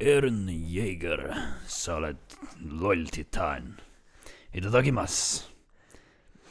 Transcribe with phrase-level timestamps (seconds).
[0.00, 1.28] Ern Jeeger,
[1.68, 2.16] sa oled
[2.80, 3.74] loll titaan.
[4.56, 5.46] Itadakimas.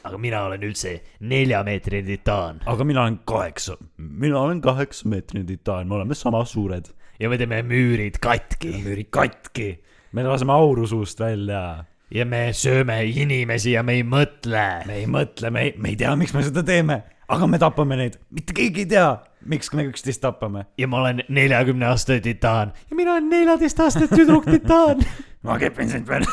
[0.00, 0.94] aga mina olen üldse
[1.28, 6.86] neljameetrine titaan aga mina olen kaheksa, mina olen kaheksameetrine titaan, me oleme sama suured.
[7.20, 9.82] ja me teeme müürid katki müürid katki,
[10.12, 11.84] me laseme auru suust välja.
[12.10, 14.86] ja me sööme inimesi ja me ei mõtle.
[14.86, 17.98] me ei mõtle, me ei, me ei tea, miks me seda teeme, aga me tapame
[17.98, 19.10] neid, mitte keegi ei tea,
[19.44, 20.66] miks me üksteist tapame.
[20.78, 25.02] ja ma olen neljakümne aastane titaan ja mina olen neljateist aastane tüdruk titaan.
[25.42, 26.26] ma kepin sind veel.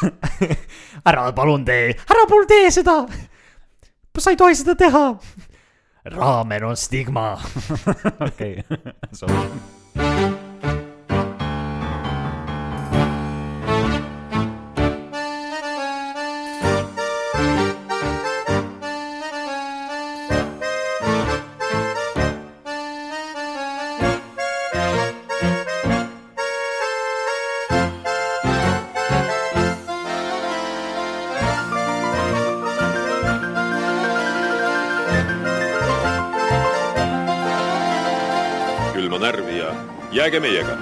[1.10, 3.06] ära palun tee, ära palun tee seda.
[4.18, 5.06] sa ei tohi seda teha.
[6.06, 7.42] raamen on stigma.
[8.28, 8.64] okei,
[9.14, 10.47] sorry.
[40.28, 40.74] Jääge meiega.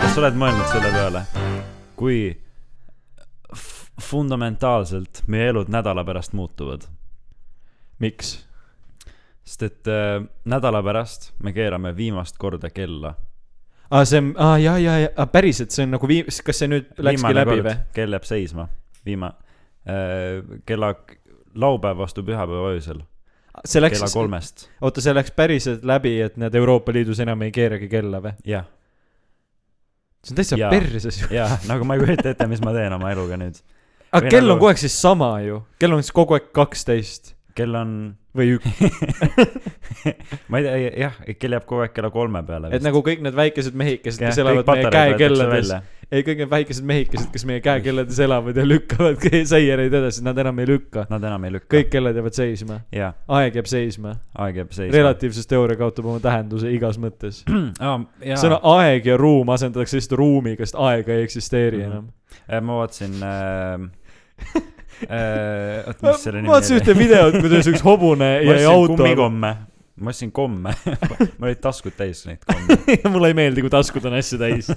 [0.00, 1.20] kas sa oled mõelnud selle peale,
[1.98, 2.18] kui
[4.02, 6.88] fundamentaalselt meie elud nädala pärast muutuvad?
[8.02, 8.32] miks?
[9.46, 13.14] sest et äh, nädala pärast me keerame viimast korda kella.
[13.90, 16.90] aa, see on, aa ja, ja, ja, päriselt, see on nagu vii-, kas see nüüd
[16.98, 17.76] läkski läbi või??
[17.94, 18.66] kell jääb seisma,
[19.06, 19.36] viima-
[19.86, 20.96] äh,, kella,
[21.54, 23.06] laupäev vastu pühapäeva öösel,
[23.66, 27.52] see läks kella, kolmest, oota, see läks päriselt läbi, et nad Euroopa Liidus enam ei
[27.54, 28.34] keeragi kella või?
[28.48, 28.66] jah,
[30.22, 31.32] see on täitsa perses ju.
[31.34, 33.58] ja nagu ma ei kujuta ette, mis ma teen oma eluga nüüd.
[34.12, 36.52] aga Või kell on nagu- kogu aeg siis sama ju, kell on siis kogu aeg
[36.56, 37.34] kaksteist.
[37.58, 37.92] Kell on,
[38.38, 38.68] või üks,
[40.52, 43.34] ma ei tea, jah, kell jääb kogu aeg kella kolme peale et nagu kõik need
[43.34, 45.72] väikesed mehikesed, kes Jah, elavad meie käekellades
[46.12, 50.58] ei kõik need väikesed mehikesed, kes meie käekellades elavad ja lükkavad seiereid edasi, nad enam
[50.62, 51.04] ei lükka.
[51.10, 51.68] Nad enam ei lükka.
[51.76, 52.78] kõik kellad jäävad seisma,
[53.38, 54.96] aeg jääb seisma, aeg jääb seisma.
[54.96, 57.42] relatiivsusteooria kaotab oma tähenduse igas mõttes.
[57.84, 57.98] jaa.
[58.40, 61.90] sõna aeg ja ruum asendatakse lihtsalt ruumiga, sest aega ei eksisteeri Mhm.
[61.92, 62.08] enam.
[62.48, 63.88] Äh, ma vaatasin äh,
[65.08, 68.96] äh,, oot, mis selle nimi vaatasin ühte videot, kuidas üks hobune ma jäi auto.
[68.96, 69.52] kummikomme,
[70.00, 70.72] ma ostsin komme
[71.38, 74.70] mul olid taskud täis neid komme mulle ei meeldi, kui taskud on asju täis.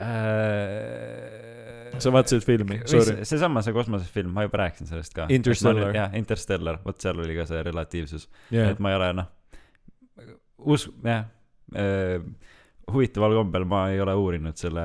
[0.00, 1.98] äh,.
[2.00, 3.24] sa vaatasid filmi, sorry.
[3.28, 5.26] seesama, see kosmosefilm, ma juba rääkisin sellest ka.
[5.32, 5.92] Interstellar.
[5.96, 8.70] jah, Interstellar, vot seal oli ka see relatiivsus Yeah.
[8.72, 9.28] et ma ei ole noh,
[10.74, 11.26] us-, jah
[11.76, 12.22] äh,,
[12.90, 14.84] huvitaval kombel ma ei ole uurinud selle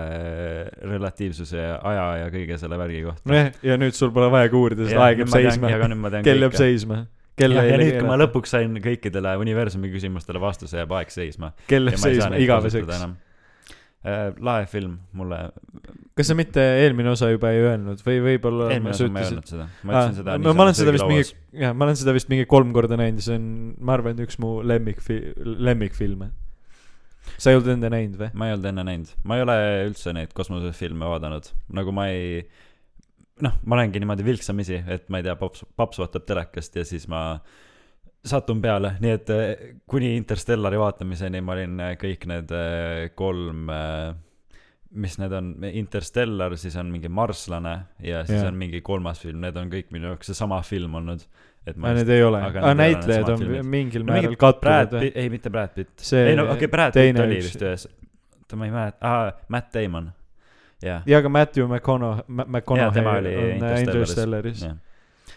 [0.85, 3.25] relatiivsuse ja aja ja kõige selle värgi kohta.
[3.31, 5.71] nojah, ja nüüd sul pole vajagi uurida, sest aeg jääb seisma.
[6.25, 6.99] kell jääb seisma.
[7.39, 8.17] kell ja, ja nüüd, kui ma.
[8.21, 11.53] lõpuks sain kõikidele universumi küsimustele vastuse, jääb aeg seisma.
[11.69, 13.05] kell jääb seisma igaveseks.
[14.05, 15.39] Lahe film, mulle,
[16.17, 19.49] kas sa mitte eelmine osa juba ei öelnud või võib-olla eelmine osa ma ei öelnud
[19.49, 21.25] seda, ma ütlesin seda no ma olen seda vist mingi,
[21.63, 23.47] jah, ma olen seda vist mingi kolm korda näinud ja see on,
[23.81, 26.29] ma arvan, üks mu lemmikfi-, lemmikfilme.
[27.37, 28.29] sa ei olnud enne näinud või?
[28.37, 29.57] ma ei olnud enne näinud, ma ei ole
[29.89, 31.49] üldse neid kosmosefilme vaadanud,
[31.79, 32.45] nagu ma ei
[33.43, 37.09] noh, ma olengi niimoodi vilksamisi, et ma ei tea, paps, paps vaatab telekast ja siis
[37.11, 37.25] ma
[38.25, 39.49] satun peale, nii et eh,
[39.89, 43.69] kuni Interstellari vaatamiseni ma olin eh, kõik need eh, kolm
[44.95, 48.47] mis need on, Interstellar, siis on mingi Marslane ja siis yeah.
[48.47, 51.25] on mingi kolmas film, need on kõik minu jaoks seesama film olnud.
[51.65, 52.41] et aa, need ei ole.
[52.47, 53.69] aga näitlejad on filmid.
[53.75, 56.95] mingil no mingi määral Brad kattuvad ei mitte Brad Pitt, ei no okei okay,, Brad
[56.95, 57.87] Pitt oli üks- vist ühes,
[58.39, 60.09] oota ma ei mäleta, aa, Matt Damon,
[60.85, 61.03] jah.
[61.05, 64.65] ja ka Matthew McConaughey, McConaughey on äh, Interstellaris.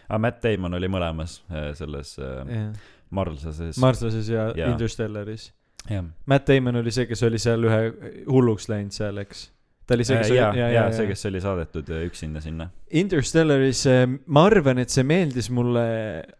[0.09, 2.73] Aga Matt Damon oli mõlemas äh, selles äh, jah,
[3.15, 3.79] Marslases.
[3.81, 4.73] Marslases ja Jaa.
[4.73, 5.51] Interstellaris.
[5.89, 7.81] jah, Matt Damon oli see, kes oli seal ühe
[8.29, 9.49] hulluks läinud seal, eks?
[9.89, 12.69] ta oli see, kes ja, oli, ja, ja see, kes oli saadetud äh, üksinda sinna.
[13.01, 13.87] Interstellaris,
[14.29, 15.85] ma arvan, et see meeldis mulle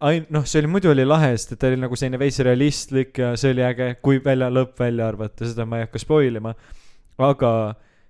[0.05, 3.21] ain-, noh, see oli muidu oli lahe, sest et ta oli nagu selline veits realistlik
[3.25, 6.53] ja see oli äge, kui välja lõpp välja arvata, seda ma ei hakka spoil ima.
[7.25, 7.53] aga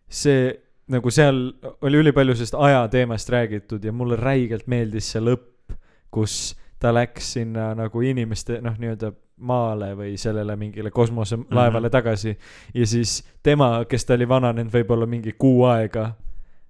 [0.08, 0.50] see
[0.88, 1.52] nagu seal
[1.82, 5.74] oli ülipalju sellest ajateemast räägitud ja mulle räigelt meeldis see lõpp,
[6.10, 11.86] kus ta läks sinna nagu inimeste noh, nii-öelda maale või sellele mingile kosmoselaevale mm Mhm.
[11.86, 11.90] -hmm.
[11.90, 12.38] tagasi
[12.74, 16.12] ja siis tema, kes ta oli vananenud võib-olla mingi kuu aega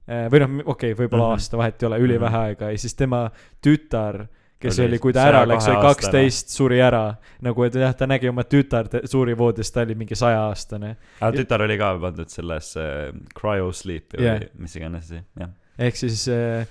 [0.09, 1.29] eh, või noh, okei okay,, võib-olla mm.
[1.29, 1.33] -hmm.
[1.33, 2.41] aasta, vahet ei ole, ülivähe Mhm.
[2.41, 3.31] aega ja siis tema
[3.67, 4.27] tütar,
[4.59, 5.87] kes Oli oli, kui ta ära läks, oli 102-aastane.
[5.87, 7.05] kaksteist, suri ära.
[7.47, 10.97] nagu, et jah, ta nägi oma tütart, suri voodis, ta oli mingi sajaaastane.
[11.21, 14.43] aga tütar oli ka pandud sellesse äh, cryo sleep'i Jah.
[14.43, 15.55] või mis iganes asi, jah.
[15.79, 16.67] ehk siis äh,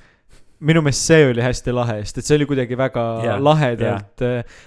[0.60, 4.26] minu meelest see oli hästi lahe, sest et see oli kuidagi väga Jah, lahedalt,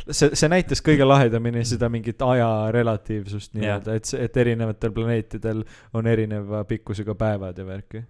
[0.08, 5.64] see, see näitas kõige lahedamini seda mingit aja relatiivsust nii-öelda, et, et erinevatel planeetidel
[5.98, 8.04] on erineva pikkusega päevad ja värki.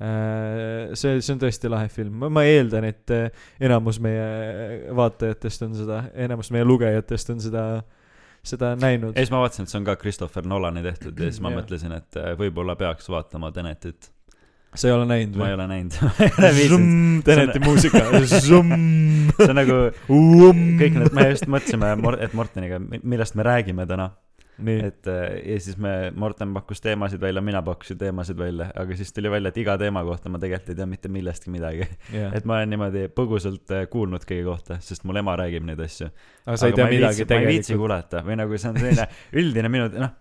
[0.00, 6.04] see, see on tõesti lahe film, ma eeldan, et äh, enamus meie vaatajatest on seda,
[6.26, 7.64] enamus meie lugejatest on seda,
[8.40, 9.20] seda näinud ja.
[9.20, 12.16] siis ma vaatasin, et see on ka Christopher Nolani tehtud ja siis ma mõtlesin, et
[12.20, 14.08] äh, võib-olla peaks vaatama Tenetit.
[14.72, 17.22] sa ei ole näinud ma või näinud ma ei ole viitsinud.
[17.28, 20.78] Teneti muusika, see on nagu Umm.
[20.80, 21.92] kõik need, me just mõtlesime,
[22.24, 24.14] et Morteniga, millest me räägime täna.
[24.68, 29.12] Et äh, ja siis me, Morten pakkus teemasid välja, mina pakkusin teemasid välja, aga siis
[29.12, 31.88] tuli välja, et iga teema kohta ma tegelikult ei tea mitte millestki midagi.
[32.12, 32.34] jah.
[32.36, 36.10] et ma olen niimoodi põgusalt äh, kuulnud kõige kohta, sest mul ema räägib neid asju.
[36.46, 37.84] aga sa ei tea midagi ma ei viitsi tegelikult.
[37.84, 39.08] kuulata või nagu see on selline
[39.42, 40.18] üldine minu, noh.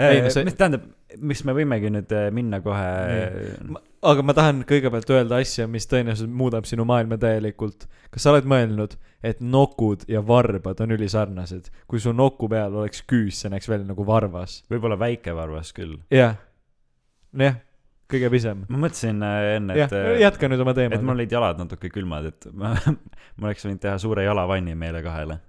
[0.00, 0.86] Mis tähendab,
[1.18, 2.90] mis me võimegi nüüd äh, minna kohe
[3.68, 7.86] Ma- aga ma tahan kõigepealt öelda asja, mis tõenäoliselt muudab sinu maailma täielikult.
[8.10, 8.96] kas sa oled mõelnud,
[9.26, 11.70] et nokud ja varbad on ülisarnased?
[11.90, 14.62] kui su noku peal oleks küüs, see näeks välja nagu varvas.
[14.70, 15.98] võib-olla väike varvas küll.
[16.10, 16.38] jah,
[17.32, 17.60] nojah,
[18.10, 18.64] kõige pisem.
[18.68, 21.16] ma mõtlesin äh, enne, jah et, jätka nüüd oma et mul teemaga.
[21.18, 22.74] olid jalad natuke külmad, et ma,
[23.36, 25.40] ma oleks võinud teha suure jalavanni meile kahele.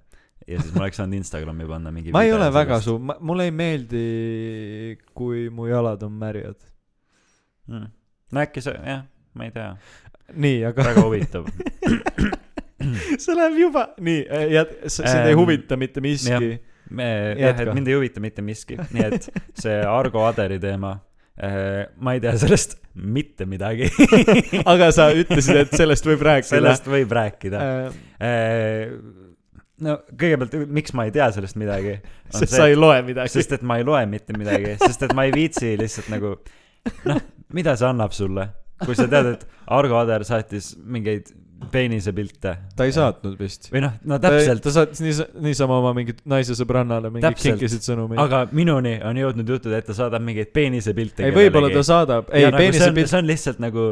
[0.47, 2.79] Ja siis ma oleks saanud Instagrami panna mingi ma ei ole väga.
[2.81, 4.05] su-, mulle ei meeldi,
[5.17, 6.57] kui mu jalad on märjad.
[7.71, 7.91] Mm.
[8.31, 9.05] no äkki see, jah,
[9.37, 9.69] ma ei tea,
[10.33, 11.47] nii, aga väga huvitav.
[13.21, 16.51] see läheb juba, nii, jät-, sind ei Ähm, huvita mitte miski.
[16.89, 17.07] me,
[17.39, 20.97] jah, et mind ei huvita mitte miski, nii et see Argo Aderi teema,
[22.01, 23.87] ma ei tea sellest mitte midagi.
[24.73, 26.55] aga sa ütlesid, et sellest võib rääkida.
[26.57, 27.61] sellest võib rääkida.
[29.85, 31.97] No kõigepealt, miks ma ei tea sellest midagi?
[32.39, 33.33] sest sa ei loe midagi.
[33.35, 36.35] sest et ma ei loe mitte midagi, sest et ma ei viitsi lihtsalt nagu,
[37.09, 37.21] noh,
[37.55, 38.47] mida see annab sulle,
[38.85, 41.33] kui sa tead, et Argo Ader saatis mingeid
[41.71, 42.55] peenisepilte.
[42.75, 43.69] ta ei saatnud vist.
[43.73, 48.21] või noh, no täpselt, ta saatis niisa-, niisama oma mingit naise sõbrannale mingeid kinkisid sõnumeid.
[48.23, 51.27] aga minuni on jõudnud jutud, et ta saadab mingeid peenisepilte.
[51.27, 53.87] ei, võib-olla ta saadab, ei, nagu see peenise on, pilt, see on lihtsalt nagu,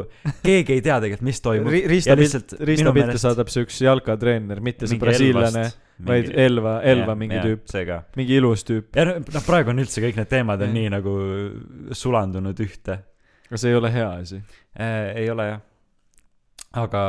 [0.46, 1.76] keegi ei tea tegelikult, mis toimub.
[1.94, 5.64] Riista ja pilt, lihtsalt Riista minu pilte meelest saadab see üks jalkatreener, mitte see brasiillane,
[6.06, 8.90] vaid Elva, Elva jah, mingi jah, tüüp, mingi ilus tüüp.
[8.96, 10.76] ja noh, praegu on üldse kõik need teemad on Jah.
[10.76, 11.16] nii nagu
[11.96, 13.00] sulandunud ühte.
[13.48, 14.40] aga see ei ole hea asi.
[14.78, 15.60] ei ole jah.
[16.84, 17.04] aga,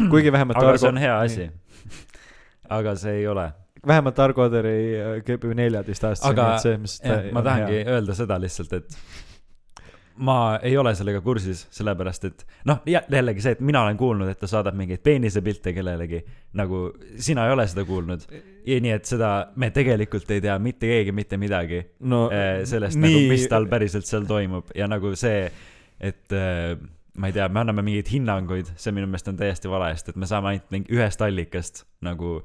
[0.12, 1.50] kuigi vähemalt aga see on Argo, hea asi.
[2.78, 3.50] aga see ei ole.
[3.86, 7.44] vähemalt Argo Oder ei äh, käib ju neljateistaastaseni, Aga, et selles mõttes ta jah, ma
[7.46, 7.86] tahangi hea.
[7.96, 8.98] öelda seda lihtsalt, et
[10.16, 14.40] ma ei ole sellega kursis, sellepärast et noh, jällegi see, et mina olen kuulnud, et
[14.40, 16.22] ta saadab mingeid peenisepilte kellelegi,
[16.56, 16.86] nagu
[17.20, 18.26] sina ei ole seda kuulnud.
[18.66, 22.98] ja nii, et seda me tegelikult ei tea mitte keegi mitte midagi no eh, sellest
[22.98, 25.46] nii..., nagu, mis tal päriselt seal toimub ja nagu see,
[26.00, 26.76] et eh,
[27.16, 30.20] ma ei tea, me anname mingeid hinnanguid, see minu meelest on täiesti vale, sest et
[30.20, 32.38] me saame ainult mingi ühest allikast nagu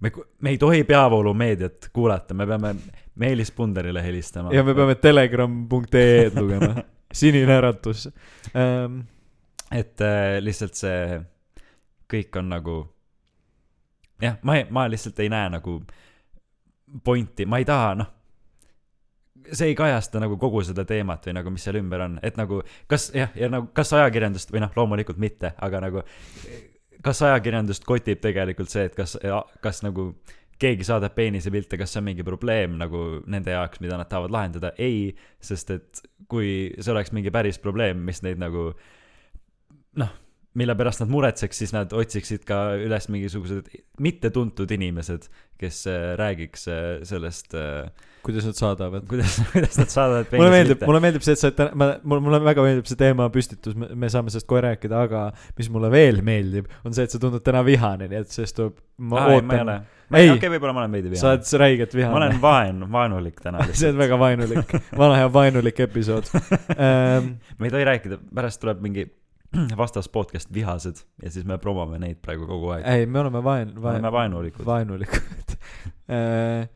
[0.00, 2.74] me, me ei tohi peavoolumeediat kuulata, me peame
[3.14, 4.52] Meelis Punderile helistama.
[4.54, 6.74] ja me peame telegram.ee-d lugema.
[7.14, 8.08] sinine äratus
[8.56, 9.00] ähm,.
[9.70, 11.20] et äh, lihtsalt see
[12.10, 12.78] kõik on nagu
[14.22, 15.78] jah, ma ma lihtsalt ei näe nagu
[17.04, 18.13] pointi, ma ei taha, noh
[19.54, 22.60] see ei kajasta nagu kogu seda teemat või nagu, mis seal ümber on, et nagu
[22.90, 26.04] kas jah, ja nagu kas ajakirjandust või noh, loomulikult mitte, aga nagu
[27.04, 29.18] kas ajakirjandust kotib tegelikult see, et kas,
[29.64, 30.12] kas nagu
[30.60, 34.72] keegi saadab peenisepilte, kas see on mingi probleem nagu nende jaoks, mida nad tahavad lahendada,
[34.78, 35.08] ei,
[35.42, 38.70] sest et kui see oleks mingi päris probleem, mis neid nagu
[40.00, 40.14] noh,
[40.58, 43.70] mille pärast nad muretseks, siis nad otsiksid ka üles mingisugused
[44.02, 45.26] mittetuntud inimesed,
[45.60, 47.90] kes äh, räägiks äh, sellest äh,,
[48.24, 49.06] kuidas nad saadavad?
[49.10, 52.40] kuidas, kuidas nad saadavad mulle meeldib, mulle meeldib see, et sa, et ma, mulle, mulle
[52.44, 55.26] väga meeldib see teemapüstitus, me saame sellest kohe rääkida, aga
[55.58, 58.78] mis mulle veel meeldib, on see, et sa tundud täna vihane, nii et sellest tuleb,
[58.98, 60.36] ma ma ei, ma ei ootan ole., ma ei, Ei.
[60.36, 61.34] okei, võib-olla ma olen veidi sa vihane.
[61.34, 62.38] oled räigelt ma vihane olen.
[62.42, 66.28] vaen-, vaenulik täna see on väga vaenulik, vana hea vaenulik episood
[66.76, 67.36] ähm.
[67.58, 69.08] me ei tohi rääkida, pärast tuleb mingi
[69.82, 72.86] vastas podcast Vihased ja siis me promome neid praegu kogu aeg.
[72.90, 74.66] ei, me oleme vaen-, me oleme vaenulikud.
[74.66, 75.58] vaenulikud
[76.10, 76.68] äh,.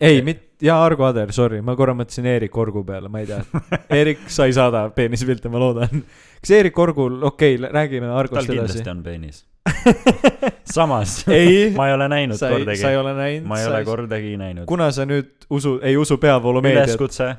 [0.00, 3.42] ei, mit-, jaa, Argo Ader, sorry, ma korra mõtlesin Eerik Orgu peale, ma ei tea.
[4.00, 6.02] Eerik, sa ei saada peenispilte, ma loodan.
[6.40, 8.90] kas Eerik Orgul, okei okay,, räägime tal Argost edasi kindlasti.
[8.90, 9.44] on peenis.
[10.74, 11.24] samas
[11.76, 13.48] ma ei ole näinud sa ei, kordagi sa ei, ole näinud.
[13.48, 14.64] ma ei ole kordagi näinud.
[14.66, 17.34] kuna sa nüüd usu, ei usu peavoolumeediat, üleskutse,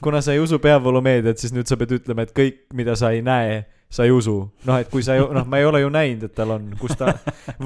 [0.00, 3.22] kuna sa ei usu peavoolumeediat, siis nüüd sa pead ütlema, et kõik, mida sa ei
[3.26, 4.36] näe, sa ei usu,
[4.68, 6.94] noh, et kui sa ei, noh, ma ei ole ju näinud, et tal on, kus
[6.98, 7.10] ta,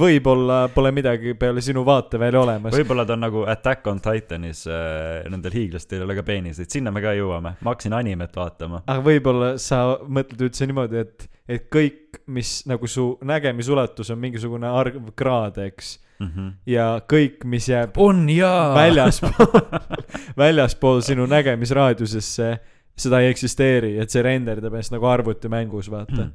[0.05, 2.77] võib-olla pole midagi peale sinu vaatevälja olemas.
[2.77, 6.93] võib-olla ta on nagu Attack on Titanis äh,, nendel hiiglastel ei ole ka peeniseid, sinna
[6.95, 8.81] me ka jõuame, ma hakkasin animet vaatama.
[8.87, 11.29] aga võib-olla sa mõtled üldse niimoodi, et,
[11.59, 16.53] et kõik, mis nagu su nägemisulatus on mingisugune arv kraade, eks, Mm -hmm.
[16.67, 18.75] ja kõik, mis jääb on jaa.
[18.75, 19.61] väljaspool,
[20.37, 22.59] väljaspool sinu nägemisraadiusesse,
[22.99, 26.23] seda ei eksisteeri, et see renderdab ennast nagu arvutimängus, vaata.
[26.23, 26.33] Hmm.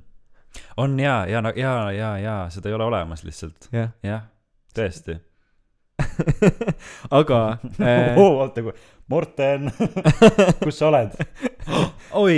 [0.78, 4.26] on jaa, ja, ja, ja, ja seda ei ole olemas lihtsalt, jah, jah,
[4.76, 5.20] tõesti.
[7.20, 7.40] aga
[7.84, 8.74] äh, oota, kui,
[9.10, 9.72] Morten,
[10.64, 11.16] kus sa oled?
[12.18, 12.38] oi,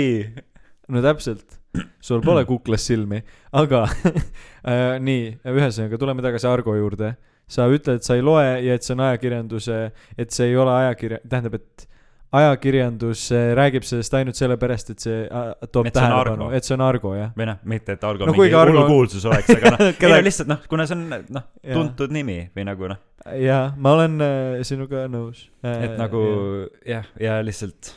[0.92, 1.58] no täpselt,
[2.02, 3.22] sul pole kuklas silmi,
[3.58, 7.14] aga äh, nii, ühesõnaga tuleme tagasi Argo juurde.
[7.52, 9.78] sa ütled, et sa ei loe ja et see on ajakirjanduse,
[10.16, 11.88] et see ei ole ajakirja, tähendab, et
[12.32, 16.84] ajakirjandus äh, räägib sellest ainult sellepärast, et see äh, toob Et tähelepanu, et see on
[16.86, 17.32] Argo, jah.
[17.36, 20.20] või noh, mitte et Argo No mingi Argo- hull kuulsus oleks, aga noh, ei no
[20.24, 23.00] lihtsalt noh, kuna see on noh, tuntud nimi või nagu noh,
[23.42, 25.44] jaa, ma olen äh, sinuga nõus.
[25.68, 26.22] et nagu
[26.88, 27.92] jah, ja lihtsalt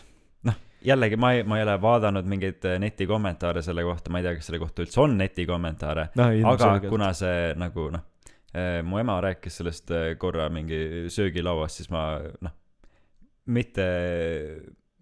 [0.49, 4.27] noh, jällegi ma ei, ma ei ole vaadanud mingeid äh, netikommentaare selle kohta, ma ei
[4.27, 8.03] tea, kas selle kohta üldse on netikommentaare, no, aga kuna see nagu noh,
[8.87, 12.05] mu ema rääkis sellest äh, korra mingi söögilauas, siis ma
[12.43, 12.53] noh,
[13.45, 13.85] mitte,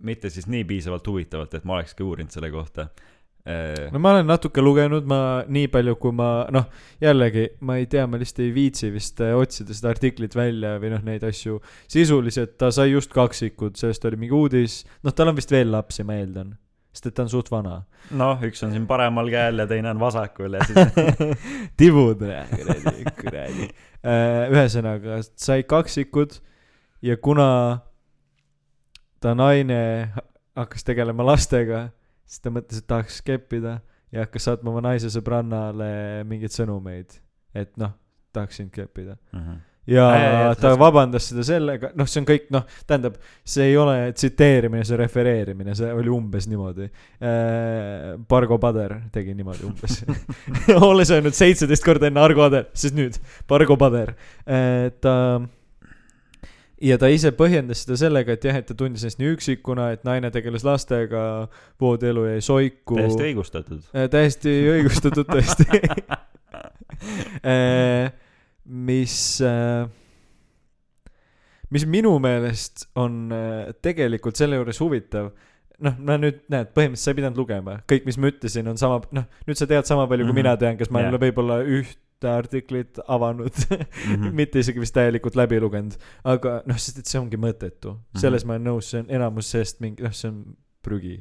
[0.03, 2.87] mitte siis nii piisavalt huvitavalt, et ma olekski uurinud selle kohta.
[3.91, 6.69] no ma olen natuke lugenud, ma nii palju, kui ma noh,
[7.03, 10.93] jällegi ma ei tea, ma lihtsalt ei viitsi vist äh, otsida seda artiklit välja või
[10.93, 11.59] noh, neid asju.
[11.91, 16.07] sisuliselt ta sai just kaksikud, sellest oli mingi uudis, noh, tal on vist veel lapsi,
[16.07, 16.55] ma eeldan,
[16.95, 17.81] sest et ta on suht vana.
[18.15, 20.95] noh, üks on siin paremal käel ja teine on vasakul ja siis
[21.83, 23.71] tibud, kuradi, kuradi.
[24.55, 26.39] ühesõnaga, sai kaksikud
[27.03, 27.49] ja kuna
[29.23, 29.79] ta naine
[30.13, 30.25] ha-
[30.63, 31.85] hakkas tegelema lastega,
[32.27, 33.77] siis ta mõtles, et tahaks keppida
[34.13, 35.91] ja hakkas saatma oma naise sõbrannale
[36.29, 37.15] mingeid sõnumeid,
[37.55, 37.95] et noh,
[38.35, 39.15] tahaks sind keppida.
[39.33, 39.61] Mhm.
[39.89, 43.17] ja Aa, jaa, jaa, ta sellest- vabandas seda sellega, noh, see on kõik, noh, tähendab,
[43.43, 46.87] see ei ole tsiteerimine, see refereerimine, see oli umbes niimoodi.
[48.29, 49.97] Bargo Pader tegi niimoodi umbes.
[50.89, 53.17] olles öelnud seitseteist korda enne Argo Pader, siis nüüd
[53.49, 54.13] Bargo Pader.
[55.03, 55.15] ta
[56.83, 60.03] ja ta ise põhjendas seda sellega, et jah, et ta tundis ennast nii üksikuna, et
[60.07, 61.21] naine tegeles lastega,
[61.81, 62.97] voodielu jäi soiku.
[62.99, 63.81] täiesti õigustatud.
[63.95, 65.67] Äh, täiesti õigustatud tõesti.
[68.83, 69.15] mis,
[71.73, 75.31] mis minu meelest on äh, tegelikult selle juures huvitav.
[75.83, 79.01] noh, ma nüüd näed, põhimõtteliselt sa ei pidanud lugema, kõik, mis ma ütlesin, on sama,
[79.11, 80.39] noh, nüüd sa tead sama palju, kui Mhm.
[80.39, 81.97] mina tean, kes ma ole võib-olla ühte
[82.29, 84.31] artiklit avanud Mhm.
[84.39, 88.53] mitte isegi vist täielikult läbi lugenud, aga noh, sest et see ongi mõttetu, selles ma
[88.57, 90.41] olen nõus, see on enamus sellest mingi, noh, see on
[90.83, 91.17] prügi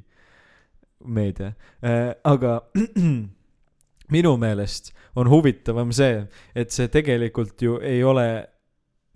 [1.04, 1.52] meedia.
[1.84, 2.60] Äh,, aga
[4.14, 8.26] minu meelest on huvitavam see, et see tegelikult ju ei ole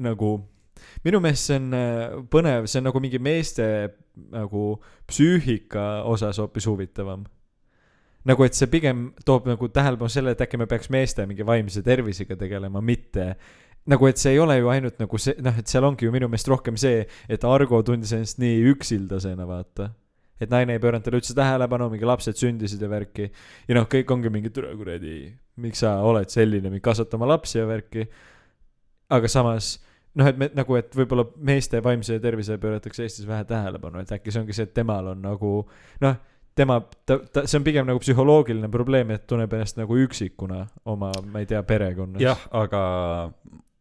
[0.02, 0.32] nagu,
[1.04, 3.66] minu meelest see on äh, põnev, see on nagu mingi meeste
[4.32, 4.78] nagu
[5.08, 7.24] psüühika osas hoopis huvitavam
[8.26, 11.82] nagu et see pigem toob nagu tähelepanu selle, et äkki me peaks meeste mingi vaimse
[11.86, 13.28] tervisega tegelema, mitte
[13.90, 16.28] nagu, et see ei ole ju ainult nagu see, noh, et seal ongi ju minu
[16.30, 19.92] meelest rohkem see, et Argo tundis ennast nii üksildasena, vaata.
[20.42, 23.30] et naine ei pööranud talle üldse tähelepanu, mingi lapsed sündisid ja värki.
[23.68, 25.30] ja noh, kõik ongi mingi türa kuradi,
[25.62, 28.08] miks sa oled selline, kasvata oma lapsi ja värki.
[29.10, 29.76] aga samas
[30.16, 34.32] noh, et me nagu, et võib-olla meeste vaimsele tervisele pööratakse Eestis vähe tähelepanu, et äkki
[34.32, 35.52] see ongi see, et temal on nagu
[36.02, 36.18] noh,
[36.56, 41.12] tema, ta, ta, see on pigem nagu psühholoogiline probleem, et tunneb ennast nagu üksikuna oma,
[41.28, 42.22] ma ei tea, perekonnas.
[42.22, 42.80] jah, aga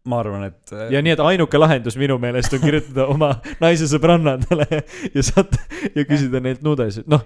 [0.06, 3.32] ma arvan, et ja nii, et ainuke lahendus minu meelest on kirjutada oma
[3.64, 4.68] naise sõbrannadele
[5.16, 5.62] ja saata
[5.96, 7.24] ja küsida neilt nudesid, noh,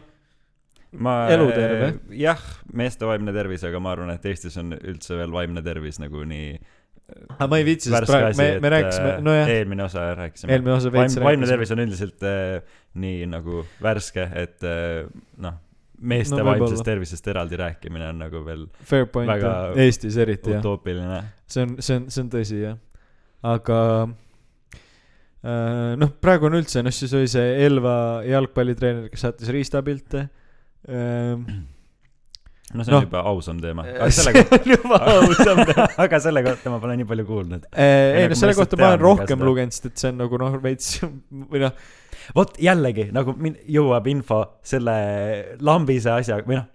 [1.01, 1.95] ma eluterve.
[2.17, 6.23] jah, meeste vaimne tervis, aga ma arvan, et Eestis on üldse veel vaimne tervis nagu
[6.29, 6.53] nii
[7.35, 10.53] aga ma ei viitsi, sest praegu asi, me, me rääkisime, nojah, eelmine osa rääkisime.
[10.55, 15.07] eelmine osa veits vaim, vaimne tervis on üldiselt äh, nii nagu värske, et äh,
[15.43, 15.57] noh,
[15.99, 20.63] meeste No vaimsest tervisest eraldi rääkimine on nagu veel fair point jah, Eestis eriti jah,
[20.63, 21.21] utoopiline.
[21.49, 22.77] see on, see on, see on tõsi jah,
[23.55, 27.97] aga äh, noh, praegu on üldse, noh siis oli see Elva
[28.27, 30.27] jalgpallitreener, kes saatis riistapilte
[30.87, 31.43] ähm,.
[32.73, 33.05] No see on no.
[33.07, 35.61] juba ausam teema, aga selle kohta, juba ausam
[36.05, 37.69] aga selle kohta ma pole nii palju kuulnud.
[37.73, 40.57] ei nagu no selle kohta ma olen rohkem lugenud, sest et see on nagu noh,
[40.63, 40.99] veits
[41.53, 41.87] või noh,
[42.37, 43.35] vot jällegi nagu
[43.77, 44.41] jõuab info
[44.73, 44.99] selle
[45.65, 46.69] lambise asja või noh,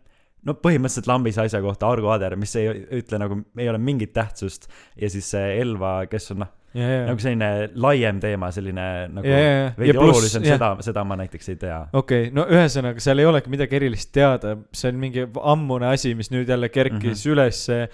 [0.45, 4.69] no põhimõtteliselt lambise asja kohta Argo Ader, mis ei ütle nagu, ei ole mingit tähtsust
[5.01, 9.51] ja siis see Elva, kes on noh, nagu selline laiem teema, selline nagu ja, ja,
[9.61, 11.79] ja veidi pluss, olulisem, seda, seda ma näiteks ei tea.
[11.93, 16.15] okei okay,, no ühesõnaga, seal ei olegi midagi erilist teada, see on mingi ammune asi,
[16.19, 17.15] mis nüüd jälle kerkis mm Mhm.
[17.15, 17.33] -hmm.
[17.33, 17.89] ülesse.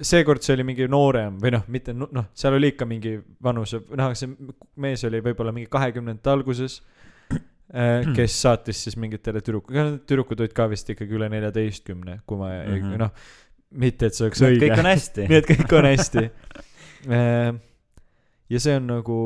[0.00, 3.82] seekord see oli mingi noorem või noh, mitte no- noh, seal oli ikka mingi vanuse,
[3.96, 4.30] noh, see
[4.76, 6.80] mees oli võib-olla mingi kahekümnendate alguses.
[8.16, 12.70] kes saatis siis mingitele tüdrukutele, tüdrukud olid ka vist ikkagi üle neljateistkümne, kui ma mm
[12.76, 12.92] Mhm.
[12.92, 12.98] -hmm.
[12.98, 13.10] noh,
[13.72, 14.86] mitte et see oleks kõik õige on.
[14.86, 15.36] hästi nii.
[15.36, 16.30] et kõik on hästi.
[17.06, 19.18] ja see on nagu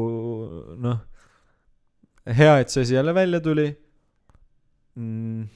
[0.80, 0.98] noh,
[2.26, 3.68] hea, et see asi jälle välja tuli
[4.94, 5.48] mm,.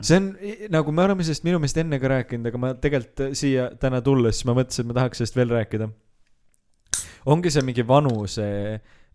[0.00, 0.28] see on
[0.74, 4.42] nagu me oleme sellest minu meelest enne ka rääkinud, aga ma tegelikult siia täna tulles,
[4.48, 5.90] ma mõtlesin, et ma tahaks sellest veel rääkida.
[7.26, 8.46] ongi see mingi vanuse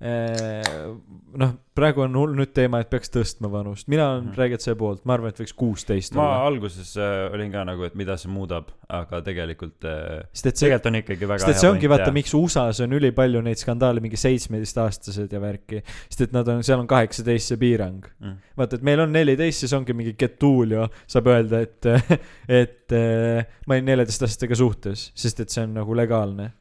[0.01, 4.35] noh, praegu on hull nüüd teema, et peaks tõstma vanust, mina olen Mhm.
[4.39, 6.47] räägin see poolt, ma arvan, et võiks kuusteist ma olla.
[6.49, 10.67] alguses äh, olin ka nagu, et mida see muudab, aga tegelikult äh, sest et see,
[10.67, 14.01] tegelikult on ikkagi väga sest et see ongi vaata, miks USA-s on ülipalju neid skandaale,
[14.03, 15.81] mingi seitsmeteistaastased ja värki.
[16.09, 18.03] sest et nad on, seal on kaheksateist see piirang.
[18.19, 18.35] mm..
[18.57, 21.85] vaata, et meil on neliteist, siis ongi mingi Getulio saab öelda, et,
[22.61, 26.51] et äh, ma olin neljateistaastastega suhtes, sest et see on nagu legaalne.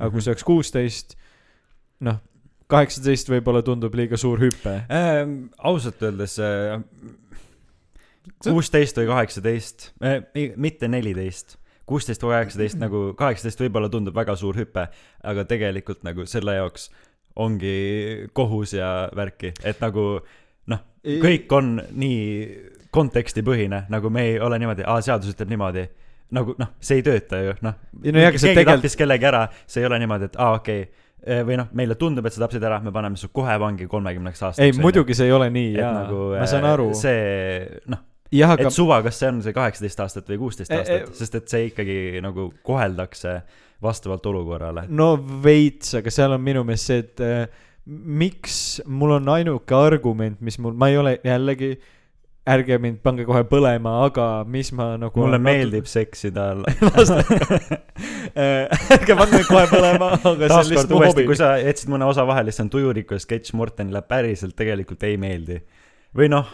[0.00, 0.24] aga kui Mhm.
[0.24, 1.16] see oleks kuusteist,
[2.00, 2.20] noh,
[2.70, 4.76] kaheksateist võib-olla tundub liiga suur hüpe.
[4.92, 6.38] Ähm, ausalt öeldes
[8.44, 10.20] kuusteist või kaheksateist äh,,
[10.56, 11.56] mitte neliteist,
[11.88, 14.86] kuusteist või kaheksateist nagu, kaheksateist võib-olla tundub väga suur hüpe,
[15.22, 16.90] aga tegelikult nagu selle jaoks
[17.40, 20.04] ongi kohus ja värki, et nagu
[20.70, 22.20] noh, kõik on nii
[22.94, 25.88] kontekstipõhine, nagu me ei ole niimoodi, aa, seadus ütleb niimoodi.
[26.30, 27.74] nagu noh, see ei tööta ju, noh.
[28.04, 30.82] Ei no jaa, aga see tegelikult- kellegi ära, see ei ole niimoodi, et aa, okei
[30.84, 31.08] okay.,
[31.46, 34.64] või noh, meile tundub, et sa tapsid ära, me paneme su kohe vangi kolmekümneks aastaks.
[34.64, 36.86] ei, muidugi see ei ole nii jaa nagu, ma saan äh, aru.
[36.96, 40.82] see noh, jah, aga et suva, kas see on see kaheksateist aastat või kuusteist Eh,
[40.82, 43.40] aastat eh,, sest et see ikkagi nagu koheldakse
[43.82, 44.86] vastavalt olukorrale.
[44.88, 45.12] no
[45.44, 50.60] veits, aga seal on minu meelest see, et äh, miks mul on ainuke argument, mis
[50.62, 51.74] mul, ma ei ole jällegi,
[52.48, 55.20] ärge mind pange kohe põlema, aga mis ma nagu.
[55.20, 56.46] mulle meeldib seksida.
[58.96, 61.36] ärge pange kohe põlema, aga see on lihtsalt mu hobi kui.
[61.38, 65.60] sa jätsid mõne osa vahele, siis on tujuriku sketš Mortenile päriselt tegelikult ei meeldi.
[66.16, 66.48] või noh,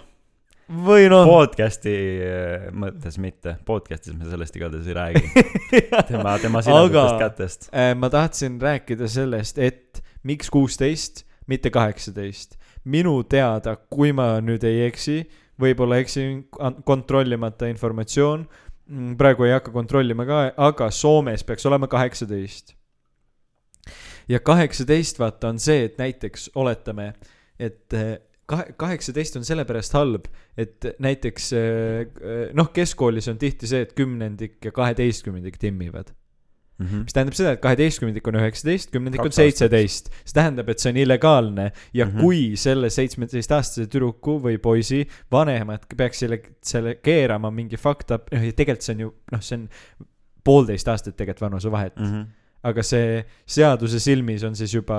[0.67, 1.95] või noh, podcast'i
[2.27, 5.47] äh, mõttes mitte, podcast'is me sellest igatahes ei räägi.
[6.11, 7.71] tema, tema siledutest Aga- kätest.
[7.71, 12.59] Äh, ma tahtsin rääkida sellest, et miks kuusteist, mitte kaheksateist.
[12.87, 15.25] minu teada, kui ma nüüd ei eksi,
[15.61, 16.47] võib-olla eksin,
[16.85, 18.47] kontrollimata informatsioon,
[19.19, 22.75] praegu ei hakka kontrollima ka, aga Soomes peaks olema kaheksateist.
[24.29, 27.13] ja kaheksateist vaata on see, et näiteks oletame,
[27.59, 33.83] et eh, kahe, kaheksateist on sellepärast halb, et näiteks eh, noh, keskkoolis on tihti see,
[33.87, 36.13] et kümnendik ja kaheteistkümnendik timmivad.
[36.79, 40.11] Mis tähendab seda, et kaheteistkümnendik on üheksateist, kümnendik on seitseteist.
[40.25, 42.11] see tähendab, et see on illegaalne ja mm.
[42.13, 42.21] -hmm.
[42.21, 48.45] kui selle seitsmeteistaastase tüdruku või poisi vanemad peaks selle, selle keerama mingi fucked up, noh
[48.45, 49.69] ja tegelikult see on ju, noh, see on
[50.45, 52.05] poolteist aastat tegelikult vanusevahet mm.
[52.05, 52.21] Mhm.
[52.23, 54.99] -hmm aga see seaduse silmis on siis juba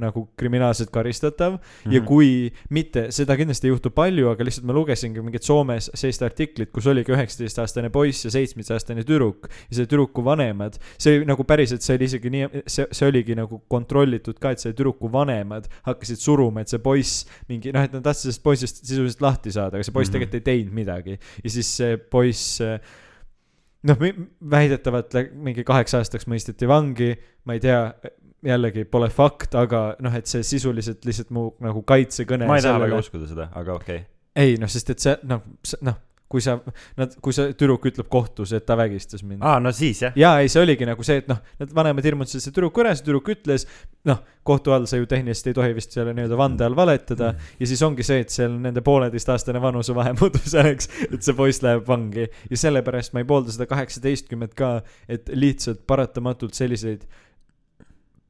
[0.00, 1.92] nagu kriminaalselt karistatav mm -hmm.
[1.92, 2.06] ja Mhm.
[2.08, 6.72] kui mitte, seda kindlasti ei juhtu palju, aga lihtsalt ma lugesingi mingit Soomes sellist artiklit,
[6.74, 11.96] kus oligi üheksateistaastane poiss ja seitsmeteistaastane tüdruk ja selle tüdruku vanemad, see nagu päriselt, see
[11.98, 16.64] oli isegi nii, see, see oligi nagu kontrollitud ka, et selle tüdruku vanemad hakkasid suruma,
[16.64, 19.94] et see poiss mingi noh, et nad tahtsid sellest poisist sisuliselt lahti saada, aga see
[19.94, 20.26] poiss mm -hmm.
[20.26, 22.60] tegelikult ei teinud midagi ja siis see poiss
[23.88, 24.02] noh,
[24.50, 27.12] väidetavalt mingi kaheks aastaks mõisteti vangi,
[27.48, 27.80] ma ei tea,
[28.46, 32.80] jällegi pole fakt, aga noh, et see sisuliselt lihtsalt mu nagu kaitsekõne ma ei taha
[32.82, 34.08] väga uskuda seda, aga okei okay..
[34.44, 35.44] ei noh, sest et see noh,
[35.86, 36.00] noh,
[36.32, 36.56] kui sa,
[36.98, 39.42] nad, kui see tüdruk ütleb kohtus, et ta vägistas mind.
[39.44, 40.14] aa, no siis jah.
[40.18, 43.06] jaa, ei, see oligi nagu see, et noh, need vanemad hirmutasid selle tüdruku ära, see
[43.06, 43.66] tüdruk ütles,
[44.08, 47.68] noh, kohtu all sa ju tehniliselt ei tohi vist selle nii-öelda vande all valetada ja
[47.68, 52.26] siis ongi see, et seal nende pooleteistaastane vanusevahe muutub selleks, et see poiss läheb vangi
[52.26, 54.78] ja sellepärast ma ei poolda seda kaheksateistkümmet ka,
[55.12, 57.06] et lihtsalt paratamatult selliseid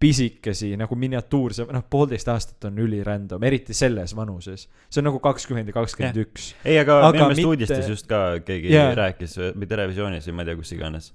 [0.02, 4.66] pisikesi nagu miniatuurse, noh, poolteist aastat on ülirandom, eriti selles vanuses.
[4.90, 6.52] see on nagu kakskümmend ja kakskümmend üks.
[6.64, 8.92] ei, aga, Aga minu meelest mitte- uudistes just ka keegi yeah.
[8.98, 11.12] rääkis või televisioonis või ma ei tea, kus iganes,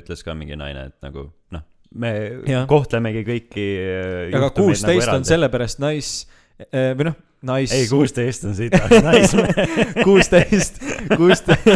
[0.00, 2.12] ütles ka mingi naine, et nagu noh, me
[2.48, 2.66] Jah.
[2.68, 3.68] kohtlemegi kõiki.
[4.34, 6.26] aga kuusteist nagu on sellepärast nais-
[6.72, 7.72] või noh, nais-.
[7.72, 9.54] ei, kuusteist on sitaks naismees.
[10.04, 10.80] kuusteist,
[11.16, 11.68] kuusteist,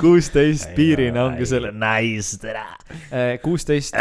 [0.00, 2.64] kuusteist piirina ongi selle, naistele.
[3.42, 3.94] kuusteist,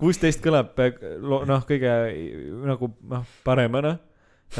[0.00, 0.78] kuusteist kõlab
[1.20, 1.92] lo- noh, kõige
[2.70, 3.96] nagu noh, paremana.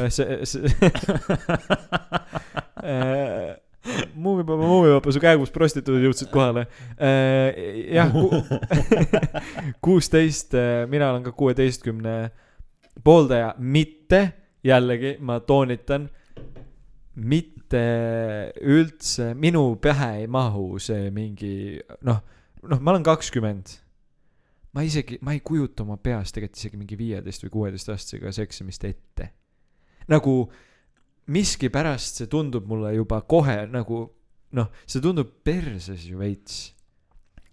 [0.09, 0.69] see, see
[2.81, 3.57] Äh,
[4.15, 6.67] muumipapa, muumipapa, su käegus prostituudid jõudsid kohale.
[7.95, 8.13] jah,
[9.85, 10.57] kuusteist,
[10.91, 12.17] mina olen ka kuueteistkümne
[13.05, 14.23] pooldaja, mitte
[14.65, 16.09] jällegi ma toonitan,
[17.21, 17.85] mitte
[18.61, 21.55] üldse minu pähe ei mahu see mingi
[22.07, 22.21] noh,
[22.63, 23.79] noh, ma olen kakskümmend.
[24.73, 29.31] ma isegi, ma ei kujuta oma peas tegelikult isegi mingi viieteist või kuueteistaastasega seksimist ette.
[30.09, 30.35] nagu
[31.31, 34.03] miskipärast see tundub mulle juba kohe nagu
[34.57, 36.75] noh, see tundub perses ju veits.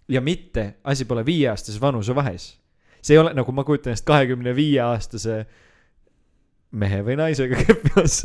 [0.08, 2.50] ja mitte, asi pole viieaastases vanusevahes.
[3.02, 5.44] see ei ole nagu ma kujutan ennast kahekümne viie aastase
[6.70, 8.22] mehe või naisega kepimas,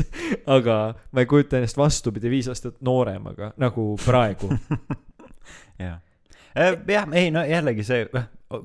[0.52, 0.78] aga
[1.12, 4.50] ma ei kujuta ennast vastupidi viis aastat nooremaga nagu praegu.
[5.84, 6.00] jah,
[6.56, 8.08] jah, ei no jällegi see,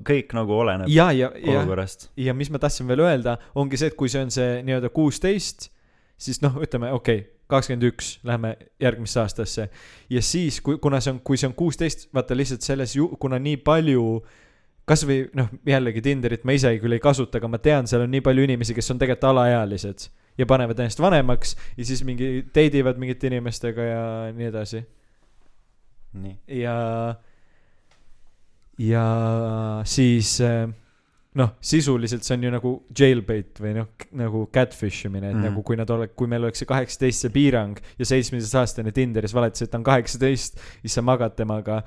[0.08, 2.10] kõik nagu oleneb ja, ja, ja, olukorrast.
[2.16, 5.70] ja mis ma tahtsin veel öelda, ongi see, et kui see on see nii-öelda kuusteist,
[6.18, 9.68] siis noh, ütleme okei okay,, kakskümmend üks, lähme järgmisse aastasse.
[10.10, 13.40] ja siis, kui, kuna see on, kui see on kuusteist, vaata lihtsalt selles ju, kuna
[13.42, 14.04] nii palju
[14.88, 18.24] kasvõi noh, jällegi Tinderit ma ise küll ei kasuta, aga ma tean, seal on nii
[18.24, 23.00] palju inimesi, kes on tegelikult alaealised ja panevad ennast vanemaks ja siis mingi date ivad
[23.00, 24.02] mingite inimestega ja
[24.34, 24.82] nii edasi.
[26.48, 26.76] ja,
[28.78, 29.06] ja
[29.84, 30.68] siis äh,
[31.38, 35.38] noh, sisuliselt see on ju nagu jailbait või noh, nagu catfish imine, et mm.
[35.38, 35.50] -hmm.
[35.50, 39.62] nagu kui nad ole-, kui meil oleks see kaheksateist see piirang ja seitsmeteistaastane Tinderis valetas,
[39.62, 41.82] et ta on kaheksateist, siis sa magad temaga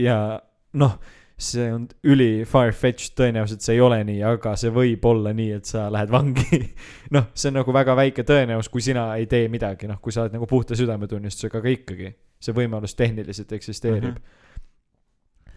[0.00, 0.40] ja,
[0.74, 0.98] noh,
[1.36, 5.68] see on üli far-fetched, tõenäoliselt see ei ole nii, aga see võib olla nii, et
[5.68, 6.62] sa lähed vangi.
[7.16, 10.24] noh, see on nagu väga väike tõenäosus, kui sina ei tee midagi, noh, kui sa
[10.24, 14.16] oled nagu puhta südametunnistusega, aga ikkagi see võimalus tehniliselt eksisteerib mm.
[14.16, 15.54] -hmm.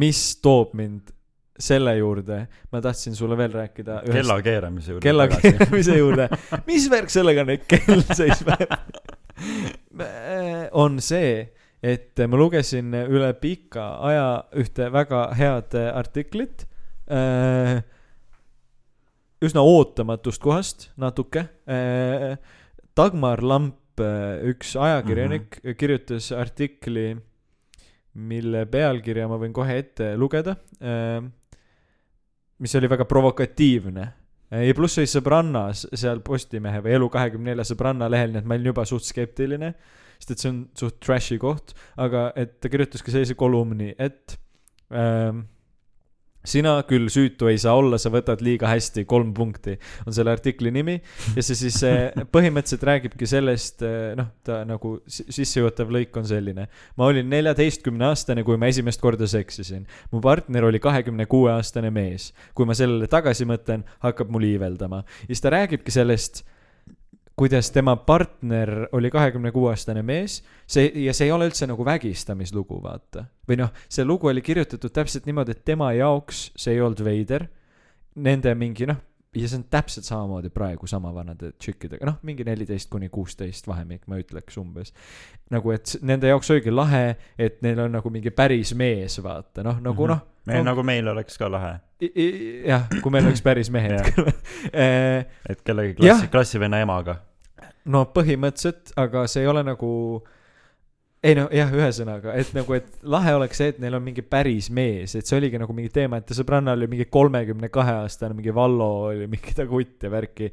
[0.00, 1.12] mis toob mind
[1.58, 2.40] selle juurde,
[2.72, 5.04] ma tahtsin sulle veel rääkida ühest kella keeramise juurde.
[5.04, 6.28] kella keeramise juurde,
[6.66, 8.64] mis värk sellega on, et kell seisab?
[10.74, 11.44] on see,
[11.84, 16.66] et ma lugesin üle pika aja ühte väga head artiklit
[17.06, 17.82] äh,
[19.44, 21.46] üsna ootamatust kohast natuke.
[22.96, 24.00] Dagmar Lamp,
[24.50, 25.78] üks ajakirjanik mm, -hmm.
[25.78, 27.14] kirjutas artikli,
[28.14, 30.56] mille pealkirja ma võin kohe ette lugeda,
[32.62, 34.04] mis oli väga provokatiivne.
[34.54, 38.84] Ja pluss oli sõbrannas seal Postimehe või Elu24 sõbranna lehel, nii et ma olin juba
[38.86, 39.72] suht skeptiline,
[40.20, 44.36] sest et see on suht trash'i koht, aga et ta kirjutas ka sellise kolumni, et
[44.94, 45.46] ähm,
[46.44, 49.76] sina küll süütu ei saa olla, sa võtad liiga hästi, kolm punkti
[50.06, 50.96] on selle artikli nimi
[51.34, 53.84] ja see siis eh, põhimõtteliselt räägibki sellest,
[54.18, 56.68] noh, ta nagu si- sissejuhatav lõik on selline.
[56.96, 59.86] ma olin neljateistkümne aastane, kui ma esimest korda seksisin.
[60.12, 62.32] mu partner oli kahekümne kuue aastane mees.
[62.54, 65.04] kui ma sellele tagasi mõtlen, hakkab mul iiveldama.
[65.24, 66.44] ja siis ta räägibki sellest,
[67.36, 71.84] kuidas tema partner oli kahekümne kuue aastane mees, see ja see ei ole üldse nagu
[71.86, 73.26] vägistamislugu, vaata.
[73.48, 77.48] või noh, see lugu oli kirjutatud täpselt niimoodi, et tema jaoks see ei olnud veider.
[78.14, 79.00] Nende mingi noh,
[79.34, 84.04] ja see on täpselt samamoodi praegu sama vanade tšikkidega, noh, mingi neliteist kuni kuusteist vahemik,
[84.06, 84.92] ma ütleks umbes.
[85.50, 89.80] nagu, et nende jaoks oligi lahe, et neil on nagu mingi päris mees, vaata, noh,
[89.84, 91.74] nagu noh meil on- nagu meil oleks ka lahe,
[92.68, 94.10] jah, kui meil oleks päris mehed
[94.72, 97.18] Eh, et kellegi klassi, klassivenna emaga.
[97.84, 99.90] no põhimõtteliselt, aga see ei ole nagu
[101.24, 104.68] ei no jah, ühesõnaga, et nagu, et lahe oleks see, et neil on mingi päris
[104.74, 108.36] mees, et see oligi nagu mingi teema, et ta sõbrannal oli mingi kolmekümne kahe aastane,
[108.36, 110.50] mingi Vallo oli mingi ta kutt ja värki.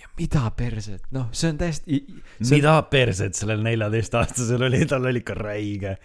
[0.00, 2.00] ja mida perset, noh, see on täiesti,
[2.38, 5.96] see on mida perset sellel neljateistaastasel oli, tal oli ikka räige.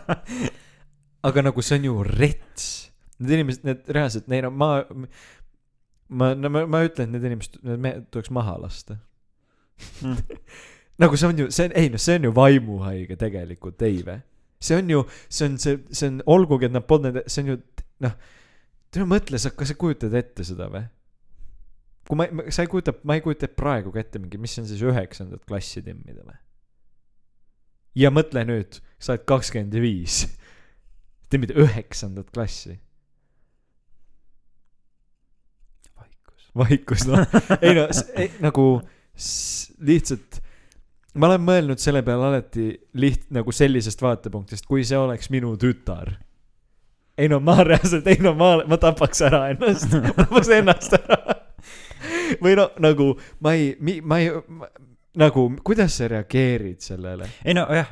[1.28, 2.70] aga nagu see on ju rets.
[3.20, 4.72] Need inimesed, need reaalselt, neil on, ma,
[6.08, 9.02] ma, no ma, ma ütlen, et need inimesed, need mehed tuleks maha lasta.
[11.00, 14.20] nagu see on ju, see on, ei noh, see on ju vaimuhaige tegelikult, ei vä?
[14.60, 17.54] see on ju, see on see, see on, olgugi, et nad polnud need, see on
[17.54, 17.58] ju
[18.04, 18.16] noh,
[18.92, 20.84] tule mõtle, sa, kas sa kujutad ette seda või?
[22.10, 24.82] kui ma, sa ei kujuta, ma ei kujuta praegu ka ette mingi, mis on siis
[24.84, 26.36] üheksandat klassi timmida või?
[28.02, 30.22] ja mõtle nüüd, sa oled kakskümmend viis,
[31.32, 32.76] timmida üheksandat klassi,
[35.96, 36.52] vaikus.
[36.64, 37.24] vaikus noh,
[37.64, 37.88] ei no
[38.44, 38.68] nagu
[39.80, 40.42] lihtsalt
[41.14, 46.14] ma olen mõelnud selle peale alati liht- nagu sellisest vaatepunktist, kui see oleks minu tütar.
[47.18, 51.18] ei no ma reaalselt, ei no ma, ma tapaks ära ennast, ma tapaks ennast ära.
[52.42, 54.30] või no nagu ma ei, ma ei,
[55.20, 57.28] nagu kuidas sa reageerid sellele?
[57.44, 57.90] ei no jah.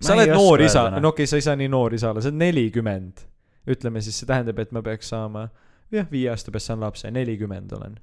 [0.00, 2.32] sa oled noor isa, no okei okay,, sa ei saa nii noor isa olla, sa
[2.32, 3.26] oled nelikümmend.
[3.70, 5.46] ütleme siis, see tähendab, et ma peaks saama,
[5.94, 8.00] jah, viie aasta pärast saan lapse, nelikümmend olen.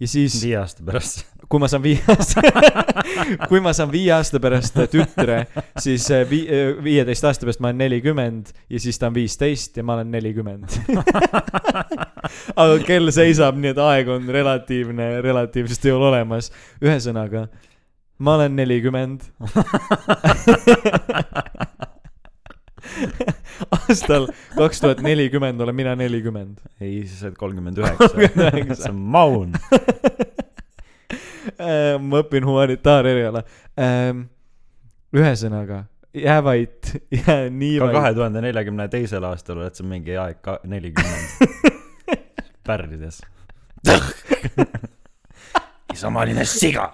[0.00, 1.24] Ja siis, viie aasta pärast.
[1.50, 2.42] kui ma saan viie aasta,
[3.50, 5.46] kui ma saan viie aasta pärast tütre,
[5.80, 6.48] siis äh, vi-,
[6.84, 10.68] viieteist aasta pärast ma olen nelikümmend ja siis ta on viisteist ja ma olen nelikümmend.
[12.62, 16.50] aga kell seisab, nii et aeg on relatiivne, relatiivsust ei ole olemas.
[16.82, 17.46] ühesõnaga,
[18.18, 19.20] ma olen nelikümmend.
[23.72, 26.58] Aastal kaks tuhat nelikümmend olen mina nelikümmend.
[26.80, 28.08] ei, sa oled kolmkümmend üheksa.
[28.14, 28.76] 39.
[28.76, 29.58] see on maun.
[31.56, 33.42] Äh, ma õpin humanitaareriala.
[35.16, 35.84] ühesõnaga,
[36.16, 37.94] jää vait, jää nii ka vait.
[37.94, 41.62] kahe tuhande neljakümne teisel aastal oled sa mingi aeg ka nelikümmend.
[42.66, 43.22] pärlides.
[45.94, 46.90] isamaaline siga.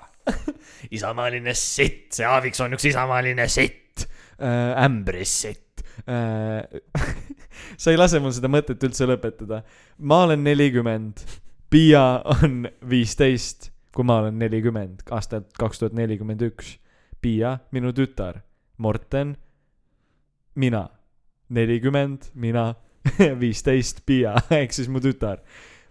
[0.91, 4.07] isamaaline sitt, see Aaviks on üks isamaaline sitt.
[4.39, 5.62] äh, ämbris sitt.
[7.83, 9.63] sa ei lase mul seda mõtet üldse lõpetada.
[9.99, 11.25] ma olen nelikümmend,
[11.73, 16.75] Piia on viisteist, kui ma olen nelikümmend, aastat kaks tuhat nelikümmend üks.
[17.23, 18.43] Piia, minu tütar,
[18.83, 19.37] Morten,
[20.59, 20.83] mina,
[21.49, 22.75] nelikümmend, mina,
[23.43, 25.41] viisteist, Piia ehk siis mu tütar.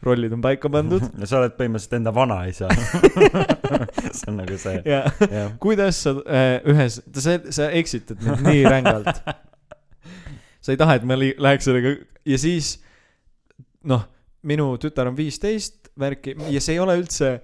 [0.02, 2.70] rollid on paika pandud ja sa oled põhimõtteliselt enda vanaisa.
[4.18, 5.52] see on nagu see, ja jah.
[5.62, 9.22] kuidas sa äh, ühes, sa, sa eksitad mind nii rängalt.
[10.62, 11.96] Sa ei taha, et ma läheks sellega
[12.26, 12.76] ja siis
[13.88, 14.06] noh,
[14.48, 17.36] minu tütar on viisteist värki ja see ei ole üldse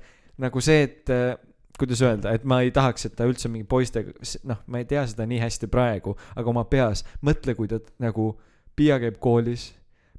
[0.41, 1.35] nagu see, et äh,
[1.77, 4.13] kuidas öelda, et ma ei tahaks, et ta üldse mingi poistega,
[4.49, 8.35] noh, ma ei tea seda nii hästi praegu, aga oma peas mõtle, kui ta nagu,
[8.77, 9.71] Piia käib koolis,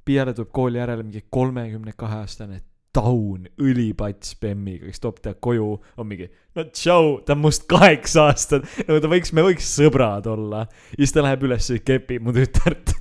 [0.03, 2.57] Piiale tuleb kooli järele mingi kolmekümne kahe aastane
[2.95, 8.29] taun, õlipats bemmiga, kes toob ta koju, on mingi no tšau, ta on must kaheksa
[8.29, 10.65] aastat, nagu ta võiks, me võiks sõbrad olla.
[10.95, 12.95] ja siis ta läheb üles ja kepib mu tütart.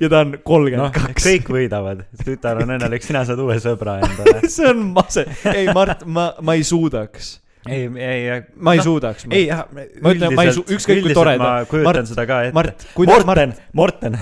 [0.00, 1.26] ja ta on noh kolmkümmend, kaks.
[1.26, 2.06] kõik võidavad.
[2.24, 4.40] tütar on õnnelik, sina saad uue sõbra endale.
[4.54, 7.36] see on mase, ei Mart, ma, ma ei suudaks,
[7.68, 9.26] ei, ei, ma ei suudaks.
[9.30, 12.24] ei jah, Ma ütlen, ma ei su- ükskõik kui tore ta- ma kujutan Mart- seda
[12.30, 12.54] ka ette.
[12.56, 14.16] Mart, kuidas Mart, Morten,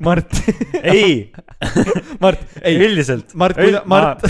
[0.00, 0.40] Mart,
[0.82, 1.30] ei,
[2.20, 3.34] Mart, ei, üldiselt.
[3.38, 4.26] Mart, kui ta, Mart,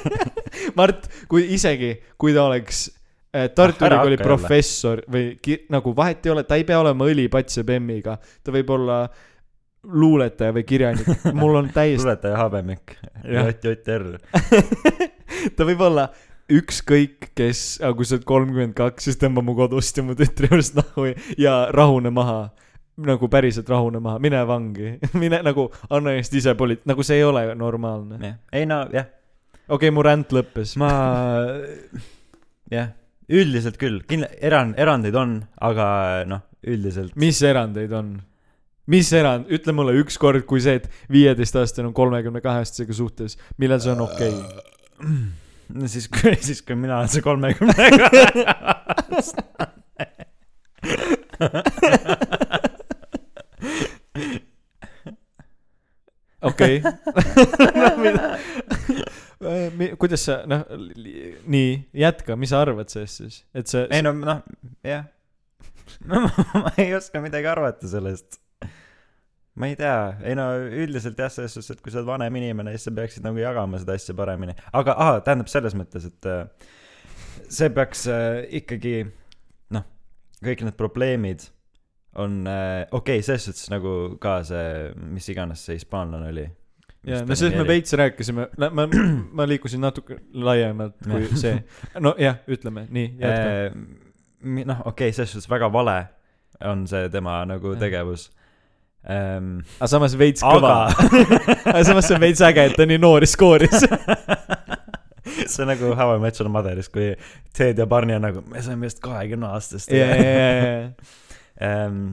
[0.80, 2.86] Mart, kui isegi, kui ta oleks
[3.34, 7.04] äh, Tartu Ah, Ülikooli professor või ki-, nagu vahet ei ole, ta ei pea olema
[7.10, 9.02] õlipats ja bemmiga, ta võib olla
[9.84, 12.94] luuletaja või kirjanik, mul on täiesti, tuletaja habemik.
[13.28, 14.06] JJR.
[15.56, 16.06] ta võib olla
[16.52, 20.50] ükskõik kes, aga kui sa oled kolmkümmend kaks, siis tõmba mu kodust ja mu tütre
[20.50, 21.08] juurest nahu
[21.40, 22.52] ja, rahune maha.
[22.94, 27.24] nagu päriselt rahune maha, mine vangi, mine nagu anna ennast ise poli-, nagu see ei
[27.24, 28.36] ole normaalne.
[28.52, 29.08] ei no jah,
[29.66, 30.76] okei okay,, mu ränd lõppes.
[30.78, 30.90] ma,
[32.70, 32.92] jah,
[33.28, 35.88] üldiselt küll, kindla-, erand, erandeid on, aga
[36.28, 38.18] noh, üldiselt mis erandeid on?
[38.86, 43.38] mis erand, ütle mulle üks kord, kui see, et viieteistaastane on kolmekümne kahe aastasega suhtes,
[43.56, 45.42] millal see on okei okay??
[45.74, 48.08] No siis, kui, siis kui mina olen see kolmekümnega.
[56.50, 56.82] okei.
[60.00, 60.60] kuidas sa, noh,
[61.50, 61.70] nii,
[62.04, 64.40] jätka, mis sa arvad sellest siis, et see ei no noh,
[64.86, 65.04] jah.
[66.08, 68.28] ma ei oska midagi arvata sellest.
[69.54, 72.74] Ma ei tea, ei no üldiselt jah, selles suhtes, et kui sa oled vanem inimene,
[72.74, 74.56] siis sa peaksid nagu jagama seda asja paremini.
[74.74, 76.72] aga aa, tähendab selles mõttes, et äh,
[77.46, 78.96] see peaks äh, ikkagi
[79.74, 79.86] noh,
[80.44, 81.46] kõik need probleemid
[82.18, 86.48] on äh, okei okay,, selles suhtes nagu ka see, mis iganes see hispaanlane oli.
[87.06, 88.88] ja no sellest me veits rääkisime, ma,
[89.38, 91.60] ma liikusin natuke laiemalt kui see.
[92.02, 93.50] nojah, ütleme nii, jätka.
[93.54, 96.00] Äh, noh, okei okay,, selles suhtes väga vale
[96.64, 97.80] on see tema nagu Jah.
[97.86, 98.32] tegevus
[99.10, 99.50] ähm,.
[99.78, 100.74] aga samas veits kõva.
[100.90, 103.86] aga aga samas see on veits äge, et ta nii noori skooris.
[105.52, 107.12] see on nagu How I Met Your Mother'is, kui
[107.56, 109.92] Ted ja Barney on nagu, me saime just kahekümne aastast.
[109.92, 111.08] ja, ja, ja, ja,
[111.68, 112.04] ähm,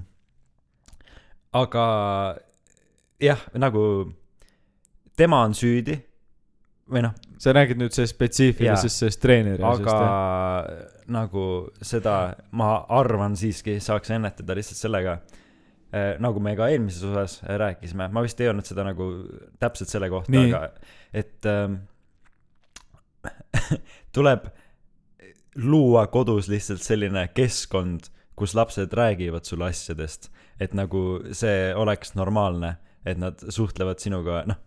[1.54, 1.86] aga
[3.22, 3.84] jah, nagu
[5.18, 5.98] tema on süüdi
[6.92, 11.46] või noh, sa räägid nüüd sellest spetsiifilisest sellest treeneri aga asjast, nagu
[11.86, 12.16] seda
[12.58, 15.18] ma arvan siiski saaks ennetada lihtsalt sellega,
[16.24, 19.10] nagu me ka eelmises osas rääkisime, ma vist ei öelnud seda nagu
[19.60, 20.62] täpselt selle kohta, aga
[21.14, 21.82] et ähm,
[24.16, 24.48] tuleb
[25.60, 28.08] luua kodus lihtsalt selline keskkond,
[28.40, 30.32] kus lapsed räägivad sulle asjadest,
[30.64, 34.62] et nagu see oleks normaalne, et nad suhtlevad sinuga, noh,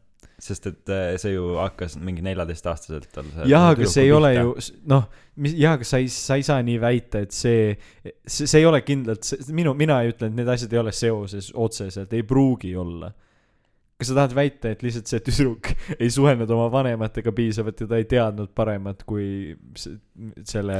[0.45, 4.51] sest et äh, see ju hakkas mingi neljateistaastaselt tal nagu aga see ei ole ju,
[4.93, 5.07] noh,
[5.41, 7.71] mis, jah, aga sa ei, sa ei saa nii väita, et see,
[8.27, 9.25] see, see ei ole kindlalt,
[9.57, 13.09] minu, mina ei ütle, et need asjad ei ole seoses otseselt, ei pruugi olla.
[13.95, 18.01] kas sa tahad väita, et lihtsalt see tüdruk ei suhelnud oma vanematega piisavalt ja ta
[18.03, 19.97] ei teadnud paremat kui se-
[20.45, 20.79] selle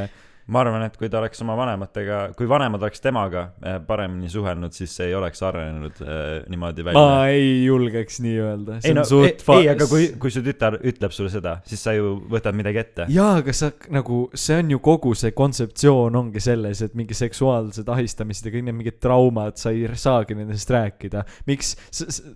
[0.53, 4.75] ma arvan, et kui ta oleks oma vanematega, kui vanemad oleks temaga eh, paremini suhelnud,
[4.77, 6.19] siis see ei oleks arenenud eh,
[6.53, 7.01] niimoodi välja.
[7.01, 8.79] ma ei julgeks nii öelda.
[8.85, 12.17] ei no, ei, ei, aga kui, kui su tütar ütleb sulle seda, siis sa ju
[12.31, 13.09] võtad midagi ette.
[13.15, 17.89] jaa, aga sa nagu, see on ju kogu see kontseptsioon ongi selles, et mingi seksuaalsed
[17.97, 21.25] ahistamised ja kõik need mingid traumad, sa ei saagi nendest rääkida.
[21.49, 21.77] miks?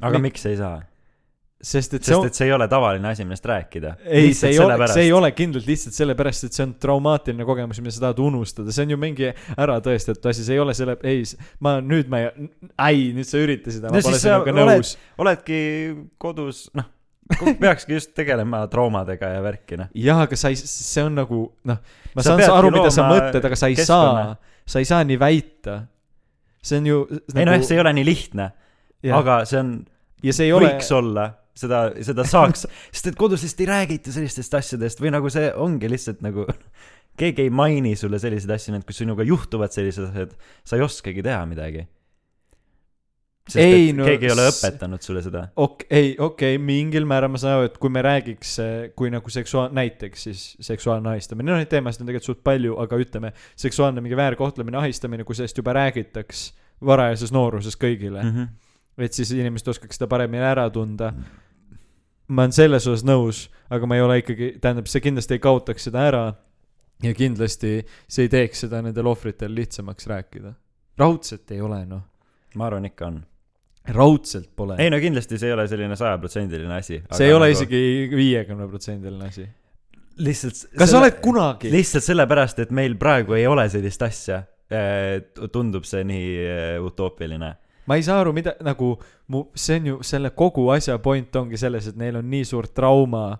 [0.00, 0.30] aga mi...
[0.30, 0.78] miks ei saa?
[1.58, 3.94] Sest et see sest on et see ei ole tavaline asi, millest rääkida.
[4.06, 7.80] ei, see ei ole, see ei ole kindlalt lihtsalt sellepärast, et see on traumaatiline kogemus,
[7.82, 10.94] mida sa tahad unustada, see on ju mingi ära tõestatud asi, see ei ole selle,
[11.02, 11.24] ei,
[11.64, 12.46] ma nüüd ma ei,
[12.86, 14.92] ei, nüüd sa üritasid, aga No ma pole sinuga nõus.
[15.18, 15.58] oledki
[16.22, 16.86] kodus, noh,
[17.64, 19.90] peakski just tegelema traumadega ja värki, noh.
[19.98, 21.82] jah, aga sa ei, see on nagu noh,
[22.14, 24.24] ma Sa saan aru, mida sa mõtled, aga sa ei keskkonna.
[24.38, 25.80] saa, sa ei saa nii väita.
[26.62, 28.48] see on ju nagu, ei noh, see ei ole nii lihtne,
[29.18, 29.74] aga see on,
[30.22, 34.14] ja see ei ole, võiks olla, seda, seda saaks, sest et kodus lihtsalt ei räägita
[34.14, 36.46] sellistest asjadest või nagu see ongi lihtsalt nagu
[37.18, 40.34] keegi ei maini sulle selliseid asju, nii et kui sinuga juhtuvad sellised asjad,
[40.66, 41.86] sa ei oskagi teha midagi.
[43.48, 45.46] sest Ei, et no keegi ei ole õpetanud sulle seda.
[45.56, 48.54] ok-, ei, okei okay,, mingil määral ma saan aru, et kui me räägiks,
[48.98, 53.02] kui nagu seksuaal, näiteks siis seksuaalne ahistamine, no neid teemasid on tegelikult suht palju, aga
[53.02, 56.48] ütleme, seksuaalne mingi väärkohtlemine, ahistamine, kui sellest juba räägitaks
[56.84, 58.30] varajases nooruses kõigile mm.
[58.34, 59.04] -hmm.
[59.04, 61.12] et siis inimesed oskaks seda paremini ära tunda.
[62.28, 65.88] Ma olen selles osas nõus, aga ma ei ole ikkagi, tähendab, see kindlasti ei kaotaks
[65.88, 66.24] seda ära
[67.02, 67.78] ja kindlasti
[68.10, 70.52] see ei teeks seda nendel ohvritel lihtsamaks rääkida.
[70.98, 72.02] raudselt ei ole, noh.
[72.56, 73.20] ma arvan, ikka on.
[73.94, 74.76] raudselt pole.
[74.82, 77.00] ei no kindlasti see ei ole selline sajaprotsendiline asi.
[77.12, 77.80] see ei ole isegi
[78.14, 79.46] viiekümne protsendiline asi.
[80.18, 80.64] lihtsalt.
[80.78, 84.42] kas sa oled kunagi lihtsalt sellepärast, et meil praegu ei ole sellist asja,
[85.52, 87.54] tundub see nii eh, utoopiline.
[87.88, 88.92] Ma ei saa aru, mida nagu
[89.32, 92.68] mu, see on ju selle kogu asja point ongi selles, et neil on nii suur
[92.76, 93.30] trauma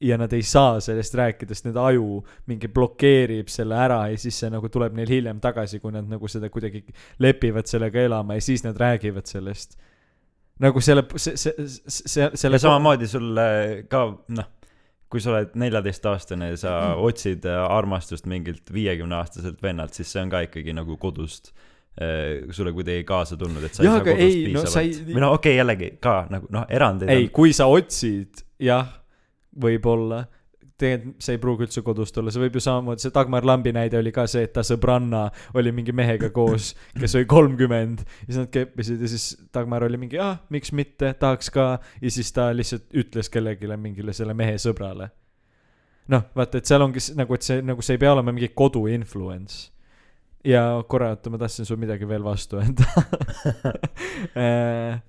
[0.00, 4.38] ja nad ei saa sellest rääkida, sest nende aju mingi blokeerib selle ära ja siis
[4.40, 6.84] see nagu tuleb neil hiljem tagasi, kui nad nagu seda kuidagi
[7.20, 9.76] lepivad sellega elama ja siis nad räägivad sellest.
[10.60, 11.52] nagu selle, see, see,
[11.88, 12.58] see, ja selle.
[12.60, 14.48] samamoodi sul eh, ka noh,
[15.10, 17.04] kui sa oled neljateistaastane ja sa Mm.
[17.10, 21.52] otsid eh, armastust mingilt viiekümneaastaselt vennalt, siis see on ka ikkagi nagu kodust
[22.54, 25.14] sulle kuidagi kaasa tulnud, et sa Jah, ei saa kodust ei, no piisavalt sa ei-
[25.14, 27.32] või no okei okay,, jällegi ka nagu noh, erandeid ei, on.
[27.34, 28.86] kui sa otsid, jah,
[29.60, 30.24] võib-olla,
[30.80, 33.98] tegelikult see ei pruugi üldse kodust olla, see võib ju samamoodi, see Dagmar Lambi näide
[34.00, 35.26] oli ka see, et ta sõbranna
[35.58, 40.00] oli mingi mehega koos, kes oli kolmkümmend ja siis nad keppisid ja siis Dagmar oli
[40.00, 41.66] mingi, ah, miks mitte, tahaks ka
[42.00, 45.10] ja siis ta lihtsalt ütles kellelegi mingile selle mehe sõbrale.
[46.10, 48.86] noh, vaata, et seal ongi nagu, et see nagu see ei pea olema mingi kodu
[48.90, 49.68] influence.
[50.44, 52.86] Ja korra, oota, ma tahtsin sul midagi veel vastu öelda
[54.36, 55.00] Äh,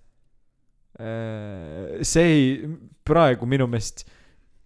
[1.00, 2.70] äh, see ei,
[3.08, 4.06] praegu minu meelest,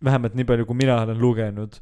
[0.04, 1.78] vähemalt nii palju, kui mina olen lugenud,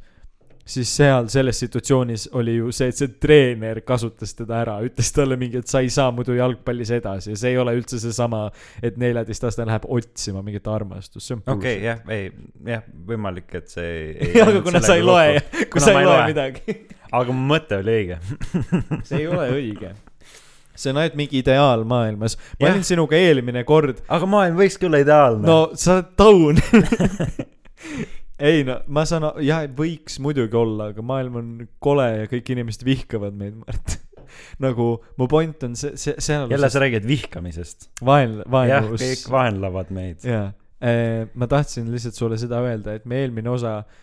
[0.64, 5.36] siis seal selles situatsioonis oli ju see, et see treener kasutas teda ära, ütles talle
[5.40, 8.46] mingi, et sa ei saa muidu jalgpallis edasi ja see ei ole üldse seesama,
[8.84, 12.32] et neljateistaastane läheb otsima mingit armastust, see on okei, jah, ei,
[12.70, 16.28] jah, võimalik, et see ei, aga kuna sa ei loe, kui sa ei loe.
[16.32, 16.78] midagi.
[17.14, 18.18] Aga mu mõte oli õige.
[19.08, 19.94] see ei ole õige.
[20.74, 22.38] see on ainult mingi ideaal maailmas.
[22.58, 22.74] ma Jah.
[22.74, 26.62] olin sinuga eelmine kord aga maailm võikski olla ideaalne no sa oled taun
[28.50, 31.52] ei no ma saan, jah, võiks muidugi olla, aga maailm on
[31.84, 34.00] kole ja kõik inimesed vihkavad meid, Mart.
[34.66, 34.88] nagu
[35.22, 37.92] mu point on see, see, seal jälle sa räägid vihkamisest.
[38.02, 39.04] vaen-, vaenlus.
[39.04, 40.26] kõik vaenlavad meid.
[40.26, 40.50] jaa,
[41.38, 44.02] ma tahtsin lihtsalt sulle seda öelda, et me eelmine osa äh,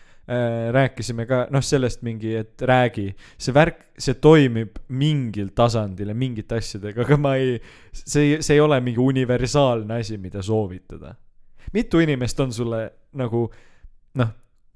[0.71, 3.09] rääkisime ka noh, sellest mingi, et räägi,
[3.41, 7.57] see värk, see toimib mingil tasandil ja mingite asjadega, aga ma ei,
[7.93, 11.15] see, see ei ole mingi universaalne asi, mida soovitada.
[11.73, 12.83] mitu inimest on sulle
[13.17, 13.47] nagu
[14.19, 14.31] noh,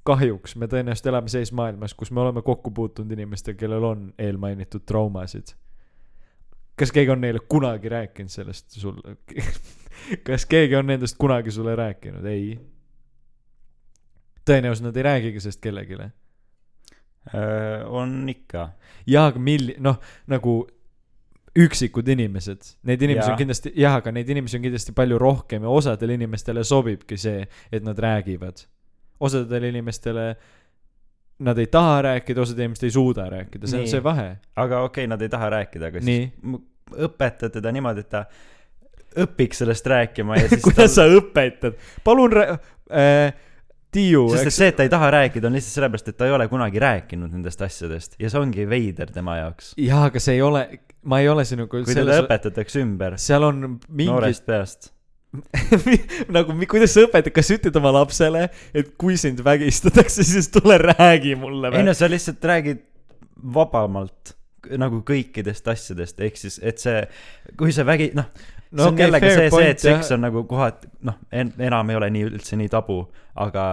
[0.05, 4.85] kahjuks me tõenäoliselt elame sellises maailmas, kus me oleme kokku puutunud inimestega, kellel on eelmainitud
[4.85, 5.55] traumasid.
[6.75, 9.17] kas keegi on neile kunagi rääkinud sellest sulle?
[10.27, 12.25] kas keegi on nendest kunagi sulle rääkinud?
[12.25, 12.59] ei.
[14.45, 15.99] Tõenäoliselt nad ei räägigi sellest kellelegi.
[17.33, 18.69] Äh, on ikka.
[19.09, 19.97] jaa, aga mil-, noh,
[20.29, 20.59] nagu
[21.55, 23.33] üksikud inimesed, neid inimesi Jaa.
[23.33, 27.45] on kindlasti, jah, aga neid inimesi on kindlasti palju rohkem ja osadele inimestele sobibki see,
[27.71, 28.65] et nad räägivad.
[29.19, 30.35] osadele inimestele
[31.39, 33.91] nad ei taha rääkida, osad inimesed ei suuda rääkida, see on Nii.
[33.91, 34.27] see vahe.
[34.55, 36.19] aga okei okay,, nad ei taha rääkida, aga Nii.
[36.19, 36.61] siis m-
[37.07, 38.25] õpeta teda niimoodi, et ta
[39.25, 42.59] õpiks sellest rääkima ja siis kuidas sa õpetad, palun rää-
[42.91, 43.33] äh,,
[43.95, 46.33] Tiiu, sest et see, et ta ei taha rääkida, on lihtsalt sellepärast, et ta ei
[46.35, 49.73] ole kunagi rääkinud nendest asjadest ja see ongi veider tema jaoks.
[49.79, 50.65] jaa, aga see ei ole,
[51.07, 54.91] ma ei ole sinuga kui teda õpetatakse ümber seal on mingi noorest peast.
[56.35, 60.77] nagu kuidas sa õpetad, kas sa ütled oma lapsele, et kui sind vägistatakse, siis tule
[60.79, 61.95] räägi mulle ei või no?
[61.97, 62.83] sa lihtsalt räägid
[63.55, 64.35] vabamalt
[64.81, 67.01] nagu kõikidest asjadest, ehk siis, et see,
[67.59, 70.41] kui see vägi, noh, see No on okei, jällegi see, see, et seks on nagu
[70.49, 72.97] kohati, noh, enam ei ole nii üldse nii tabu,
[73.39, 73.65] aga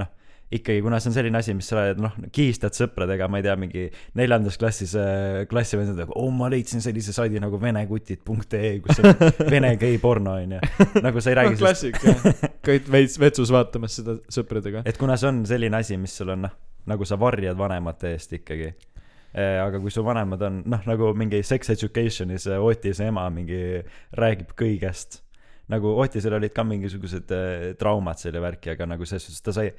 [0.00, 0.10] noh,
[0.50, 3.54] ikkagi, kuna see on selline asi, mis sa oled, noh, kihistad sõpradega, ma ei tea,
[3.60, 3.84] mingi
[4.18, 9.10] neljandas klassis äh, klassivendadega, oo, ma leidsin sellise saidi nagu venekutid.ee, kus on
[9.52, 10.62] vene geiporno, onju.
[11.04, 12.28] nagu sa ei räägi noh, klassik jah,
[12.64, 14.82] käid veits vetsus vaatamas seda sõpradega.
[14.88, 16.56] et kuna see on selline asi, mis sul on noh,
[16.88, 18.72] nagu sa varjad vanemate eest ikkagi.
[19.36, 23.82] Aga kui su vanemad on noh, nagu mingi sex education'is äh, Otise ema mingi
[24.16, 25.22] räägib kõigest.
[25.68, 29.72] nagu Otisel olid ka mingisugused äh, traumad selle värki, aga nagu selles suhtes ta sai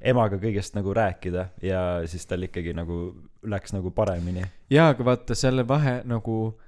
[0.00, 3.00] emaga kõigest nagu rääkida ja siis tal ikkagi nagu
[3.42, 4.44] läks nagu paremini.
[4.70, 6.58] jaa, aga vaata selle vahe nagu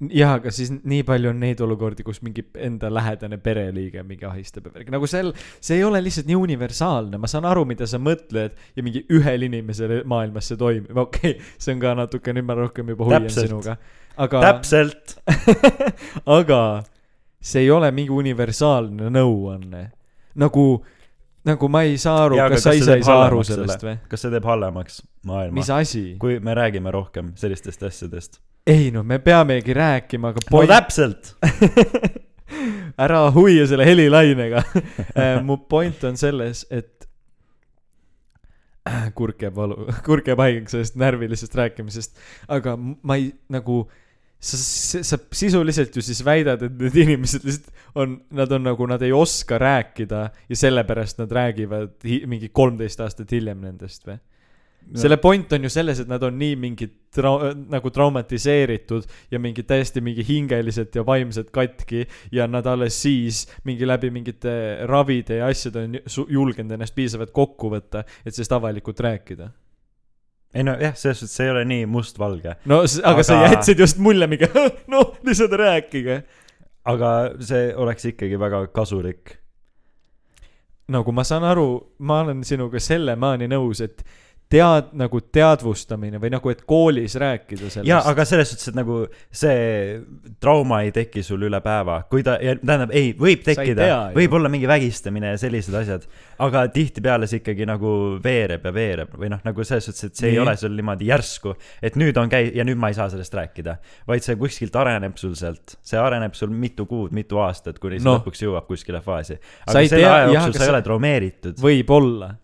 [0.00, 4.68] jaa, aga siis nii palju on neid olukordi, kus mingi enda lähedane pereliige mingi ahistab
[4.68, 5.30] ja värk, nagu sel,
[5.62, 9.46] see ei ole lihtsalt nii universaalne, ma saan aru, mida sa mõtled ja mingi ühel
[9.46, 13.28] inimesel maailmas see toimib, okei okay,, see on ka natuke, nüüd ma rohkem juba hoian
[13.28, 13.48] Täpselt.
[13.48, 13.76] sinuga,
[14.26, 15.16] aga täpselt.
[16.38, 16.60] aga
[17.44, 19.84] see ei ole mingi universaalne nõuanne.
[20.40, 20.66] nagu,
[21.46, 23.94] nagu ma ei saa aru, kas sa ise ei saa aru sellest või?
[24.10, 25.70] kas see teeb halvemaks maailma mis?
[25.70, 26.04] asi?
[26.18, 28.40] kui me räägime rohkem sellistest asjadest.
[28.66, 31.34] Ei no me peamegi rääkima, aga no point täpselt.
[33.04, 34.62] ära huia selle helilainega.
[35.46, 36.94] mu point on selles, et
[39.16, 42.18] kurk jääb valu, kurk jääb haigeks sellest närvilisest rääkimisest,
[42.52, 43.84] aga ma ei nagu,
[44.36, 44.58] sa,
[45.00, 49.12] sa sisuliselt ju siis väidad, et need inimesed lihtsalt on, nad on nagu, nad ei
[49.16, 54.18] oska rääkida ja sellepärast nad räägivad hi- mingi kolmteist aastat hiljem nendest või?
[54.92, 59.64] Selle point on ju selles, et nad on nii mingi trau-, nagu traumatiseeritud ja mingi
[59.66, 62.04] täiesti mingi hingeliselt ja vaimselt katki
[62.34, 64.54] ja nad alles siis mingi läbi mingite
[64.90, 69.50] ravide ja asjade on ju- julgenud ennast piisavalt kokku võtta, et sellest avalikult rääkida.
[70.54, 72.56] ei no jah, selles suhtes see ei ole nii mustvalge.
[72.64, 74.50] no aga, aga sa jätsid just mulje mingi,
[74.92, 76.22] noh, lihtsalt rääkige.
[76.84, 79.38] aga see oleks ikkagi väga kasulik.
[80.88, 84.04] nagu ma saan aru, ma olen sinuga selle maani nõus, et
[84.50, 87.88] tead-, nagu teadvustamine või nagu, et koolis rääkida sellest.
[87.88, 89.00] jaa, aga selles suhtes, et nagu
[89.34, 90.00] see
[90.42, 93.86] trauma ei teki sul üle päeva, kui ta, tähendab, ei, võib tekkida
[94.18, 96.06] võib olla mingi vägistamine ja sellised asjad,
[96.44, 100.28] aga tihtipeale see ikkagi nagu veereb ja veereb või noh, nagu selles suhtes, et see
[100.30, 100.36] Nii.
[100.36, 103.34] ei ole sul niimoodi järsku, et nüüd on käi- ja nüüd ma ei saa sellest
[103.34, 103.78] rääkida,
[104.10, 108.06] vaid see kuskilt areneb sul sealt, see areneb sul mitu kuud, mitu aastat, kuni see
[108.08, 108.20] Noh.
[108.20, 109.40] lõpuks jõuab kuskile faasi.
[109.66, 111.58] Aga selle tea- aja jooksul sa ei ole traumeeritud.
[111.64, 112.34] võib-olla.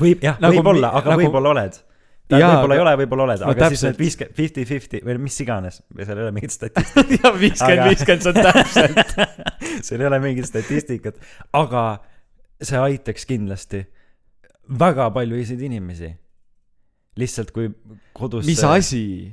[0.00, 1.78] võib, jah, Nagu võib-olla, aga nagu- võib-olla oled.
[2.28, 3.88] Võib-olla ei ole, võib-olla oled, no aga siis täpselt.
[3.94, 8.32] need viiskümmend, fifty-fifty või mis iganes, seal ei ole mingit statistikat, ja viiskümmend, viiskümmend, see
[8.34, 9.14] on täpselt.
[9.88, 11.22] seal ei ole mingit statistikat,
[11.56, 11.84] aga
[12.60, 13.80] see aitaks kindlasti
[14.82, 16.10] väga paljusid inimesi.
[17.18, 17.70] lihtsalt kui
[18.14, 19.32] kodus mis asi?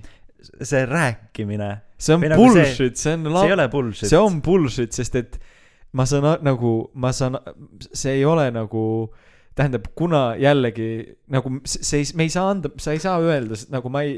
[0.62, 4.10] see rääkimine, see on Või nagu see- bullshit, see on see ei ole bullshit.
[4.10, 5.38] see on bullshit, sest et
[5.96, 7.36] ma saan nagu, ma saan,
[7.92, 8.84] see ei ole nagu,
[9.56, 13.92] tähendab, kuna jällegi nagu see ei, me ei saa anda, sa ei saa öelda, nagu
[13.94, 14.18] ma ei,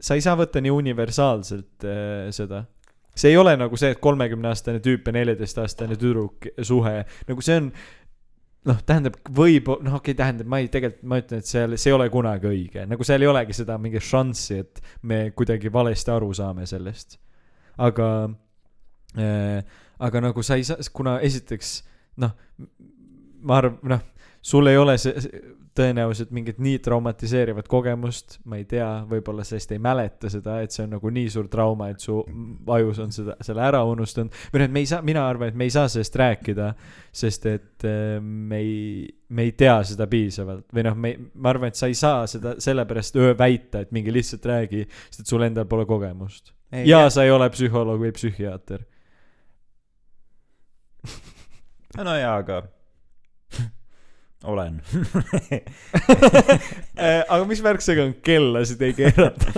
[0.00, 2.64] sa ei saa võtta nii universaalselt äh, seda.
[3.16, 6.98] see ei ole nagu see, et kolmekümneaastane tüüp ja neljateistaastane tüdruk suhe,
[7.28, 7.70] nagu see on
[8.66, 11.92] noh, tähendab, võib, noh, okei okay,, tähendab, ma ei, tegelikult ma ütlen, et seal, see
[11.92, 16.12] ei ole kunagi õige, nagu seal ei olegi seda mingit šanssi, et me kuidagi valesti
[16.12, 17.16] aru saame sellest.
[17.76, 18.10] aga
[19.16, 19.62] äh,,
[19.98, 21.78] aga nagu sa ei saa, kuna esiteks
[22.20, 22.34] noh,
[23.46, 24.04] ma arvan, noh,
[24.46, 25.14] sul ei ole see
[25.76, 30.72] tõenäoliselt mingit nii traumatiseerivat kogemust, ma ei tea, võib-olla sa lihtsalt ei mäleta seda, et
[30.72, 32.16] see on nagu nii suur trauma, et su
[32.76, 34.34] ajus on seda, selle ära unustanud.
[34.52, 36.70] või noh, et me ei saa, mina arvan, et me ei saa sellest rääkida,
[37.22, 38.76] sest et äh, me ei,
[39.28, 42.56] me ei tea seda piisavalt või noh, me, ma arvan, et sa ei saa seda
[42.62, 46.54] sellepärast öö väita, et mingi lihtsalt räägi, sest et sul endal pole kogemust.
[46.86, 48.86] ja sa ei ole psühholoog või psühhiaater.
[52.00, 52.64] no jaa, aga
[54.46, 54.80] olen.
[56.96, 59.52] Äh, aga mis värk sellega on, kellasid ei keerata?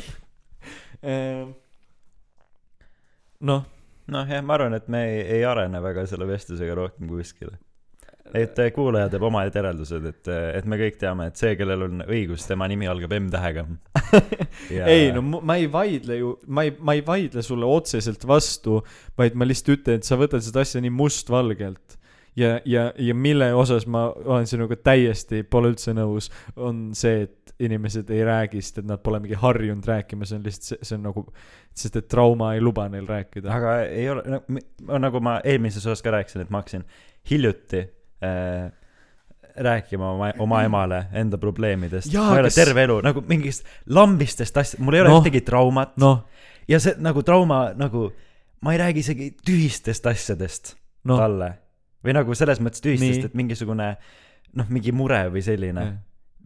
[3.47, 3.62] noh,
[4.11, 7.55] noh jah, ma arvan, et me ei, ei arene väga selle vestlusega rohkem kuskile.
[8.34, 12.03] et eh, kuulaja teeb omad järeldused, et, et me kõik teame, et see, kellel on
[12.09, 13.64] õigus, tema nimi algab M-tähega.
[14.97, 18.82] ei no ma ei vaidle ju, ma ei, ma ei vaidle sulle otseselt vastu,
[19.16, 21.97] vaid ma lihtsalt ütlen, et sa võtad seda asja nii mustvalgelt.
[22.39, 27.55] ja, ja, ja mille osas ma olen sinuga täiesti, pole üldse nõus, on see, et
[27.64, 31.07] inimesed ei räägi, sest et nad pole mingi harjunud rääkima, see on lihtsalt, see on
[31.09, 31.24] nagu,
[31.74, 33.51] sest et trauma ei luba neil rääkida.
[33.51, 34.41] aga ei ole,
[34.86, 36.84] no nagu ma eelmises osas ka rääkisin, et ma hakkasin
[37.30, 37.82] hiljuti
[38.24, 38.68] äh,
[39.59, 42.12] rääkima oma, oma emale enda probleemidest.
[42.14, 45.22] Ma ei ole kas- terve elu nagu mingist lambistest asjadest, mul ei ole Noh.
[45.22, 46.20] ühtegi traumat noh,
[46.70, 48.09] ja see nagu trauma nagu,
[48.62, 51.16] ma ei räägi isegi tühistest asjadest no.
[51.18, 51.57] talle.
[52.05, 53.92] Või nagu selles mõttes tühistest et mingisugune
[54.59, 55.86] noh, mingi mure või selline,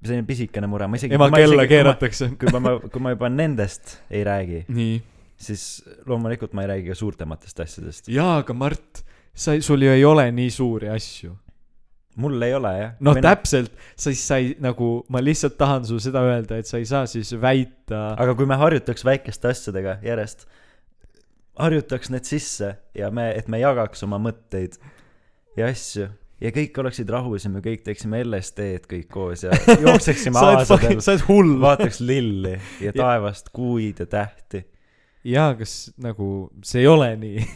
[0.03, 1.16] selline pisikene mure, ma isegi.
[1.16, 1.66] ema kella.
[1.70, 2.32] keeratakse.
[2.40, 4.64] kui ma, kui ma juba nendest ei räägi,
[5.42, 5.66] siis
[6.09, 8.11] loomulikult ma ei räägi ka suurtematest asjadest.
[8.12, 11.36] jaa, aga Mart, sa, sul ju ei ole nii suuri asju.
[12.22, 12.96] mul ei ole jah.
[13.00, 16.80] noh, täpselt, sa ei, sa ei nagu, ma lihtsalt tahan sulle seda öelda, et sa
[16.80, 18.16] ei saa siis väita.
[18.16, 20.48] aga kui me harjutaks väikeste asjadega järjest,
[21.61, 24.80] harjutaks need sisse ja me, et me jagaks oma mõtteid
[25.57, 26.09] ja asju
[26.42, 31.14] ja kõik oleksid rahus ja me kõik teeksime LSD-d kõik koos ja jookseksime aasadel sa
[31.14, 31.55] oled hull.
[31.62, 34.64] vaataks lilli ja taevast kuid ja tähti.
[35.28, 37.46] jaa, kas nagu see ei ole nii?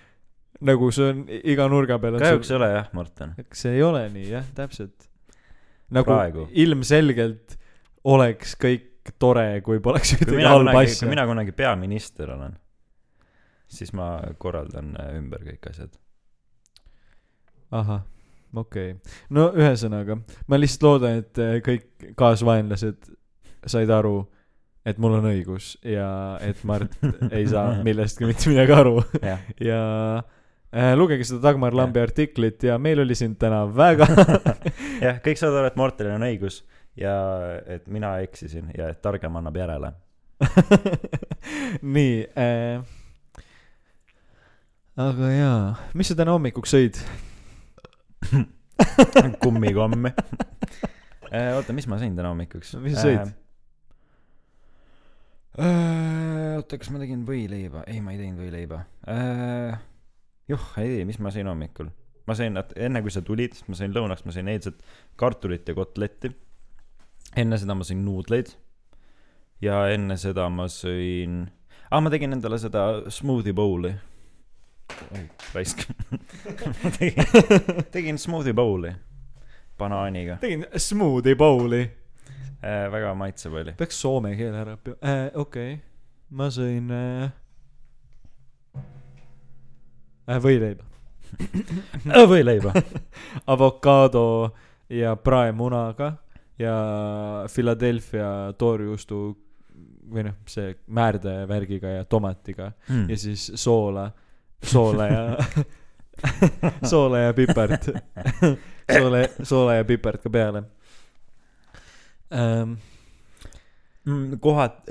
[0.70, 3.34] nagu see on iga nurga peal kahjuks ei ole jah, Martin.
[3.52, 5.08] see ei ole nii jah, täpselt.
[5.92, 6.48] nagu Praegu.
[6.54, 7.58] ilmselgelt
[8.06, 11.10] oleks kõik tore, kui poleks ühtegi mina halba kunagi, kui asja.
[11.10, 12.56] mina kunagi peaminister olen,
[13.70, 15.94] siis ma korraldan äh, ümber kõik asjad.
[17.74, 18.02] ahah,
[18.54, 19.18] okei okay..
[19.34, 23.10] no ühesõnaga, ma lihtsalt loodan, et eh, kõik kaasvaenlased
[23.66, 24.20] said aru,
[24.86, 26.08] et mul on õigus ja
[26.44, 26.94] et Mart
[27.32, 29.82] ei saa millestki mitte midagi aru jah, ja
[30.70, 34.08] äh, lugege seda Dagmar Lambi artiklit ja meil oli siin täna väga
[35.04, 36.62] jah, kõik saavad aru, et Mortenil on õigus
[36.96, 37.14] ja
[37.66, 39.92] et mina eksisin ja et targem annab järele.
[41.96, 42.80] nii äh,.
[44.96, 45.60] aga jaa,
[45.96, 47.00] mis sa täna hommikuks sõid?
[49.42, 50.12] kummikommi.
[51.56, 52.76] oota, mis ma sõin täna hommikuks?
[52.82, 53.34] Mis sa sõid??
[55.56, 57.84] oota, kas ma tegin võileiba?
[57.88, 58.82] ei, ma ei teinud võileiba.
[60.50, 61.90] juh, ei mis ma sõin hommikul.
[62.28, 64.82] ma sõin, enne kui sa tulid, ma sõin lõunaks, ma sõin eilset
[65.16, 66.32] kartulit ja kotletti.
[67.36, 68.52] enne seda ma sõin nuudleid.
[69.64, 71.46] ja enne seda ma sõin,
[71.90, 73.94] aa, ma tegin endale seda smoothie bowl'i.
[75.12, 75.24] oi,
[75.54, 75.82] raisk.
[76.98, 77.24] tegin,
[77.94, 78.92] tegin smoothie bowl'i
[79.78, 81.82] banaaniga tegin smoothie bowl'i.
[82.64, 82.92] äh,.
[82.92, 83.72] väga maitsev oli.
[83.78, 85.30] peaks soome keele ära õppima äh,.
[85.34, 85.80] okei okay.,
[86.30, 87.30] ma sõin äh,
[90.26, 90.84] äh, võileiba,
[92.26, 92.72] võileiba.
[93.54, 94.26] avokaado
[94.90, 96.16] ja praemunaga
[96.58, 96.76] ja
[97.52, 99.20] Philadelphia toorjuustu
[100.06, 103.08] või noh, see määrdevärgiga ja tomatiga Hmm.
[103.10, 104.10] ja siis soola,
[104.74, 105.22] soola ja
[106.82, 107.88] soola ja pipart,
[108.92, 110.62] soola, soola ja pipart ka peale
[112.32, 112.78] ähm,.
[114.06, 114.86] Mm, kohad,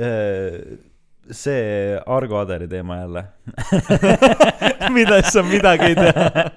[1.31, 3.23] see Argo Aderi teema jälle.
[4.95, 6.51] millest sa midagi ei tea.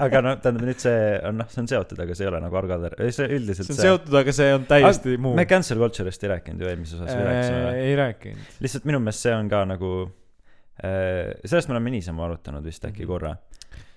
[0.00, 2.56] aga noh, tähendab nüüd see on noh, see on seotud, aga see ei ole nagu
[2.56, 5.34] Argo Ader, see üldiselt see on seotud, aga see on täiesti muu.
[5.36, 7.74] me cancel culture'ist ei rääkinud ju eelmises osas või?
[7.84, 8.56] ei rääkinud.
[8.64, 9.92] lihtsalt minu meelest see on ka nagu,
[10.80, 13.34] sellest me oleme niisama arutanud vist äkki korra,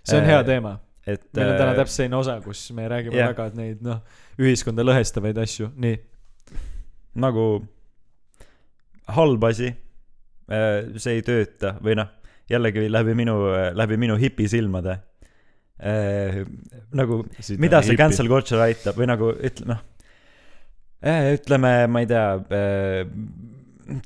[0.03, 0.79] see on Äh, hea teema.
[1.07, 3.31] et meil on täna äh, täpselt selline osa, kus me räägime jah.
[3.31, 4.01] väga neid noh,
[4.39, 5.97] ühiskonda lõhestavaid asju, nii.
[7.23, 7.45] nagu
[9.13, 9.73] halb asi,
[10.47, 12.11] see ei tööta või noh,
[12.51, 13.35] jällegi läbi minu,
[13.75, 14.95] läbi minu hipisilmade.
[16.95, 17.23] nagu,
[17.59, 19.83] mida see cancel culture aitab või nagu ütle, noh,
[21.35, 22.27] ütleme, ma ei tea,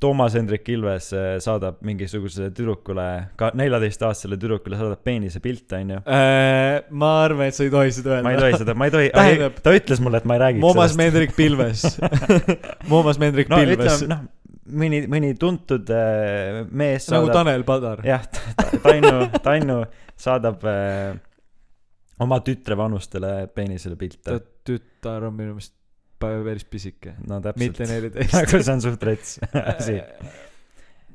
[0.01, 3.05] Toomas Hendrik Ilves eh, saadab mingisugusele tüdrukule,
[3.39, 5.99] ka neljateistaastasele tüdrukule saadab peenise pilte, onju.
[6.05, 8.25] Äh, ma arvan, et sa ei tohi seda öelda.
[8.27, 10.63] ma ei tohi seda, ma ei tohi, Tähendab- ta ütles mulle, et ma ei räägiks
[10.65, 11.01] Moomas sellest.
[11.03, 11.85] Mendrik Pilves
[12.91, 14.25] Moomas Mendrik no Pilves noh,
[14.81, 18.03] mõni, mõni tuntud eh, mees nagu saadab Tanel Padar.
[18.07, 18.27] jah,
[18.83, 19.15] Tannu,
[19.45, 19.79] Tannu
[20.17, 21.15] saadab äh,
[22.25, 24.39] oma tütre vanustele peenisele pilte.
[24.67, 25.76] tütar on minu meelest
[26.19, 27.15] päris pisike.
[27.27, 27.89] no mitte täpselt.
[27.89, 28.35] neliteist.
[28.37, 29.39] nagu see on suht rets
[29.77, 29.97] asi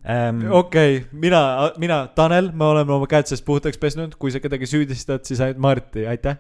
[0.05, 0.45] ähm,.
[0.51, 5.25] okei, mina, mina, Tanel, me oleme oma käed seest puhtaks pesnud, kui sa kedagi süüdistad,
[5.29, 6.39] siis ainult Marti, aitäh.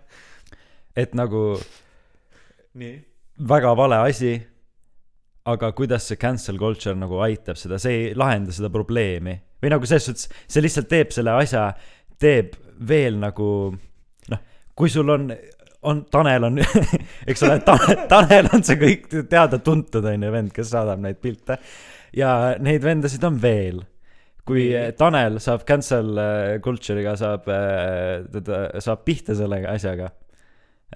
[0.96, 1.44] et nagu
[2.78, 2.96] nii.
[3.48, 4.34] väga vale asi,
[5.50, 9.38] aga kuidas see cancel culture nagu aitab seda, see ei lahenda seda probleemi.
[9.62, 11.70] või nagu selles suhtes, see lihtsalt teeb selle asja,
[12.18, 12.56] teeb
[12.88, 13.48] veel nagu
[14.30, 14.40] noh,
[14.74, 15.30] kui sul on,
[15.82, 16.58] on, Tanel on,
[17.28, 17.58] eks ole,
[18.10, 21.58] Tanel on see kõik teada-tuntud onju vend, kes saadab neid pilte.
[22.16, 23.82] ja neid vendasid on veel.
[24.46, 24.70] kui.
[24.98, 30.10] Tanel saab cancel äh, culture'iga saab äh, teda saab pihta selle asjaga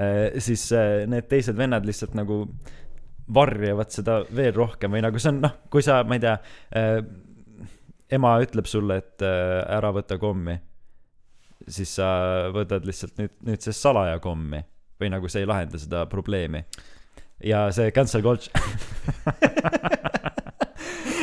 [0.00, 0.68] äh, siis
[1.06, 2.44] need teised vennad lihtsalt nagu
[3.34, 6.36] varjavad seda veel rohkem või nagu see on noh kui sa ma ei tea
[8.14, 10.54] ema ütleb sulle et ära võta kommi
[11.66, 12.06] siis sa
[12.54, 14.62] võtad lihtsalt nüüd nüüd see salaja kommi
[15.00, 16.64] või nagu see ei lahenda seda probleemi.
[17.44, 18.52] Ja see cancel culture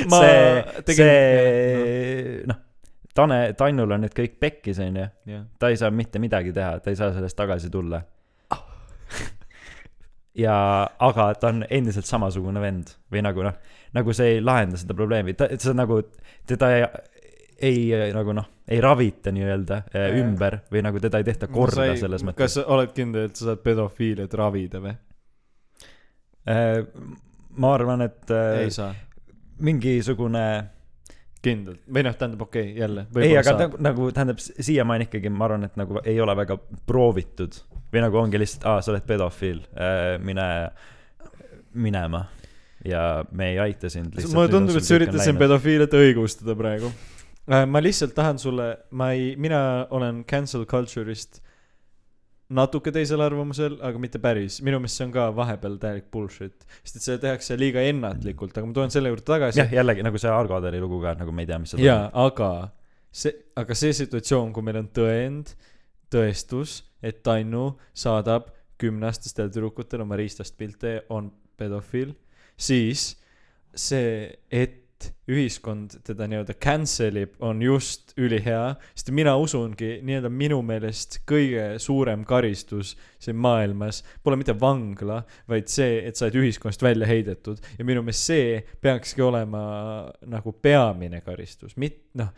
[0.09, 2.59] Ma see, see noh,
[3.13, 5.05] Tane, Tannul on nüüd kõik pekkis, onju.
[5.29, 8.01] jah, ta ei saa mitte midagi teha, ta ei saa sellest tagasi tulla.
[10.43, 10.55] ja,
[11.07, 13.59] aga ta on endiselt samasugune vend või nagu noh,
[13.93, 16.01] nagu see ei lahenda seda probleemi, ta, see on nagu,
[16.49, 16.89] teda ei,
[17.61, 22.23] ei nagu noh, ei ravita nii-öelda äh, ümber või nagu teda ei tehta korda selles
[22.25, 22.39] mõttes.
[22.41, 24.93] kas sa oled kindel, et sa saad pedofiiliat ravida või?
[26.49, 26.79] Äh,
[27.57, 28.93] ma arvan, et äh, ei saa,
[29.63, 30.45] mingisugune
[31.43, 33.05] kindlalt, või noh, tähendab okei okay,, jälle.
[33.19, 37.59] ei, aga nagu, nagu tähendab siiamaani ikkagi ma arvan, et nagu ei ole väga proovitud
[37.93, 39.59] või nagu ongi lihtsalt, aa, sa oled pedofiil,
[40.25, 40.47] mine
[41.73, 42.23] minema
[42.85, 44.13] ja me ei aita sind.
[44.33, 46.91] mulle tundub, et sa üritad siin pedofiiliat õigustada praegu.
[47.47, 51.41] Ma lihtsalt tahan sulle, ma ei, mina olen cancel culture'ist
[52.53, 54.59] natuke teisel arvamusel, aga mitte päris.
[54.65, 58.69] minu meelest see on ka vahepeal täielik bullshit, sest et seda tehakse liiga ennatlikult, aga
[58.69, 61.45] ma tulen selle juurde tagasi jah, jällegi nagu see Argo Aderi lugu ka, nagu me
[61.45, 62.49] ei tea, mis seal jaa, aga
[63.09, 65.55] see, aga see situatsioon, kui meil on tõend,
[66.13, 72.13] tõestus, et Tannu saadab kümneaastastele tüdrukutele oma riistast pilte, on pedofiil,
[72.59, 73.13] siis
[73.73, 74.82] see, et
[75.29, 81.77] ühiskond teda nii-öelda cancel ib, on just ülihea, sest mina usungi nii-öelda minu meelest kõige
[81.83, 87.61] suurem karistus siin maailmas pole mitte vangla, vaid see, et sa oled ühiskonnast välja heidetud
[87.77, 89.63] ja minu meelest see peakski olema
[90.29, 92.33] nagu peamine karistus, mit-, noh,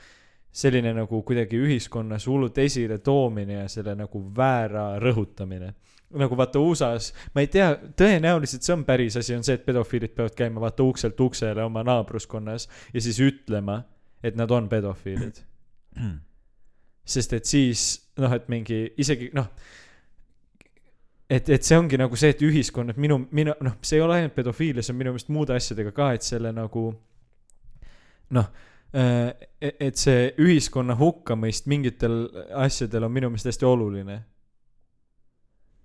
[0.56, 5.74] selline nagu kuidagi ühiskonnas hullult esile toomine ja selle nagu väära rõhutamine.
[6.16, 10.14] Nagu vaata USA-s, ma ei tea, tõenäoliselt see on päris asi, on see, et pedofiilid
[10.16, 13.82] peavad käima vaata ukselt uksele oma naabruskonnas ja siis ütlema,
[14.24, 15.42] et nad on pedofiilid.
[17.06, 17.88] sest et siis
[18.18, 19.50] noh, et mingi isegi noh,
[21.30, 24.20] et, et see ongi nagu see, et ühiskond, et minu, minu noh, see ei ole
[24.20, 26.88] ainult pedofiilia, see on minu meelest muude asjadega ka, et selle nagu
[28.36, 28.50] noh,
[28.96, 32.24] et see ühiskonna hukkamõist mingitel
[32.56, 34.22] asjadel on minu meelest hästi oluline.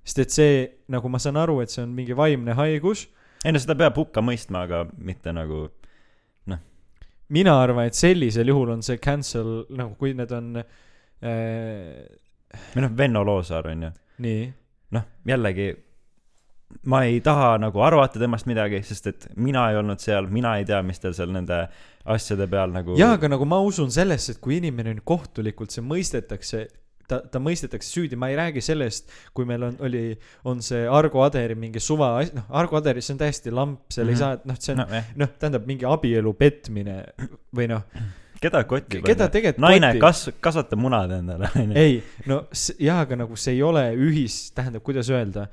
[0.05, 0.55] Sest et see,
[0.92, 3.07] nagu ma saan aru, et see on mingi vaimne haigus,
[3.44, 5.68] ei no seda peab hukka mõistma, aga mitte nagu
[7.30, 12.01] mina arvan, et sellisel juhul on see cancel nagu kui need on äh,
[12.74, 13.92] või noh, Venno Loosaar on ju,
[14.26, 14.48] nii.
[14.96, 15.68] Noh, jällegi
[16.90, 20.66] ma ei taha nagu arvata temast midagi, sest et mina ei olnud seal, mina ei
[20.66, 21.64] tea, mis tal seal nende
[22.11, 25.84] asjade peal nagu jaa, aga nagu ma usun sellesse, et kui inimene on kohtulikult, see
[25.86, 26.64] mõistetakse,
[27.11, 30.05] ta, ta mõistetakse süüdi, ma ei räägi sellest, kui meil on, oli,
[30.49, 34.15] on see Argo Aderi mingi suva, noh, Argo Aderi, see on täiesti lamp, seal mm
[34.15, 34.17] -hmm.
[34.17, 37.01] ei saa, noh, see on no, noh, tähendab mingi abielu petmine
[37.57, 37.83] või noh,
[38.41, 40.01] keda kotib keda tegelikult naine kotib?
[40.07, 41.51] kas- kasvata munad endale
[41.85, 42.45] ei, no
[42.79, 45.49] jaa, aga nagu see ei ole ühis, tähendab, kuidas öelda,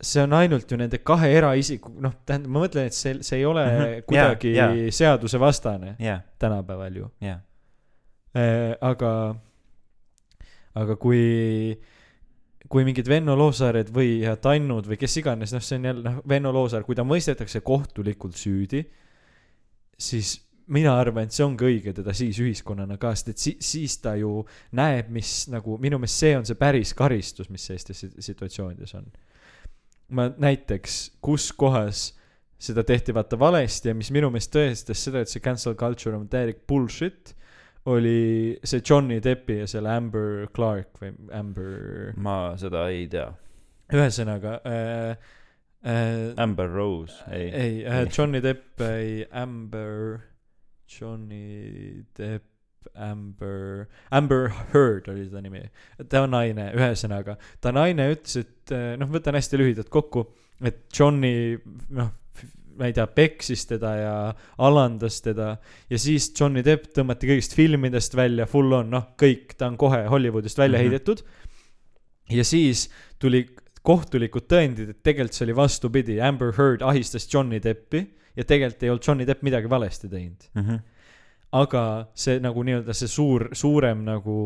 [0.00, 3.44] see on ainult ju nende kahe eraisiku, noh, tähendab, ma mõtlen, et see, see ei
[3.48, 3.82] ole mm Mhm.
[3.92, 4.02] -hmm.
[4.06, 4.72] Kuidagi jaa.
[4.90, 7.10] seadusevastane jah tänapäeval ju.
[7.20, 7.40] jah
[8.36, 9.34] Äh, aga,
[10.76, 11.74] aga kui,
[12.68, 16.52] kui mingid Venno Loosaared või Tannud või kes iganes, noh, see on jälle, noh, Venno
[16.54, 18.82] Loosaar, kui ta mõistetakse kohtulikult süüdi,
[19.96, 20.36] siis
[20.72, 24.16] mina arvan, et see ongi õige teda siis ühiskonnana ka, sest et si-, siis ta
[24.18, 24.40] ju
[24.76, 29.08] näeb, mis nagu minu meelest see on see päris karistus, mis sellistes sit- situatsioonides on.
[30.16, 32.12] ma näiteks, kus kohas
[32.62, 36.28] seda tehti vaata valesti ja mis minu meelest tõestas seda, et see cancel culture on
[36.30, 37.34] täielik bullshit,
[37.86, 43.28] oli see Johnny Deppi ja selle Amber Clark või Amber, ma seda ei tea.
[43.94, 45.28] Ühesõnaga äh,
[45.86, 47.46] äh, Amber Rose ei.
[47.54, 50.18] ei äh,, Johnny Depp ei, Amber,
[50.90, 52.50] Johnny Depp,
[52.94, 55.62] Amber, Amber Heard oli ta nimi.
[56.08, 60.26] ta on naine, ühesõnaga, ta naine ütles, et äh, noh, võtan hästi lühidalt kokku,
[60.64, 61.54] et Johnny
[61.94, 62.10] noh,
[62.78, 64.14] ma ei tea, peksis teda ja
[64.58, 65.56] alandas teda
[65.90, 70.04] ja siis Johnny Depp tõmmati kõigist filmidest välja, full on, noh, kõik, ta on kohe
[70.10, 70.90] Hollywoodist välja mm -hmm.
[70.90, 71.22] heidetud.
[72.30, 73.46] ja siis tuli
[73.86, 78.02] kohtulikud tõendid, et tegelikult see oli vastupidi, Amber Heard ahistas Johnny Deppi
[78.36, 80.50] ja tegelikult ei olnud Johnny Depp midagi valesti teinud.
[80.54, 80.62] mm.
[80.62, 80.80] -hmm.
[81.54, 81.82] Aga
[82.18, 84.36] see nagu nii-öelda see suur, suurem nagu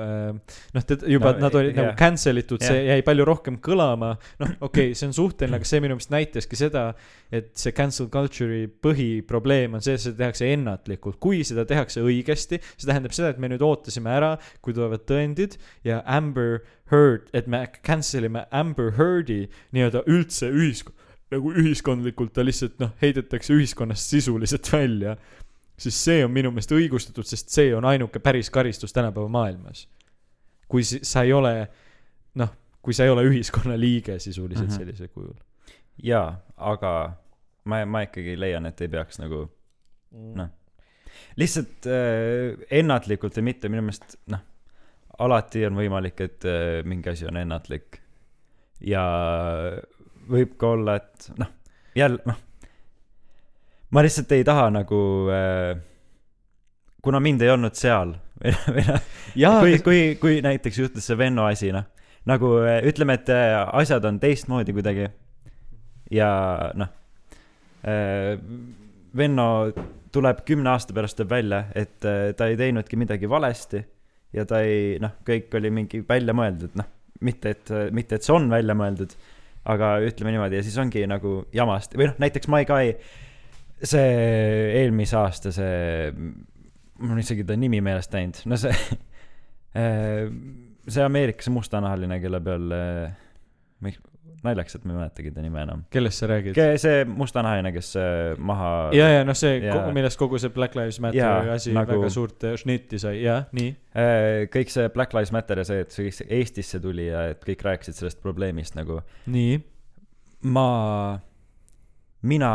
[0.00, 1.82] äh, noh, juba No, nad olid jah.
[1.82, 2.96] nagu cancel itud, see Jah.
[2.96, 4.14] jäi palju rohkem kõlama.
[4.40, 6.86] noh, okei okay,, see on suhteline, aga see minu meelest näitaski seda,
[7.34, 11.20] et see cancel culture'i põhiprobleem on see, et seda tehakse ennatlikult.
[11.20, 15.60] kui seda tehakse õigesti, see tähendab seda, et me nüüd ootasime ära, kui tulevad tõendid
[15.84, 19.44] ja Amber Heard, et me cancel ime Amber Heard'i
[19.76, 20.94] nii-öelda üldse ühisk-,
[21.34, 25.16] nagu ühiskondlikult ta lihtsalt noh, heidetakse ühiskonnast sisuliselt välja
[25.76, 29.88] siis see on minu meelest õigustatud, sest see on ainuke päris karistus tänapäeva maailmas.
[30.68, 31.68] kui sa ei ole,
[32.34, 32.50] noh,
[32.82, 34.72] kui sa ei ole ühiskonna liige sisuliselt mm.
[34.72, 34.78] -hmm.
[34.78, 35.34] sellisel kujul.
[36.02, 37.12] jaa, aga
[37.64, 39.46] ma, ma ikkagi leian, et ei peaks nagu
[40.12, 40.48] noh,
[41.36, 44.42] lihtsalt äh, ennatlikult või mitte, minu meelest noh,
[45.18, 48.00] alati on võimalik, et äh, mingi asi on ennatlik.
[48.80, 49.04] ja
[50.30, 51.52] võib ka olla, et noh,
[51.94, 52.45] jälle noh,
[53.96, 55.00] ma lihtsalt ei taha nagu
[55.32, 55.78] äh,,
[57.02, 58.12] kuna mind ei olnud seal
[58.90, 59.04] noh,
[59.38, 61.86] jaa, kui, kui, kui näiteks juhtus see Venno asi, noh,
[62.28, 65.08] nagu äh, ütleme, et äh, asjad on teistmoodi kuidagi
[66.12, 66.30] ja
[66.76, 66.92] noh,
[69.16, 69.46] Venno
[70.12, 73.80] tuleb kümne aasta pärast tuleb välja, et äh, ta ei teinudki midagi valesti
[74.36, 76.88] ja ta ei noh, kõik oli mingi välja mõeldud, noh,
[77.24, 79.14] mitte et, mitte et see on välja mõeldud,
[79.72, 82.92] aga ütleme niimoodi ja siis ongi nagu jamast või noh, näiteks Mai Kai,
[83.82, 84.08] see
[84.82, 86.12] eelmise aasta see,
[87.00, 88.72] mul on isegi ta nimi meelest läinud, no see
[90.86, 92.70] see Ameerikas mustanahaline, kelle peal,
[94.46, 95.82] naljakas, et ma ei mäletagi ta nime enam.
[95.92, 96.58] kellest sa räägid?
[96.80, 99.58] see mustanahaline, kes äh, maha ja, ja noh, see
[99.96, 103.46] millest kogu see Black Lives Matter Jaa, asi nagu- väga suurt äh, šnitti sai, jah,
[103.56, 103.74] nii.
[103.96, 107.64] Äh, kõik see Black Lives Matter ja see, et see Eestisse tuli ja et kõik
[107.66, 109.00] rääkisid sellest probleemist nagu
[109.32, 109.58] nii.
[110.52, 110.68] ma,
[112.22, 112.52] mina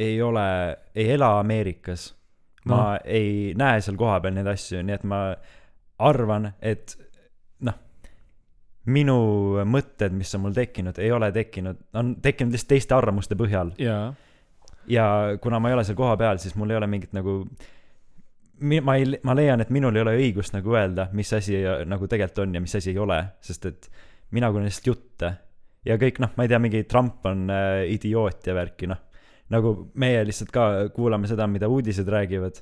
[0.00, 0.46] ei ole,
[0.94, 2.10] ei ela Ameerikas.
[2.64, 2.98] ma No.
[3.04, 5.20] ei näe seal kohapeal neid asju, nii et ma
[6.04, 6.92] arvan, et
[7.64, 7.76] noh,
[8.92, 9.16] minu
[9.64, 13.72] mõtted, mis on mul tekkinud, ei ole tekkinud, on tekkinud lihtsalt teiste arvamuste põhjal.
[13.80, 14.12] jaa.
[14.88, 15.06] ja
[15.40, 17.42] kuna ma ei ole seal kohapeal, siis mul ei ole mingit nagu
[18.60, 22.44] ma ei, ma leian, et minul ei ole õigust nagu öelda, mis asi nagu tegelikult
[22.44, 23.88] on ja mis asi ei ole, sest et
[24.36, 25.32] mina kuulen lihtsalt jutte
[25.86, 29.00] ja kõik noh, ma ei tea, mingi Trump on äh, idioot ja värki, noh.
[29.50, 32.60] Nagu meie lihtsalt ka kuulame seda, mida uudised räägivad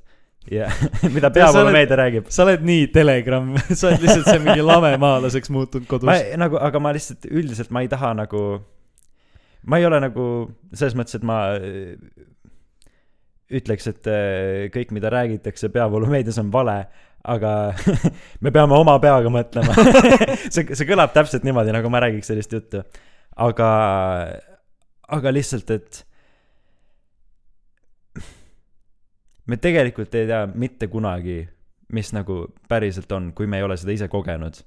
[0.51, 0.68] ja
[1.14, 2.30] mida peavoolumeedia räägib.
[2.32, 6.24] sa oled nii telegramm, sa oled lihtsalt see mingi lamemaalaseks muutunud kodus.
[6.41, 8.45] nagu, aga ma lihtsalt üldiselt ma ei taha nagu,
[9.66, 10.30] ma ei ole nagu
[10.72, 11.99] selles mõttes, et ma äh,
[13.59, 16.80] ütleks, et äh, kõik, mida räägitakse peavoolumeedias on vale,
[17.28, 17.53] aga
[18.45, 19.76] me peame oma peaga mõtlema.
[20.49, 22.84] see, see kõlab täpselt niimoodi, nagu ma räägiks sellist juttu.
[23.36, 23.70] aga,
[25.18, 26.05] aga lihtsalt, et
[29.49, 31.41] me tegelikult ei tea mitte kunagi,
[31.97, 34.61] mis nagu päriselt on, kui me ei ole seda ise kogenud.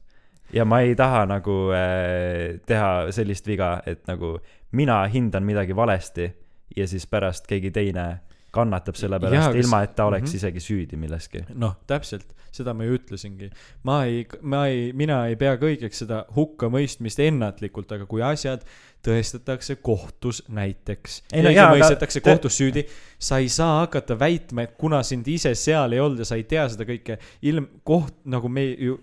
[0.54, 4.36] Ja ma ei taha nagu äh, teha sellist viga, et nagu
[4.76, 6.28] mina hindan midagi valesti
[6.76, 8.08] ja siis pärast keegi teine
[8.52, 10.36] kannatab selle pärast, kas- ilma et ta oleks Mhm.
[10.38, 11.46] isegi süüdi milleski.
[11.56, 13.50] noh, täpselt, seda ma ju ütlesingi.
[13.84, 18.64] ma ei, ma ei, mina ei pea ka õigeks seda hukkamõistmist ennatlikult, aga kui asjad
[19.04, 21.22] tõestatakse kohtus näiteks.
[21.34, 22.84] Mõistetakse te- kohtus süüdi,
[23.20, 26.44] sa ei saa hakata väitma, et kuna sind ise seal ei olnud ja sa ei
[26.44, 29.00] tea seda kõike, ilm, koht nagu me ju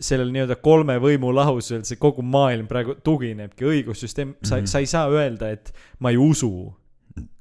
[0.00, 4.86] sellel nii-öelda kolme võimu lahusel see kogu maailm praegu tuginebki, õigussüsteem, sa Mhm., sa ei
[4.86, 6.74] saa öelda, et ma ei usu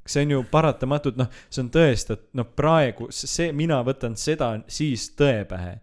[0.10, 5.10] see on ju paratamatult, noh, see on tõestatud, noh praegu see, mina võtan seda siis
[5.20, 5.80] tõe pähe.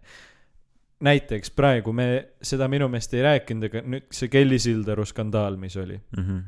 [1.03, 2.07] näiteks praegu me
[2.41, 5.99] seda minu meelest ei rääkinud, aga nüüd see Kelly Sildaru skandaal, mis oli.
[6.17, 6.41] Mm -hmm.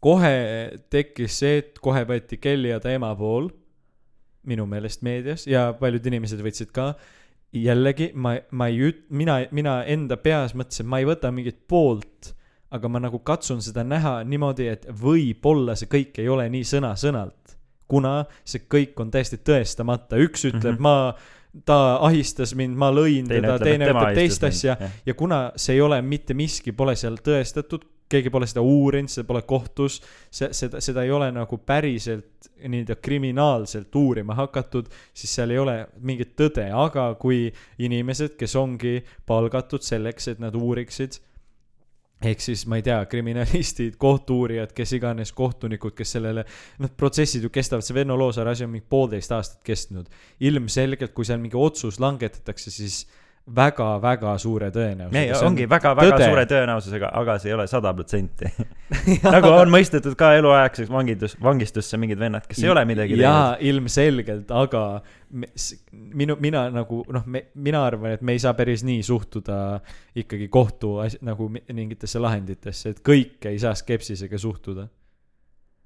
[0.00, 0.36] kohe
[0.90, 3.48] tekkis see, et kohe võeti Kelly ja ta ema pool,
[4.42, 6.94] minu meelest meedias ja paljud inimesed võtsid ka.
[7.52, 12.34] jällegi ma, ma ei üt-, mina, mina enda peas mõtlesin, ma ei võta mingit poolt,
[12.72, 17.58] aga ma nagu katsun seda näha niimoodi, et võib-olla see kõik ei ole nii sõna-sõnalt.
[17.92, 21.14] kuna see kõik on täiesti tõestamata, üks ütleb mm, -hmm.
[21.52, 24.92] ma, ta ahistas mind, ma lõin Teine teda, teine ütleb teist asja jah.
[25.06, 29.26] ja kuna see ei ole mitte miski, pole seal tõestatud, keegi pole seda uurinud, seda
[29.28, 29.98] pole kohtus,
[30.30, 35.76] see, seda, seda ei ole nagu päriselt nii-öelda kriminaalselt uurima hakatud, siis seal ei ole
[36.00, 37.46] mingit tõde, aga kui
[37.82, 41.20] inimesed, kes ongi palgatud selleks, et nad uuriksid,
[42.22, 46.44] ehk siis ma ei tea, kriminalistid, kohtu-uurijad, kes iganes kohtunikud, kes sellele,
[46.82, 50.10] noh, protsessid ju kestavad, see Venno Loosaare asi on mingi poolteist aastat kestnud.
[50.40, 53.04] ilmselgelt, kui seal mingi otsus langetatakse, siis
[53.50, 55.38] väga-väga suure tõenäosusega.
[55.46, 58.46] ongi väga-väga suure tõenäosusega, aga see ei ole sada protsenti.
[59.34, 64.50] nagu on mõistetud ka eluaegseks vangidus, vangistusse mingid vennad, kes ei ole midagi jaa, ilmselgelt,
[64.54, 64.84] aga
[65.90, 69.58] minu, mina nagu noh, me, mina arvan, et me ei saa päris nii suhtuda
[70.22, 70.94] ikkagi kohtu
[71.26, 74.86] nagu mi- mingitesse lahenditesse, et kõike ei saa skepsisega suhtuda.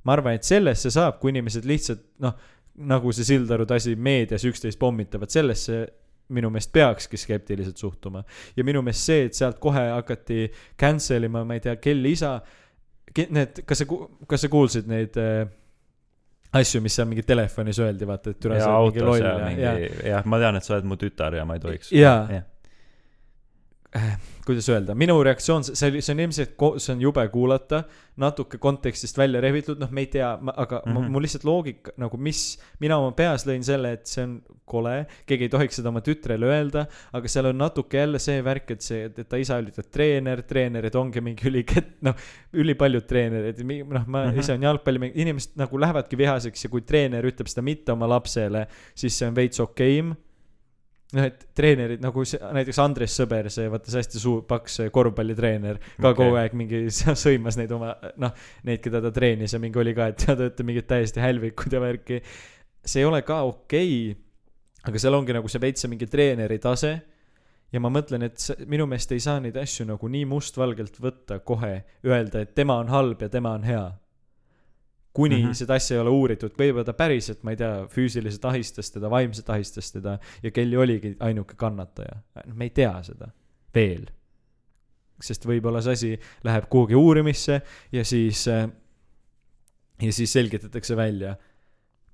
[0.05, 2.37] ma arvan, et sellesse saab, kui inimesed lihtsalt noh,
[2.77, 5.87] nagu see Sildarud asi meedias üksteist pommitavad, sellesse
[6.29, 8.25] minu meelest peakski skeptiliselt suhtuma.
[8.57, 10.47] ja minu meelest see, et sealt kohe hakati
[10.79, 12.41] cancel ima, ma ei tea, Kelly isa,
[13.17, 13.87] need, kas sa,
[14.29, 15.47] kas sa kuulsid neid äh,
[16.61, 19.35] asju, mis seal mingi telefonis öeldi, vaata, et türa ja sa oled mingi loll ja
[19.51, 21.93] ja, ja, jah, ma tean, et sa oled mu tütar ja ma ei tohiks.
[21.95, 22.21] Jaa.
[22.33, 22.47] jah,
[24.47, 27.83] kuidas öelda, minu reaktsioon, see oli, see on ilmselt, see on jube kuulata,
[28.23, 30.93] natuke kontekstist välja rebitud, noh, me ei tea, aga mm.
[30.93, 31.09] -hmm.
[31.13, 32.43] mul lihtsalt loogika nagu, mis,
[32.81, 34.37] mina oma peas lõin selle, et see on
[34.67, 34.95] kole,
[35.27, 36.87] keegi ei tohiks seda oma tütrele öelda,
[37.19, 40.43] aga seal on natuke jälle see värk, et see, et ta isa oli ta treener,
[40.47, 42.15] treenerid ongi mingi ülikett, noh,
[42.55, 44.31] ülipaljud treenerid, noh, ma mm.
[44.31, 44.39] -hmm.
[44.39, 48.67] ise olen jalgpalli, inimesed nagu lähevadki vihaseks ja kui treener ütleb seda mitte oma lapsele,
[48.95, 50.15] siis see on veits okeim
[51.15, 55.79] noh, et treenerid nagu see, näiteks Andres Sõber, see vaata see hästi suur paks korvpallitreener
[55.79, 56.19] ka okay.
[56.19, 56.85] kogu aeg mingi
[57.27, 58.35] sõimas neid oma noh,
[58.67, 61.83] neid, keda ta treenis ja mingi oli ka, et te olete mingid täiesti hälvikud ja
[61.83, 62.23] värki.
[62.85, 64.23] see ei ole ka okei okay,,
[64.87, 66.97] aga seal ongi nagu see veits mingi treeneri tase
[67.73, 71.41] ja ma mõtlen, et see, minu meelest ei saa neid asju nagu nii mustvalgelt võtta
[71.47, 73.87] kohe, öelda, et tema on halb ja tema on hea.
[75.17, 75.49] Kuni mm.
[75.49, 75.59] -hmm.
[75.59, 79.49] seda asja ei ole uuritud, võib-olla ta päriselt, ma ei tea, füüsiliselt ahistas teda, vaimselt
[79.55, 82.21] ahistas teda ja Kelly oligi ainuke kannataja.
[82.53, 83.31] me ei tea seda
[83.75, 84.07] veel.
[85.21, 86.13] sest võib-olla see asi
[86.45, 87.63] läheb kuhugi uurimisse
[87.93, 91.37] ja siis, ja siis selgitatakse välja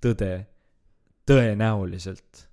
[0.03, 0.47] tõde
[1.27, 2.47] tõenäoliselt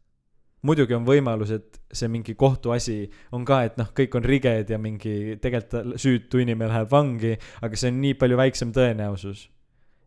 [0.66, 2.98] muidugi on võimalus, et see mingi kohtuasi
[3.36, 7.80] on ka, et noh, kõik on riged ja mingi tegelikult süütu inimene läheb vangi, aga
[7.80, 9.48] see on nii palju väiksem tõenäosus.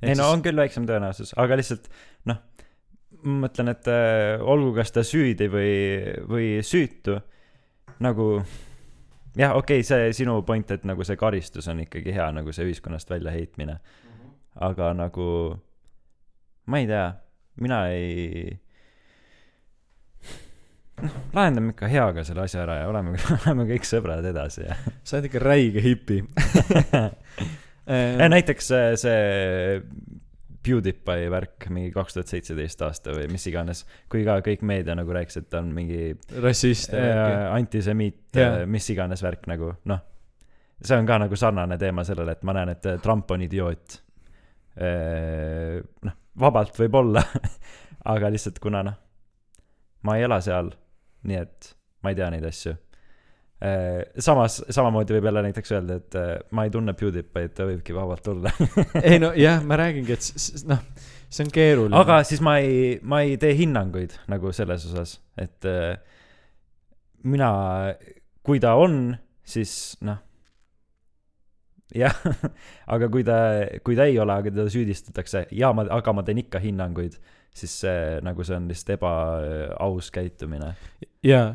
[0.03, 1.89] Ei no on küll väiksem tõenäosus, aga lihtsalt
[2.31, 2.41] noh,
[3.23, 5.73] ma mõtlen, et äh, olgu, kas ta süüdi või,
[6.29, 7.19] või süütu,
[8.03, 8.29] nagu
[9.39, 12.67] jah, okei okay,, see sinu point, et nagu see karistus on ikkagi hea, nagu see
[12.69, 13.79] ühiskonnast väljaheitmine.
[14.61, 15.27] aga nagu
[16.69, 17.07] ma ei tea,
[17.63, 18.59] mina ei
[21.03, 25.19] noh, lahendame ikka heaga selle asja ära ja oleme, oleme kõik sõbrad edasi ja sa
[25.19, 26.23] oled ikka räige hipi
[27.87, 29.89] ja näiteks see, see
[30.63, 35.15] PewDiePie värk mingi kaks tuhat seitseteist aasta või mis iganes, kui ka kõik meedia nagu
[35.15, 36.13] rääkis, et ta on mingi
[36.45, 40.03] rassist äh, antisemiit yeah., mis iganes värk nagu noh,
[40.83, 43.99] see on ka nagu sarnane teema sellele, et ma näen, et Trump on idioot.
[44.73, 47.23] noh, vabalt võib olla,
[48.15, 48.97] aga lihtsalt kuna noh,
[50.07, 50.73] ma ei ela seal,
[51.29, 52.75] nii et ma ei tea neid asju.
[54.19, 58.27] samas, samamoodi võib jälle näiteks öelda, et äh, ma ei tunne PewDiePie'd, ta võibki vabalt
[58.33, 58.51] olla.
[59.07, 60.81] ei no jah, ma räägingi, et noh,
[61.29, 61.99] see on keeruline.
[62.01, 65.95] aga siis ma ei, ma ei tee hinnanguid nagu selles osas, et äh,
[67.23, 67.53] mina,
[68.43, 69.15] kui ta on,
[69.47, 70.19] siis noh,
[71.95, 72.19] jah,
[72.95, 73.39] aga kui ta,
[73.87, 77.19] kui ta ei ole, aga teda süüdistatakse ja ma, aga ma teen ikka hinnanguid,
[77.55, 80.75] siis see nagu see on lihtsalt ebaaus käitumine.
[81.27, 81.47] jaa,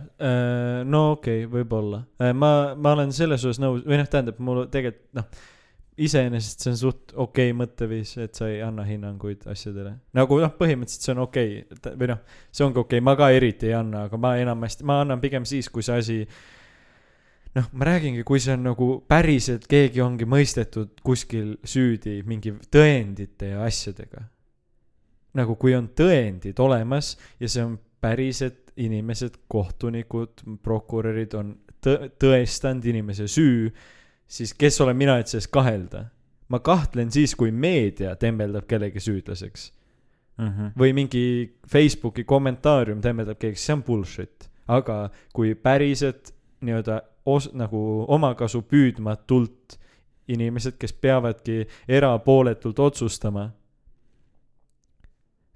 [0.88, 2.04] no okei okay,, võib-olla.
[2.34, 5.30] ma, ma olen selles osas nõus, või noh, tähendab, mul tegelikult noh,
[5.98, 9.96] iseenesest see on suht okei okay mõtteviis, et sa ei anna hinnanguid asjadele.
[10.18, 13.32] nagu noh, põhimõtteliselt see on okei okay., või noh, see ongi okei okay., ma ka
[13.34, 16.20] eriti ei anna, aga ma enamasti, ma annan pigem siis, kui see asi
[17.58, 23.54] noh, ma räägingi, kui see on nagu päriselt keegi ongi mõistetud kuskil süüdi mingi tõendite
[23.56, 24.28] ja asjadega.
[25.38, 31.56] nagu kui on tõendid olemas ja see on päriselt inimesed, kohtunikud, prokurörid on
[31.86, 33.72] tõ-, tõestanud inimese süü,
[34.28, 36.08] siis kes olen mina, et sellest kahelda?
[36.48, 39.72] ma kahtlen siis, kui meedia tembeldab kellegi süüdlaseks
[40.38, 40.72] Mm -hmm.
[40.80, 44.50] või mingi Facebooki kommentaarium tembeldab keegi, see on bullshit.
[44.68, 49.78] aga kui päriselt nii-öelda os-, nagu omakasu püüdmatult
[50.28, 53.50] inimesed, kes peavadki erapooletult otsustama,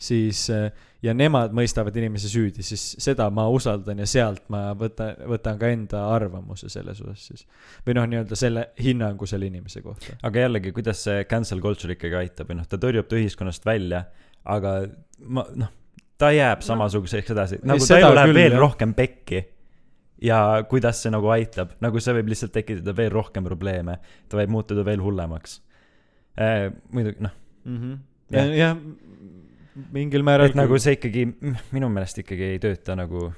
[0.01, 0.71] siis äh,
[1.05, 5.69] ja nemad mõistavad inimese süüdi, siis seda ma usaldan ja sealt ma võtan, võtan ka
[5.73, 7.45] enda arvamuse selles osas siis.
[7.85, 10.17] või noh, nii-öelda selle hinnangu selle inimese kohta.
[10.27, 14.03] aga jällegi, kuidas see cancel culture ikkagi aitab või noh, ta tõrjub ta ühiskonnast välja,
[14.45, 14.75] aga
[15.25, 15.73] ma noh,
[16.21, 18.61] ta jääb samasuguseks edasi, nagu ta elu läheb küll, veel jah.
[18.61, 19.43] rohkem pekki.
[20.21, 20.39] ja
[20.69, 23.97] kuidas see nagu aitab, nagu see võib lihtsalt tekitada veel rohkem probleeme,
[24.29, 25.61] ta võib muutuda veel hullemaks
[26.37, 26.69] eh,.
[26.93, 27.33] muidugi noh,
[27.65, 27.77] mm.
[27.77, 27.99] -hmm.
[28.31, 28.45] Jah.
[28.47, 28.75] ja, ja
[29.93, 31.27] mingil määral et nagu see ikkagi,
[31.75, 33.29] minu meelest ikkagi ei tööta nagu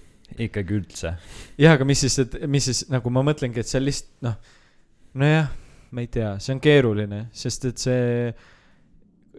[0.42, 1.14] ikkagi üldse.
[1.60, 4.58] jah, aga mis siis, et mis siis nagu ma mõtlengi, et seal lihtsalt noh,
[5.22, 5.52] nojah,
[5.94, 8.34] ma ei tea, see on keeruline, sest et see,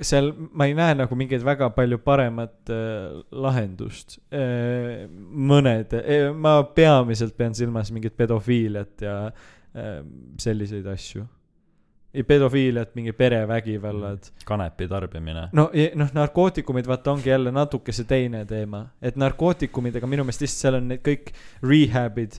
[0.04, 5.06] seal ma ei näe nagu mingeid väga palju paremat äh, lahendust äh,.
[5.10, 9.98] mõned äh,, ma peamiselt pean silmas mingit pedofiiliat ja äh,
[10.42, 11.26] selliseid asju.
[12.22, 14.30] pedofiiliat, mingi perevägivallad.
[14.46, 15.48] Kanepi tarbimine.
[15.52, 20.62] no, noh, narkootikumid vaata ongi jälle natuke see teine teema, et narkootikumidega minu meelest lihtsalt
[20.62, 22.38] seal on need kõik rehab'id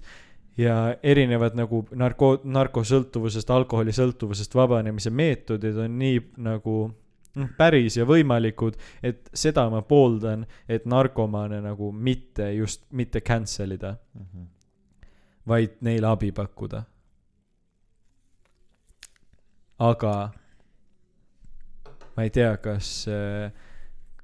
[0.57, 6.78] ja erinevad nagu narko-, narkosõltuvusest, alkoholisõltuvusest vabanemise meetodid on nii nagu
[7.36, 13.76] noh, päris ja võimalikud, et seda ma pooldan, et narkomaane nagu mitte just, mitte cancel
[13.76, 13.95] ida,
[15.47, 16.86] vaid neile abi pakkuda.
[19.80, 20.15] Aga
[22.15, 22.89] ma ei tea, kas,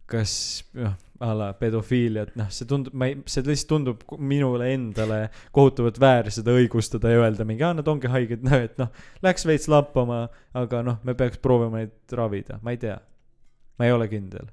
[0.09, 0.33] kas
[0.77, 5.19] noh, a la pedofiiliat, noh, see tundub, ma ei, see lihtsalt tundub minule endale
[5.53, 8.89] kohutavalt väär seda õigustada ja öelda mingi, aa, nad ongi haiged, noh, et noh,
[9.25, 10.23] läks veits lappama,
[10.57, 12.97] aga noh, me peaks proovima neid ravida, ma ei tea.
[13.77, 14.49] ma ei ole kindel.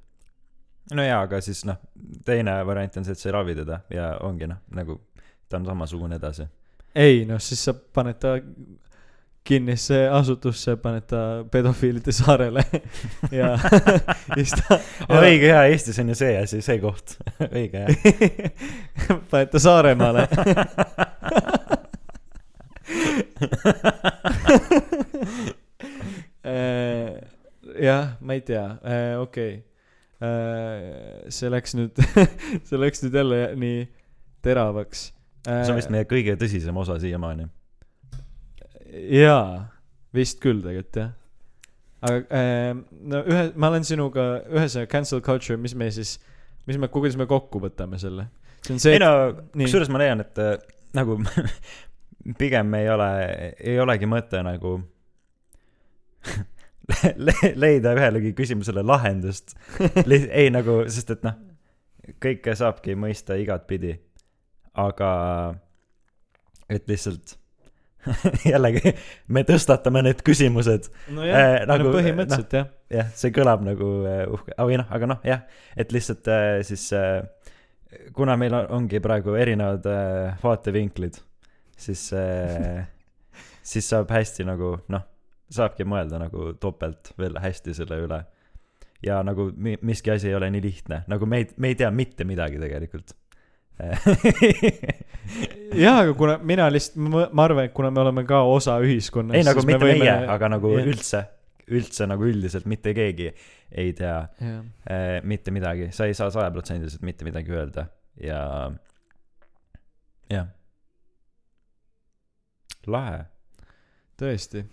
[0.92, 1.80] no jaa, aga siis noh,
[2.24, 5.01] teine variant on see, et sa ei ravi teda ja ongi noh, nagu
[5.49, 6.49] ta on samasugune edasi.
[6.94, 8.36] ei noh, siis sa paned ta
[9.49, 12.64] kinnisse asutusse, paned ta pedofiilide saarele
[13.38, 13.55] ja
[14.34, 14.78] siis ta
[15.20, 17.16] õige jaa, Eestis on ju see asi, see koht.
[17.57, 17.92] õige jah.
[19.30, 20.28] paned ta Saaremaale
[26.49, 27.20] Äh,
[27.82, 28.64] jah, ma ei tea,
[29.20, 29.59] okei.
[31.28, 32.01] see läks nüüd,
[32.66, 33.82] see läks nüüd jälle nii
[34.42, 35.03] teravaks.
[35.44, 37.46] see on vist meie kõige tõsisem osa siiamaani.
[38.89, 39.68] jaa,
[40.16, 41.12] vist küll tegelikult jah.
[42.09, 42.72] aga äh,
[43.12, 46.16] no ühe, ma olen sinuga ühesõnaga cancel culture, mis me siis,
[46.68, 48.28] mis me, kuidas me kokku võtame selle?
[48.64, 49.11] see on see ei, no,
[49.55, 50.55] kusjuures ma leian, et äh,
[50.99, 51.18] nagu
[52.41, 53.11] pigem ei ole,
[53.59, 54.78] ei olegi mõte nagu
[57.26, 59.55] le- leida ühelegi küsimusele lahendust.
[60.41, 61.39] ei nagu, sest et noh,
[62.22, 63.99] kõike saabki mõista igatpidi.
[64.78, 65.11] aga
[66.70, 67.38] et lihtsalt
[68.52, 68.92] jällegi
[69.34, 72.68] me tõstatame need küsimused nojah äh,, nagu no, põhimõtteliselt jah.
[72.92, 75.44] jah, see kõlab nagu äh, uhke, või noh, aga noh, jah,
[75.76, 77.22] et lihtsalt äh, siis äh,
[78.16, 81.20] kuna meil on, ongi praegu erinevad äh, vaatevinklid,
[81.78, 82.82] siis äh,,
[83.62, 85.06] siis saab hästi nagu noh,
[85.52, 88.22] saabki mõelda nagu topelt veel hästi selle üle.
[89.04, 91.90] ja nagu mi- miski asi ei ole nii lihtne, nagu me ei, me ei tea
[91.90, 93.14] mitte midagi tegelikult.
[95.85, 99.39] jah, aga kuna mina lihtsalt, ma arvan, et kuna me oleme ka osa ühiskonnast.
[99.39, 100.05] ei nagu mitte võime...
[100.05, 100.89] meie, aga nagu jah.
[100.93, 101.23] üldse,
[101.69, 103.31] üldse nagu üldiselt mitte keegi
[103.69, 107.89] ei tea jah, äh, mitte midagi, sa ei saa sajaprotsendiliselt mitte midagi öelda
[108.25, 108.43] ja
[110.33, 110.51] jah.
[112.89, 113.25] lahe.
[114.19, 114.64] tõesti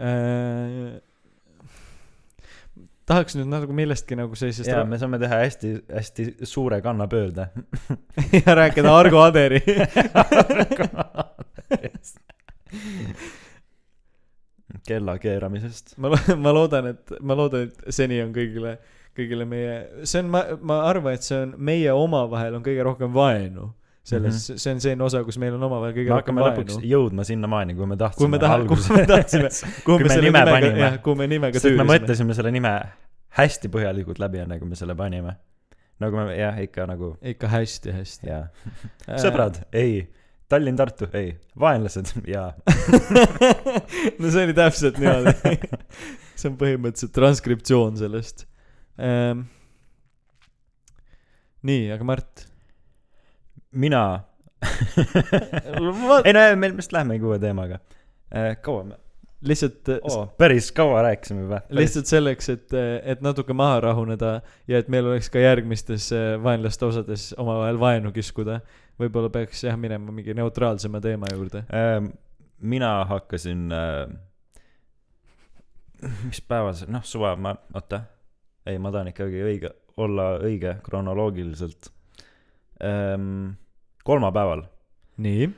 [0.00, 0.98] äh,.
[3.10, 7.44] Tahaks nüüd natuke millestki nagu sellisest ja me saame teha hästi, hästi suure kannapöörde.
[8.38, 9.62] ja rääkida Argo Aderi
[14.86, 15.96] kella keeramisest.
[15.98, 16.10] ma,
[16.44, 18.76] ma loodan, et, ma loodan, et seni on kõigile,
[19.16, 23.14] kõigile meie, see on, ma, ma arvan, et see on meie omavahel on kõige rohkem
[23.14, 23.70] vaenu.
[24.10, 24.62] Selles mm, -hmm.
[24.64, 26.80] see on selline osa, kus meil on omavahel kõige me rohkem vaenu.
[26.92, 28.24] jõudma sinnamaani, kui me tahtsime.
[28.24, 29.52] kui me tahame, kuhu me tahtsime,
[29.86, 31.88] kuhu me selle nime nimega, jah, kuhu me nimega et me tüürisime.
[31.92, 32.74] mõtlesime selle nime
[33.38, 35.36] hästi põhjalikult läbi, enne kui me selle panime.
[36.00, 38.30] nagu me jah, ikka nagu ikka hästi-hästi.
[38.30, 38.48] jaa.
[39.20, 40.08] sõbrad, ei.
[40.50, 41.36] Tallinn-Tartu, ei.
[41.62, 42.48] vaenlased, jaa.
[44.20, 45.58] no see oli täpselt niimoodi.
[46.40, 48.46] see on põhimõtteliselt transkriptsioon sellest
[48.98, 49.46] ähm,.
[51.66, 52.49] nii, aga Mart.
[53.72, 54.24] Mina.
[56.24, 57.80] Ei no meil vist lähemegi uue teemaga.
[58.62, 58.98] kaua me
[59.40, 61.60] lihtsalt oh,, päris kaua rääkisime juba.
[61.68, 66.86] lihtsalt selleks, et, et natuke maha rahuneda ja et meil oleks ka järgmistes äh, vaenlaste
[66.86, 68.60] osades omavahel vaenu kiskuda,
[69.00, 71.64] võib-olla peaks jah minema mingi neutraalsema teema juurde.
[71.74, 72.12] Ähm,
[72.60, 74.02] mina hakkasin äh,,
[76.28, 78.04] mis päeval see, noh suve, ma, oota,
[78.66, 81.92] ei, ma tahan ikkagi õige, olla õige kronoloogiliselt
[82.84, 83.56] ähm,.
[84.04, 84.62] kolmapäeval.
[85.20, 85.50] nii,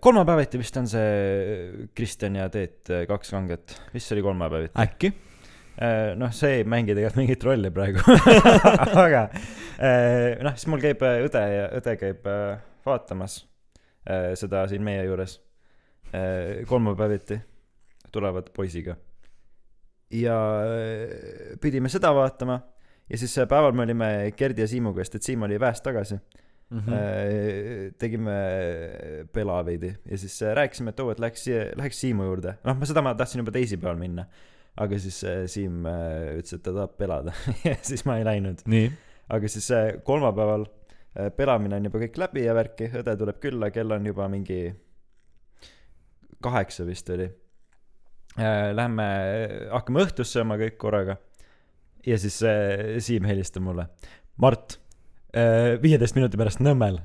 [0.00, 4.74] kolmapäeviti vist on see Kristjan ja Teet äh, kaks kanget, vist see oli kolmapäeviti.
[4.82, 5.12] äkki?
[6.20, 8.02] noh, see ei mängi tegelikult mingit rolli praegu,
[9.04, 9.22] aga
[10.44, 13.42] noh, siis mul käib äh, õde ja õde käib äh, vaatamas
[14.34, 15.36] seda siin meie juures
[16.66, 17.36] kolmapäeviti
[18.10, 18.96] tulevad poisiga.
[20.10, 20.34] ja
[21.62, 22.58] pidime seda vaatama
[23.12, 26.18] ja siis päeval me olime Gerdi ja Siimu käest, et Siim oli väest tagasi.
[26.72, 28.34] Äh, tegime
[29.32, 31.44] pela veidi ja siis äh, rääkisime, et oo, et läheks,
[31.76, 32.54] läheks Siimu juurde.
[32.64, 34.24] noh, ma seda ma tahtsin juba teisipäeval minna.
[34.80, 37.34] aga siis äh, Siim ütles, et ta tahab pelada
[37.68, 38.64] ja siis ma ei läinud.
[39.28, 39.68] aga siis
[40.04, 40.64] kolmapäeval
[41.36, 44.62] pelamine on juba kõik läbi ja värki, õde tuleb külla, kell on juba mingi
[46.40, 47.28] kaheksa vist oli.
[48.72, 49.10] Lähme,
[49.68, 51.18] hakkame õhtust sööma kõik korraga.
[52.06, 53.88] Ja siis äh, Siim helistab mulle.
[54.42, 54.78] Mart,
[55.80, 56.98] viieteist minuti pärast Nõmmel.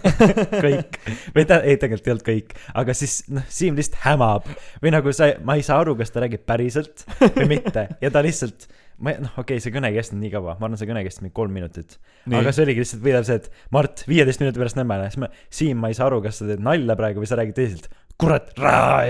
[0.64, 0.98] kõik.
[1.34, 4.46] või ta, ei tegelikult ei olnud kõik, aga siis noh, Siim lihtsalt hämab
[4.82, 7.02] või nagu sa, ma ei saa aru, kas ta räägib päriselt
[7.34, 8.68] või mitte ja ta lihtsalt
[9.02, 11.02] ma ei, noh, okei okay,, see kõne ei kestnud nii kaua, ma arvan, see kõne
[11.06, 11.96] kestis mingi kolm minutit.
[12.30, 15.80] aga see oligi lihtsalt pidev see, et Mart, viieteist minuti pärast Nõmmele, siis ma, Siim,
[15.82, 17.88] ma ei saa aru, kas sa teed nalja praegu või sa räägid tõsiselt.
[18.20, 18.52] kurat,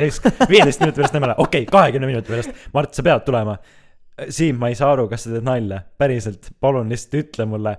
[0.53, 3.59] viieteist minuti pärast Nõmmele, okei okay,, kahekümne minuti pärast, Mart, sa pead tulema.
[4.31, 7.73] Siim, ma ei saa aru, kas sa teed nalja, päriselt, palun lihtsalt ütle mulle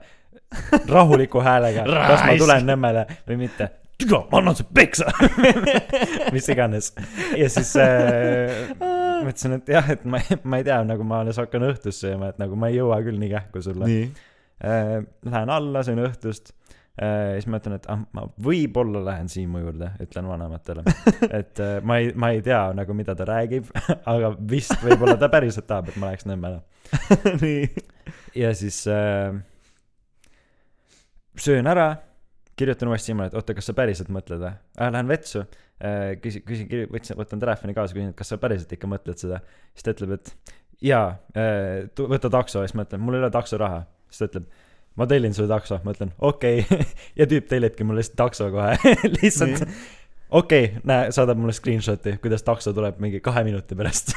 [0.90, 3.70] rahuliku häälega, kas ma tulen Nõmmele või mitte.
[3.98, 5.08] türa, ma annan sulle peksa
[6.36, 6.92] mis iganes.
[7.40, 8.68] ja siis äh,
[9.24, 12.42] mõtlesin, et jah, et ma, ma ei tea, nagu ma alles hakkan õhtust sööma, et
[12.42, 13.88] nagu ma ei jõua küll nii kähku sulle.
[14.60, 14.98] äh,
[15.32, 16.65] lähen alla, söön õhtust äh,.
[16.96, 20.86] Siis ma ütlen, et ah, ma võib-olla lähen Siimu juurde, ütlen vanematele.
[21.40, 23.68] et äh, ma ei, ma ei tea nagu, mida ta räägib,
[24.14, 26.62] aga vist võib-olla ta päriselt tahab, et ma läheks Nõmmele.
[27.44, 27.68] nii.
[28.40, 29.36] ja siis äh,
[31.42, 31.90] söön ära,
[32.56, 34.92] kirjutan uuesti Siimule, et oota, kas sa päriselt mõtled või äh,?
[34.96, 38.88] Lähen vetsu äh,, küsin, küsin, võtsin, võtan telefoni kaasa, küsin, et kas sa päriselt ikka
[38.88, 39.42] mõtled seda.
[39.74, 43.34] siis ta ütleb, et jaa äh,, võta takso ja siis ma ütlen, mul ei ole
[43.36, 43.84] taksoraha.
[44.08, 44.48] siis ta ütleb,
[44.96, 46.88] ma tellin sulle takso, ma ütlen okei okay.
[47.20, 48.76] ja tüüp tellibki mulle lihtsalt takso kohe
[49.20, 49.66] lihtsalt
[50.36, 54.14] okei okay,, näe, saadab mulle screenshot'i, kuidas takso tuleb mingi kahe minuti pärast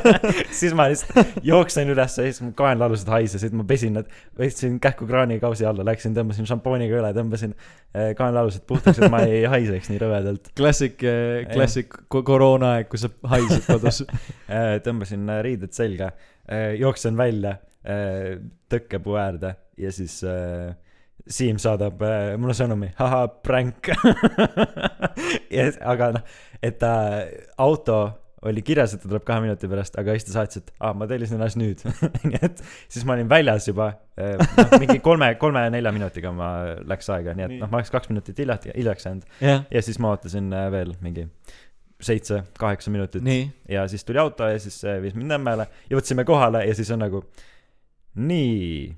[0.60, 5.08] siis ma lihtsalt jooksen üles ja siis mu kaenlaalused haisesid, ma pesin need, võtsin kähku
[5.08, 10.02] kraanikausi alla, läksin, tõmbasin šampooniga üle, tõmbasin eh, kaenlaalused puhtaks, et ma ei haiseks nii
[10.02, 10.52] rõvedalt.
[10.58, 11.00] klassik,
[11.52, 14.02] klassik ko- koroonaaeg, kui sa haisid kodus.
[14.46, 16.12] Eh, tõmbasin eh, riided selga,
[16.78, 17.64] jooksen välja eh,
[18.72, 20.74] tõkkepuu äärde ja siis eh,
[21.26, 23.88] Siim saadab äh, mulle sõnumi, ahah, pränk.
[25.92, 26.92] aga noh, et ta
[27.58, 27.96] auto
[28.46, 31.08] oli kirjas, et ta tuleb kahe minuti pärast, aga siis ta saatis, et aa, ma
[31.10, 31.82] tellisin alles nüüd.
[32.28, 33.88] nii et siis ma olin väljas juba
[34.20, 36.52] äh,, noh, mingi kolme, kolme-nelja minutiga ma
[36.86, 37.62] läks aega, nii et Nii.
[37.64, 39.26] noh, ma oleks kaks minutit hiljaks, hiljaks jäänud.
[39.42, 41.26] jah, ja siis ma ootasin äh, veel mingi
[42.06, 43.26] seitse-kaheksa minutit
[43.72, 47.02] ja siis tuli auto ja siis äh, viis mind Nõmmele, jõudsime kohale ja siis on
[47.02, 47.24] nagu
[48.16, 48.96] nii.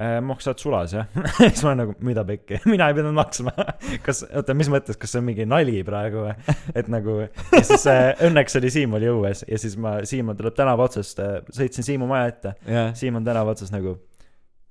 [0.00, 1.08] Äh, maksad sulas jah?
[1.38, 2.60] Siis ma olen nagu mida pekki?
[2.72, 3.52] Mina ei pidanud maksma.
[4.06, 6.56] Kas oota mis mõttes kas see on mingi nali praegu või?
[6.78, 10.56] Et nagu ja siis äh, õnneks oli Siim oli õues ja siis ma Siim tuleb
[10.56, 12.54] tänava otsast äh, sõitsin Siimu maja ette.
[12.70, 13.98] Jah, Siim on tänava otsas nagu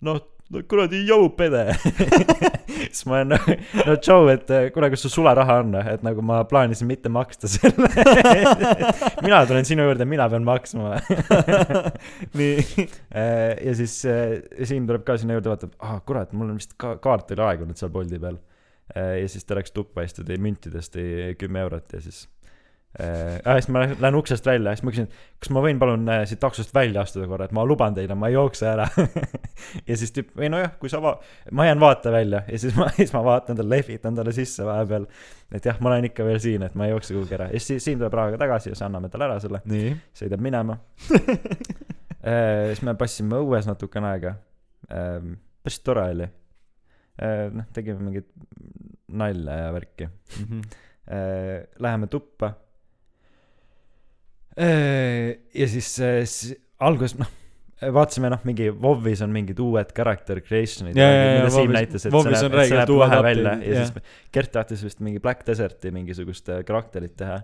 [0.07, 1.67] noh no kuradi jõupede
[2.95, 3.55] siis ma olen nagu
[3.87, 7.49] no Joe et äh, kuule kas sul sularaha on et nagu ma plaanisin mitte maksta
[7.51, 7.89] selle.
[9.25, 10.97] Mina tulen sinu juurde mina pean maksma.
[12.39, 12.87] Nii.
[13.15, 16.75] Äh, ja siis äh, Siim tuleb ka sinna juurde vaatab ah kurat mul on vist
[16.79, 18.39] ka kaart oli aegunud seal Bolti peal.
[18.89, 20.95] Ja siis ta läks tuppa ja siis ta tõi müntidest
[21.37, 22.23] kümme eurot ja siis
[22.97, 25.09] äh, ah, siis ma lähen, uksest välja ja siis ma küsin
[25.39, 28.31] kas ma võin palun äh, siit taksost välja astuda korra et ma luban teile ma
[28.31, 28.87] ei jookse ära
[29.89, 31.19] ja siis tüüp ei nojah kui sa va-
[31.53, 35.05] ma jään vaate välja ja siis ma siis ma vaatan talle lehvitan talle sisse vahepeal
[35.53, 37.47] et jah ma olen ikka veel siin et ma ei jookse kuhugi ära.
[37.53, 39.61] Ja siis Siim tuleb rahaga tagasi ja siis anname talle ära selle.
[40.17, 40.77] Sõidab minema.
[42.19, 44.33] Äh, siis me passime õues natukene aega.
[44.91, 46.25] Ähm, päris tore oli.
[47.55, 48.27] Noh tegime mingit
[49.07, 50.09] nalja ja värki.
[50.41, 50.59] Mhm.
[51.15, 52.49] Äh, läheme tuppa.
[52.51, 52.68] Äh,
[54.59, 57.29] ja siis äh, s- alguses noh
[57.79, 62.11] vaatasime noh mingi WoW-is on mingid uued character creation'id jaa, jaa, mida Siim näitas et
[62.11, 63.93] see näeb, et see näeb lahe välja ja jah.
[63.93, 67.39] siis Gert tahtis vist mingi Black Deserti mingisugust äh, karakterit teha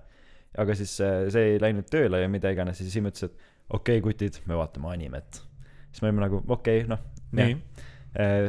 [0.59, 3.37] aga siis äh, see ei läinud tööle ja mida iganes ja siis Siim ütles et
[3.69, 5.39] okei okay, kutid me vaatame animet
[5.91, 7.03] siis me olime nagu okei okay, noh
[7.35, 7.55] nii.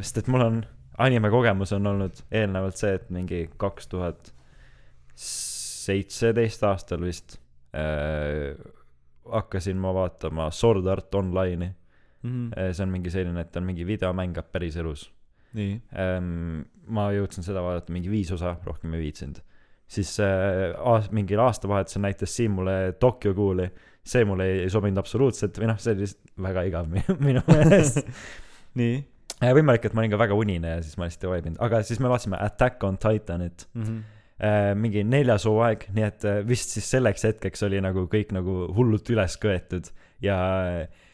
[0.02, 0.58] Sest et mul on
[1.02, 4.30] anime kogemus on olnud eelnevalt see, et mingi kaks tuhat
[5.16, 7.38] seitseteist aastal vist
[7.74, 8.54] äh,
[9.32, 11.72] hakkasin ma vaatama Sword Art Online'i
[12.26, 12.52] Mhm.
[12.56, 12.72] eh,.
[12.74, 15.04] see on mingi selline, et on mingi videomäng päriselus
[15.54, 15.80] nii.
[15.98, 16.62] ähm,.
[16.88, 19.38] ma jõudsin seda vaadata mingi viis osa, rohkem ei viitsinud.
[19.88, 23.68] siis äh, aas-, mingil aastavahetusel näitas Siim mulle Tokyo Ghouli,
[24.06, 26.88] see mulle ei, ei sobinud absoluutselt või noh, see oli lihtsalt väga igav
[27.28, 28.02] minu, meelest
[28.80, 28.96] nii.
[29.42, 31.82] Äh, võimalik, et ma olin ka väga unine ja siis ma lihtsalt ei vaibinud, aga
[31.84, 33.98] siis me vaatasime Attack on Titanit Mhm.
[34.00, 34.15] äh,,
[34.76, 39.08] mingi neljas hooaeg, nii et äh, vist siis selleks hetkeks oli nagu kõik nagu hullult
[39.14, 39.88] üles köetud
[40.24, 40.36] ja
[40.66, 41.04] äh,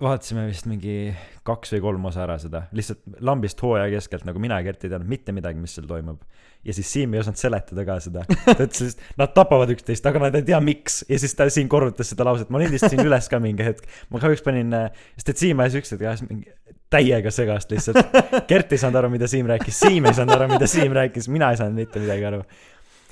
[0.00, 1.12] vaatasime vist mingi
[1.46, 4.92] kaks või kolm osa ära seda, lihtsalt lambist hooaja keskelt nagu mina ja Gert ei
[4.92, 6.22] teadnud mitte midagi, mis seal toimub.
[6.64, 10.22] ja siis Siim ei osanud seletada ka seda, ta ütles lihtsalt, nad tapavad üksteist, aga
[10.26, 11.02] nad ei tea, miks.
[11.08, 13.88] ja siis ta siin korrutas seda lauset, ma lindistasin üles ka mingi hetk.
[14.12, 14.72] ma kahjuks panin,
[15.18, 16.48] sest et Siim ajas üksteist ajas mingi
[16.90, 18.18] täiega segast lihtsalt.
[18.50, 21.52] Gert ei saanud aru, mida Siim rääkis, Siim ei saanud aru, mida Siim rääkis, mina
[21.52, 22.42] ei saanud mitte midagi aru.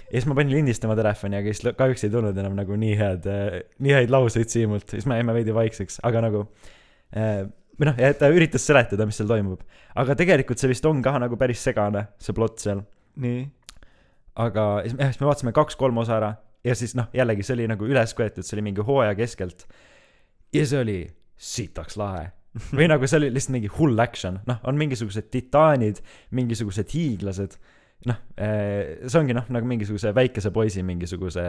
[0.09, 3.31] ja siis ma panin lindistama telefoni, aga siis kahjuks ei tulnud enam nagu nii head,
[3.85, 6.47] nii häid lauseid Siimult, siis me jäime veidi vaikseks, aga nagu
[7.13, 7.45] äh,
[7.79, 9.63] või noh, ta üritas seletada, mis seal toimub.
[9.95, 12.83] aga tegelikult see vist on ka nagu päris segane, see plott seal.
[13.23, 13.45] nii.
[14.43, 16.33] aga siis me, jah, siis me vaatasime kaks-kolm osa ära
[16.67, 19.67] ja siis noh, jällegi see oli nagu üles köetud, see oli mingi hooaja keskelt.
[20.55, 20.99] ja see oli
[21.37, 22.31] sitaks lahe.
[22.77, 26.03] Või nagu see oli lihtsalt mingi hull action, noh, on mingisugused titaanid,
[26.37, 27.59] mingisugused hiiglased.
[28.09, 31.45] noh, see ongi noh, nagu mingisuguse väikese poisi mingisuguse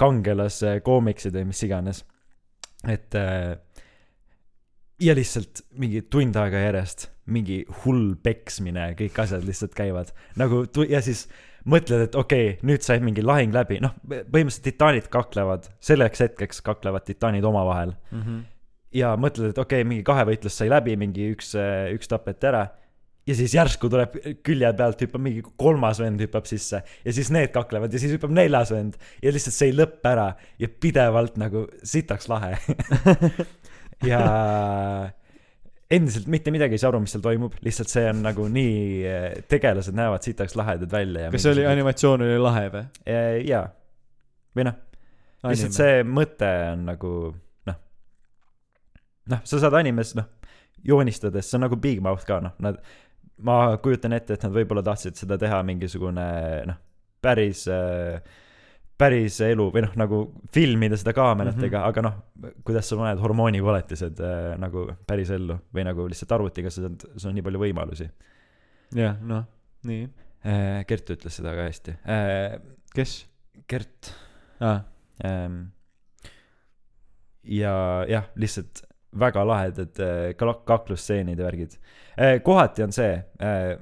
[0.00, 2.04] kangelase koomiksid või mis iganes.
[2.88, 3.56] et äh,
[5.00, 10.12] ja lihtsalt mingi tund aega järjest mingi hull peksmine, kõik asjad lihtsalt käivad.
[10.38, 11.26] Nagu tu- ja siis
[11.66, 16.62] mõtled, et okei okay,, nüüd sai mingi lahing läbi, noh, põhimõtteliselt titaanid kaklevad, selleks hetkeks
[16.62, 17.96] kaklevad titaanid omavahel
[18.94, 21.54] ja mõtled, et okei okay,, mingi kahevõitlus sai läbi, mingi üks,
[21.94, 22.66] üks tapeti ära.
[23.26, 24.12] Ja siis järsku tuleb
[24.46, 26.84] külje pealt hüppab mingi kolmas vend hüppab sisse.
[27.02, 28.94] Ja siis need kaklevad ja siis hüppab neljas vend.
[29.18, 30.28] Ja lihtsalt see ei lõppe ära.
[30.62, 32.54] Ja pidevalt nagu sitaks lahe.
[34.04, 34.20] Ja
[35.90, 39.06] endiselt mitte midagi ei saa aru, mis seal toimub, lihtsalt see on nagu nii,
[39.50, 42.84] tegelased näevad sitaks lahedad välja ja kas see oli, animatsioon oli lahe või?
[43.46, 43.62] jaa,
[44.56, 44.78] või noh,
[45.46, 47.12] lihtsalt see mõte on nagu
[49.32, 50.28] noh, sa saad animes noh,
[50.86, 52.80] joonistades, see on nagu Big Mouth ka noh, nad,
[53.46, 56.26] ma kujutan ette, et nad võib-olla tahtsid seda teha mingisugune
[56.68, 56.82] noh,
[57.24, 58.20] päris äh,
[58.96, 60.20] päris elu või noh, nagu
[60.52, 61.88] filmida seda kaameratega mm, -hmm.
[61.90, 66.86] aga noh, kuidas sa paned hormoonikoletised äh, nagu päris ellu või nagu lihtsalt arvutiga, sa
[66.86, 68.08] saad, sul on nii palju võimalusi
[68.96, 69.44] jah, noh,
[69.88, 70.08] nii.
[70.46, 70.80] äh,.
[70.88, 72.56] Gert ütles seda ka hästi äh,.
[72.96, 73.18] kes
[73.68, 74.12] Gert
[74.64, 74.86] ah,?
[75.24, 75.60] ähm,.
[77.44, 77.76] ja
[78.08, 78.85] jah, lihtsalt
[79.18, 81.76] väga lahedad äh, kaklusstseenid ja värgid
[82.18, 82.38] äh,.
[82.42, 83.12] kohati on see
[83.42, 83.76] äh,,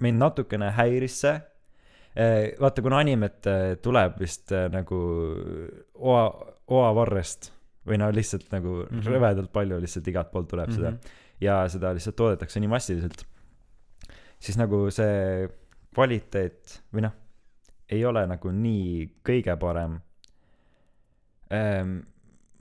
[0.00, 1.40] mind natukene häiris see
[2.60, 3.46] vaata, kuna animet
[3.80, 4.96] tuleb vist nagu
[5.94, 6.24] oa,
[6.68, 7.48] oavarrest
[7.88, 9.00] või no lihtsalt nagu mm Mhm.
[9.00, 9.14] -hmm.
[9.14, 10.98] rõvedalt palju lihtsalt igalt poolt tuleb mm -hmm.
[10.98, 13.24] seda ja seda lihtsalt toodetakse nii massiliselt,
[14.38, 15.48] siis nagu see
[15.94, 17.12] kvaliteet või noh,
[17.88, 20.00] ei ole nagu nii kõige parem
[21.52, 21.98] ähm,.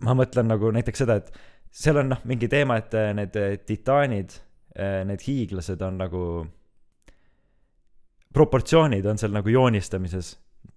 [0.02, 1.32] ma mõtlen nagu näiteks seda, et
[1.72, 4.40] seal on noh, mingi teema, et äh, need äh, titaanid,
[5.06, 6.20] need hiiglased on nagu,
[8.32, 10.30] proportsioonid on seal nagu joonistamises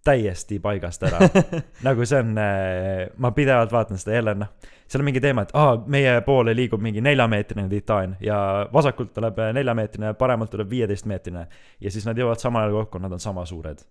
[0.05, 1.21] täiesti paigast ära.
[1.87, 4.51] nagu see on, ma pidevalt vaatan seda jälle noh,
[4.95, 8.37] seal on mingi teema, et aa, meie poole liigub mingi neljameetrine titaan ja
[8.73, 11.47] vasakult tuleb neljameetrine, paremalt tuleb viieteistmeetrine.
[11.81, 13.83] ja siis nad jõuavad samal ajal kokku, nad on sama suured.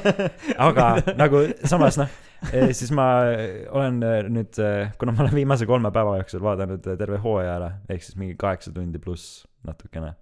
[0.68, 0.86] aga
[1.18, 2.14] nagu samas noh,
[2.70, 3.08] siis ma
[3.74, 3.98] olen
[4.36, 4.62] nüüd,
[5.00, 8.72] kuna ma olen viimase kolme päeva jooksul vaadanud terve hooaja ära, ehk siis mingi kaheksa
[8.74, 10.14] tundi pluss natukene,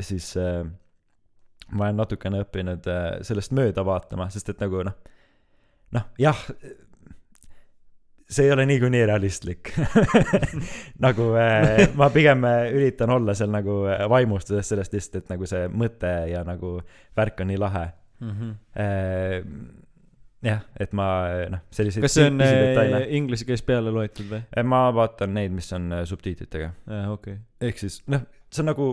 [0.00, 2.88] siis ma olen natukene õppinud
[3.26, 4.96] sellest mööda vaatama, sest et nagu noh,
[5.92, 6.46] noh jah,
[8.28, 9.72] see ei ole niikuinii realistlik
[11.06, 15.48] nagu äh, ma pigem äh, üritan olla seal nagu äh, vaimustuses sellest lihtsalt, et nagu
[15.48, 16.78] see mõte ja nagu
[17.16, 17.86] värk on nii lahe
[18.20, 18.30] mm.
[18.30, 18.54] -hmm.
[18.84, 19.78] äh,
[20.44, 21.08] jah, et ma
[21.50, 24.42] noh, selliseid kas see on äh, inglise keeles peale loetud või?
[24.52, 27.38] Äh, ma vaatan neid, mis on äh, subtiitritega, okei okay..
[27.70, 28.90] ehk siis noh, see on nagu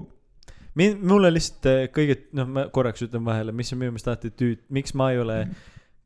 [0.80, 4.32] mind, mulle lihtsalt äh, kõige, noh, ma korraks ütlen vahele, mis on minu meelest alati
[4.32, 5.40] tüüt-, miks ma ei ole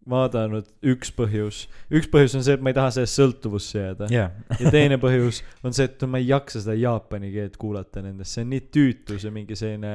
[0.10, 4.60] vaadanud, üks põhjus, üks põhjus on see, et ma ei taha sellest sõltuvusse jääda jah
[4.60, 8.46] ja teine põhjus on see, et ma ei jaksa seda jaapani keelt kuulata nendest, see
[8.46, 9.94] on nii tüütu, see mingi selline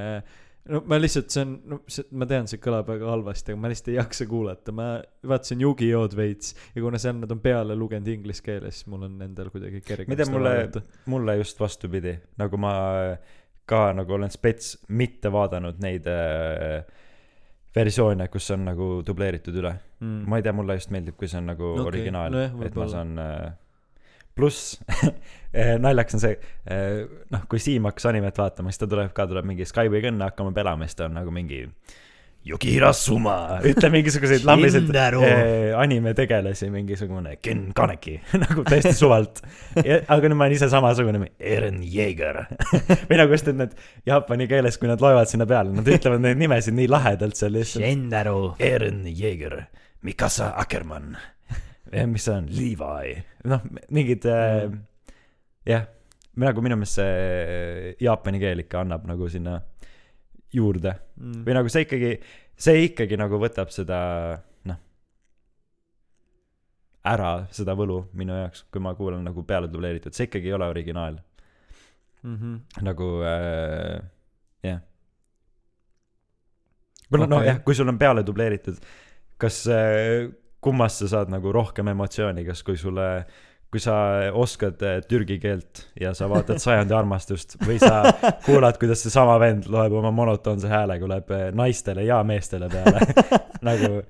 [0.70, 3.70] no ma lihtsalt, see on, no see, ma tean, see kõlab väga halvasti, aga ma
[3.72, 4.88] lihtsalt ei jaksa kuulata, ma
[5.32, 9.16] vaatasin Yugi-Oh'd veits ja kuna seal nad on peale lugenud inglise keeles, siis mul on
[9.24, 12.74] endal kuidagi kergem seda mulle mulle just vastupidi, nagu ma
[13.68, 16.84] ka nagu olen spets mitte vaadanud neid äh,
[17.74, 20.24] versioone, kus on nagu dubleeritud üle mm.
[20.30, 21.90] ma ei tea, mulle just meeldib, kui see on nagu okay.
[21.92, 23.52] originaal no, et ma saan äh,
[24.34, 24.78] pluss
[25.52, 26.38] eh, naljakas on see
[26.70, 27.02] eh,
[27.34, 30.54] noh, kui Siim hakkas animet vaatama, siis ta tuleb ka, tuleb mingi Skyway õnne hakkama
[30.56, 32.02] pelama, siis ta on nagu mingi Yukihira
[32.92, 34.42] Suma, ütleb mingisuguseid
[34.74, 35.22] Shindaru.
[35.24, 38.18] eh, animetegelasi, mingisugune Ken Kaneki.
[38.42, 39.40] Nagu täiesti suvalt.
[39.80, 42.42] aga nüüd ma olen ise samasugune, Eren Jeeger
[43.08, 43.72] või nagu just, et need
[44.08, 47.84] jaapani keeles, kui nad loevad sinna peale, nad ütlevad neid nimesid nii lahedalt seal lihtsalt.
[47.84, 48.38] Shendaru.
[48.60, 49.62] Eren Jeeger,
[50.04, 51.16] Mikasa Akkermann,
[52.12, 53.16] mis see on, Levi,
[53.48, 53.64] noh,
[53.94, 54.68] mingid äh,
[55.68, 55.88] jah,
[56.44, 59.60] nagu minu meelest see jaapani keel ikka annab nagu sinna
[60.54, 61.44] juurde mm.
[61.46, 62.10] või nagu see ikkagi,
[62.66, 64.00] see ikkagi nagu võtab seda,
[64.70, 64.80] noh,
[67.10, 70.68] ära seda võlu minu jaoks, kui ma kuulan nagu peale dubleeritud, see ikkagi ei ole
[70.70, 71.18] originaal,
[72.22, 72.36] mm.
[72.36, 72.84] -hmm.
[72.86, 73.98] nagu äh,
[74.70, 74.80] jah.
[77.10, 77.34] või noh, Okei.
[77.36, 78.78] nojah, kui sul on peale dubleeritud,
[79.40, 80.30] kas äh,
[80.64, 83.26] kummast sa saad nagu rohkem emotsiooni, kas kui sulle
[83.74, 83.94] kui sa
[84.38, 88.04] oskad äh, türgi keelt ja sa vaatad Sajandi armastust või sa
[88.46, 93.02] kuulad, kuidas seesama vend loeb oma monotoonse häälega, loeb äh, naistele ja meestele peale.
[93.66, 94.04] Nagu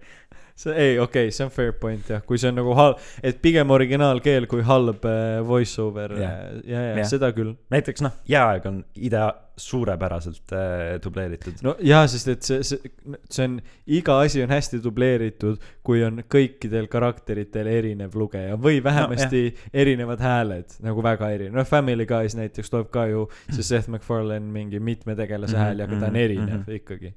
[0.54, 3.40] see, ei, okei okay,, see on fair point jah, kui see on nagu hal-, et
[3.42, 7.00] pigem originaalkeel kui halb äh, voice over yeah., ja, ja Jah.
[7.00, 7.08] yeah.
[7.10, 7.56] seda küll.
[7.74, 11.60] näiteks noh, Jääaeg on idea suurepäraselt äh, dubleeritud.
[11.62, 12.92] no jaa, sest et see, see,
[13.30, 13.56] see on,
[13.98, 20.22] iga asi on hästi dubleeritud, kui on kõikidel karakteritel erinev lugeja või vähemasti no, erinevad
[20.22, 24.82] hääled nagu väga erinev, noh Family Guy's näiteks tuleb ka ju see Seth MacFarlane mingi
[24.82, 26.80] mitme tegelase Mhm, hääl ja ka ta on mhm, erinev mhm.
[26.80, 27.14] ikkagi.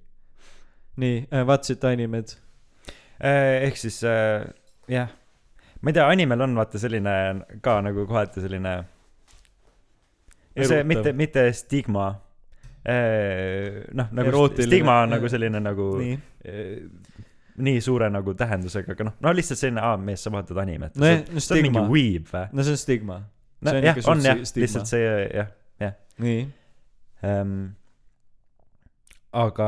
[0.98, 2.38] nii äh,, vaatasite animed?
[3.18, 4.46] Äh, ehk siis äh,
[4.92, 5.10] jah,
[5.82, 7.16] ma ei tea, animel on vaata selline
[7.66, 8.78] ka nagu kohati selline,
[10.58, 12.08] see mitte, mitte stigma.
[12.88, 15.18] noh, nagu Erootiline, stigma on jah.
[15.18, 16.20] nagu selline nagu nii,
[17.68, 20.96] nii suure nagu tähendusega, aga noh, no lihtsalt selline, aa mees, sa vaatad animet.
[20.96, 21.92] Nojah, no see on mingi stigma.
[21.92, 22.46] weeb või?
[22.54, 23.20] no see on stigma.
[23.60, 25.04] no see on jah jah, lihtsalt see
[25.34, 25.56] jah
[26.18, 26.48] nii,
[27.24, 27.58] ähm,.
[29.38, 29.68] Aga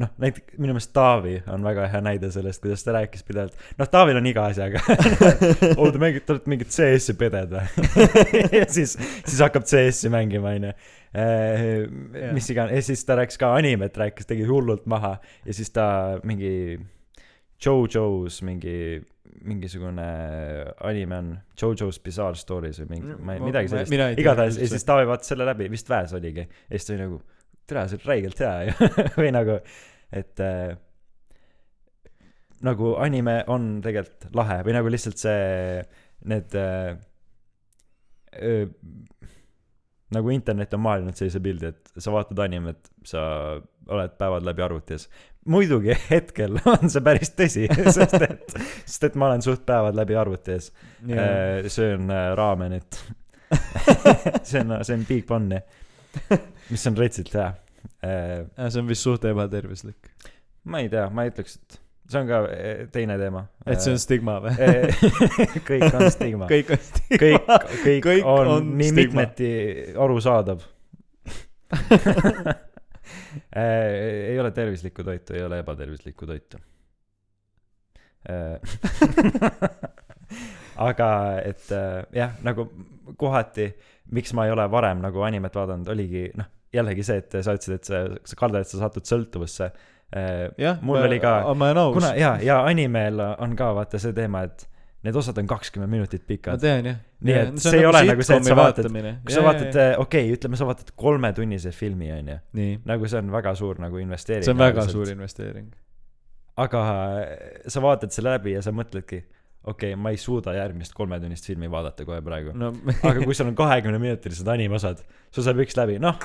[0.00, 3.90] noh, näiteks minu meelest Taavi on väga hea näide sellest, kuidas ta rääkis pidevalt, noh,
[3.90, 4.82] Taavil on iga asjaga.
[5.78, 7.88] oo, te mängite, te olete mingit CS-i peded või?
[8.58, 10.72] ja siis, siis hakkab CS-i mängima, onju.
[12.36, 15.16] mis iganes, ja siis ta rääkis ka animet, rääkis, tegi hullult maha
[15.46, 15.86] ja siis ta
[16.26, 16.52] mingi
[17.64, 18.98] JoJo's mingi
[19.44, 20.04] mingisugune
[20.84, 23.94] anime on JoJo's Bizarre Stories või mingi, ma ei, midagi sellist.
[24.18, 26.44] igatahes, ja siis Taavi vaatas selle läbi, vist Väes oligi.
[26.44, 27.20] ja siis ta oli nagu,
[27.68, 28.90] tere, see on räigelt hea ju.
[29.20, 29.58] või nagu,
[30.14, 30.72] et äh,
[32.66, 35.82] nagu anime on tegelikult lahe või nagu lihtsalt see,
[36.28, 36.96] need äh,
[38.42, 38.66] öö,
[40.14, 43.22] nagu internet on maalinud sellise pildi, et sa vaatad animet, sa
[43.88, 45.08] oled päevad läbi arvutis.
[45.48, 47.66] muidugi hetkel on see päris tõsi,
[47.96, 50.72] sest et, sest et ma olen suht päevad läbi arvuti ees.
[51.74, 53.02] söön äh, raamenit.
[54.42, 55.60] see on, see on Big Bunny,
[56.72, 57.50] mis on retsilt hea.
[58.02, 60.10] see on vist suht ebatervislik.
[60.68, 63.44] ma ei tea, ma ei ütleks, et see on ka eh, teine teema.
[63.66, 64.54] et see on stigma või?
[65.68, 66.48] kõik on stigma.
[66.52, 67.58] kõik on stigma.
[67.66, 69.26] kõik, kõik, kõik on, on nii stigma.
[69.26, 69.50] mitmeti
[69.98, 70.64] arusaadav
[73.58, 76.60] ei ole tervislikku toitu, ei ole ebatervislikku toitu.
[80.78, 81.10] Aga
[81.44, 82.68] et äh, jah, nagu
[83.18, 83.70] kohati,
[84.14, 87.78] miks ma ei ole varem nagu animet vaadanud, oligi noh, jällegi see, et sa ütlesid,
[87.78, 89.70] et sa, sa kardad, et sa satud sõltuvusse.
[90.58, 91.94] jah, mul oli ka, ma olen aus.
[91.98, 94.64] kuna ja, ja animel on ka vaata see teema, et
[95.06, 96.60] need osad on kakskümmend minutit ma pikad.
[96.62, 97.02] tean jah.
[97.18, 100.32] Nii et see ei ole nagu see, et sa vaatad- kui sa vaatad, okei okay,,
[100.36, 102.38] ütleme, sa vaatad kolmetunnise filmi, onju.
[102.58, 104.46] nii, nagu see on väga suur nagu investeering.
[104.46, 105.10] see on väga suur.
[105.10, 105.72] investeering.
[106.56, 106.84] aga
[107.66, 109.22] sa vaatad selle läbi ja sa mõtledki,
[109.64, 112.54] okei okay,, ma ei suuda järgmist kolmetunnist filmi vaadata kohe praegu.
[112.54, 112.72] no,
[113.02, 115.02] aga kui sul on kahekümneminutilised animosad,
[115.34, 116.18] sul saab üks läbi, noh,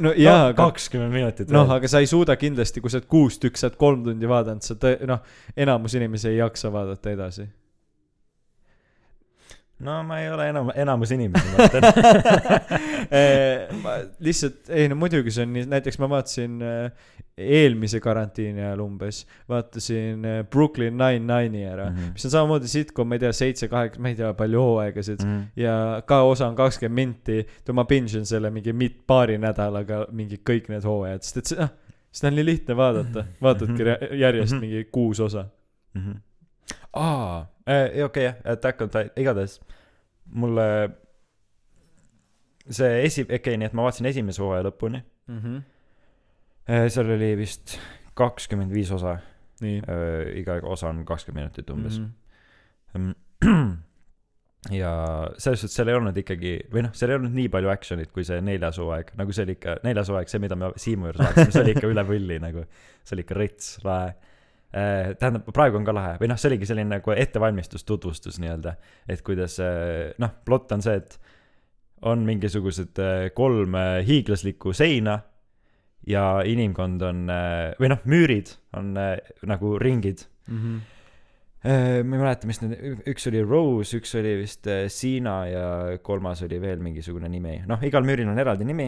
[0.00, 1.52] no jaa, no, aga kakskümmend minutit.
[1.54, 4.30] noh, aga sa ei suuda kindlasti, kui sa oled kuus tükki, sa oled kolm tundi
[4.30, 5.24] vaadanud, sa tõ-, noh,
[5.56, 7.48] enamus inimesi ei jaksa vaadata edasi.
[9.80, 11.68] No ma ei ole enam, enamus inimesi, ma
[13.82, 16.90] ma lihtsalt, ei no muidugi see on nii, näiteks ma vaatasin äh,
[17.40, 19.16] eelmise karantiini ajal umbes,
[19.48, 22.04] vaatasin äh, Brooklyn Nine-Nine'i ära mm, Mhm.
[22.04, 22.12] -hmm.
[22.12, 25.28] mis on samamoodi sitcom, ma ei tea, seitse-kaheksa, ma ei tea, palju hooaegasid mm.
[25.30, 25.40] Mhm.
[25.40, 25.46] -hmm.
[25.62, 30.36] ja ka osa on kakskümmend minti, ma binge in selle mingi mit-, paari nädalaga mingi
[30.50, 31.68] kõik need hooajad, sest et see, noh,
[32.12, 34.60] seda on nii lihtne vaadata, vaatadki re- järjest Mhm.
[34.60, 35.44] mingi kuus osa.
[36.92, 37.46] aa,
[38.06, 39.58] okei jah, Attack on Titan, igatahes
[40.40, 40.66] mulle
[42.70, 45.02] see esi-, okei okay,, nii et ma vaatasin esimese hooaja lõpuni.
[45.30, 45.60] Mhm.
[46.92, 47.78] seal oli vist
[48.18, 49.16] kakskümmend viis osa,
[49.64, 49.80] nii.
[50.40, 51.98] iga osa on kakskümmend minutit umbes
[52.94, 53.14] mm.
[54.80, 54.90] ja
[55.38, 58.26] selles suhtes seal ei olnud ikkagi, või noh, seal ei olnud nii palju action'it kui
[58.28, 61.54] see neljas hooaeg, nagu see oli ikka, neljas hooaeg, see, mida me Siimu juures vaatasime,
[61.54, 62.66] see oli ikka üle võlli nagu,
[63.00, 64.12] see oli ikka rets, lahe.
[64.70, 66.12] tähendab, praegu on ka lahe.
[66.20, 68.76] Või noh, see oligi selline nagu ettevalmistus, tutvustus nii-öelda,
[69.10, 71.18] et kuidas eh, noh, plott on see, et
[72.06, 73.74] on mingisugused eh, kolm
[74.06, 75.18] hiiglaslikku seina
[76.08, 77.26] ja inimkond on,
[77.76, 80.24] või noh, müürid on nagu ringid.
[80.48, 80.80] Mhm.
[80.80, 80.99] Äh,
[81.60, 85.64] ma ei mäleta, mis need, üks oli Rose, üks oli vist äh, Siina ja
[86.04, 87.58] kolmas oli veel mingisugune nimi.
[87.68, 88.86] noh, igal müüril on eraldi nimi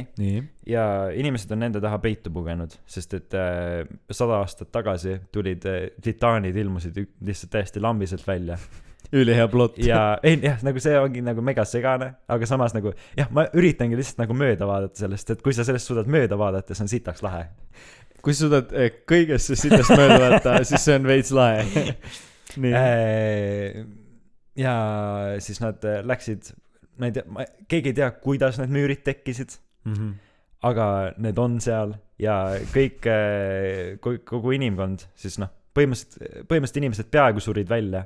[0.69, 5.85] ja inimesed on nende taha peitu pugenud, sest et äh, sada aastat tagasi tulid äh,
[6.03, 8.57] titaanid ilmusid lihtsalt täiesti lambiselt välja
[9.13, 9.79] ülihea plott.
[9.79, 13.99] ja ei jah, nagu see ongi nagu mega segane, aga samas nagu jah, ma üritangi
[13.99, 17.25] lihtsalt nagu mööda vaadata sellest, et kui sa sellest suudad mööda vaadata, see on sitaks
[17.25, 17.47] lahe.
[18.23, 21.65] kui sa suudad eh, kõigest sitast mööda vaadata, siis see on veits lahe.
[22.77, 23.85] Äh,
[24.57, 24.75] ja
[25.41, 26.53] siis nad äh, läksid,
[27.01, 29.59] ma ei tea, keegi ei tea, kuidas need müürid tekkisid,
[29.89, 30.11] Mhm.
[30.63, 30.85] aga
[31.19, 32.35] need on seal ja
[32.71, 33.09] kõik,
[34.29, 38.05] kogu inimkond siis noh, põhimõtteliselt, põhimõtteliselt inimesed peaaegu surid välja.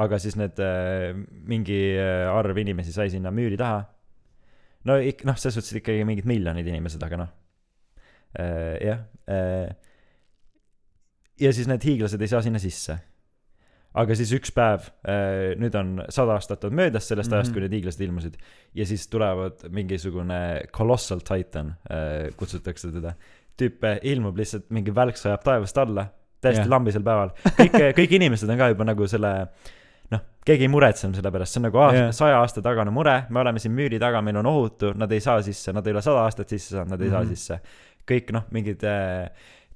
[0.00, 0.60] aga siis need,
[1.50, 3.80] mingi äh, arv inimesi sai sinna müüri taha.
[4.84, 7.30] no ikka, noh, selles suhtes ikkagi mingid miljonid inimesed, aga noh,
[8.80, 9.00] jah.
[11.40, 12.98] ja siis need hiiglased ei saa sinna sisse
[13.94, 14.84] aga siis üks päev,
[15.58, 17.54] nüüd on sada aastat on möödas sellest ajast, Mhm.
[17.54, 18.36] kui need hiiglased ilmusid
[18.74, 21.74] ja siis tulevad mingisugune colossal titan,
[22.36, 23.14] kutsutakse teda.
[23.60, 26.06] tüüp äh, ilmub lihtsalt, mingi välk sajab taevast alla,
[26.40, 26.70] täiesti yeah.
[26.70, 27.30] lambisel päeval.
[27.58, 29.32] kõik, kõik inimesed on ka juba nagu selle,
[30.10, 32.06] noh, keegi ei muretsenud selle pärast, see on nagu aasta Jah.
[32.06, 35.20] yeah., saja aasta tagane mure, me oleme siin müüri taga, meil on ohutu, nad ei
[35.20, 37.22] saa sisse, nad ei ole sada aastat sisse saanud, nad ei mm Mhm.
[37.26, 37.26] -hmm.
[37.26, 37.60] saa sisse.
[38.10, 39.28] kõik noh, mingid äh,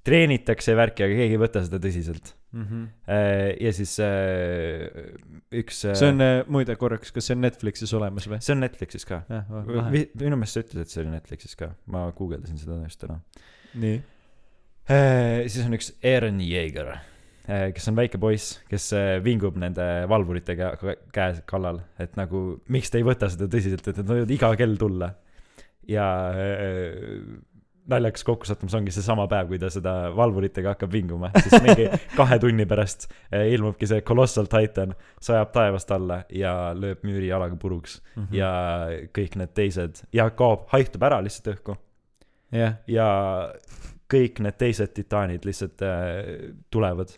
[0.05, 2.32] treenitakse värki, aga keegi ei võta seda tõsiselt.
[2.55, 2.83] Mhm.
[3.61, 4.85] ja siis äh,
[5.59, 8.39] üks see on eh, muide korraks, kas see on Netflixis olemas või?
[8.45, 9.25] see on Netflixis ka.
[9.29, 10.05] lahe.
[10.21, 13.19] minu meelest sa ütlesid, et see oli Netflixis ka, ma guugeldasin seda just täna.
[13.75, 13.97] nii.
[15.51, 16.93] siis on üks Aaron Yeager,
[17.75, 22.93] kes on väike poiss, kes äh, vingub nende valvuritega ka- käe kallal, et nagu miks
[22.93, 25.11] te ei võta seda tõsiselt, et nad võivad iga kell tulla.
[25.89, 27.19] ja äh,
[27.86, 31.89] naljakas kokkusattumus ongi seesama päev, kui ta seda valvuritega hakkab vinguma, siis mingi
[32.19, 37.59] kahe tunni pärast äh, ilmubki see Colossal Titan, sajab taevast alla ja lööb müüri jalaga
[37.61, 37.98] puruks.
[38.16, 38.31] Mhm.
[38.36, 38.52] ja
[39.16, 40.05] kõik need teised.
[40.16, 41.77] Ja kaob, haihtub ära lihtsalt õhku.
[42.55, 43.09] Jah, ja
[44.11, 46.09] kõik need teised titaanid lihtsalt äh,
[46.73, 47.12] tulevad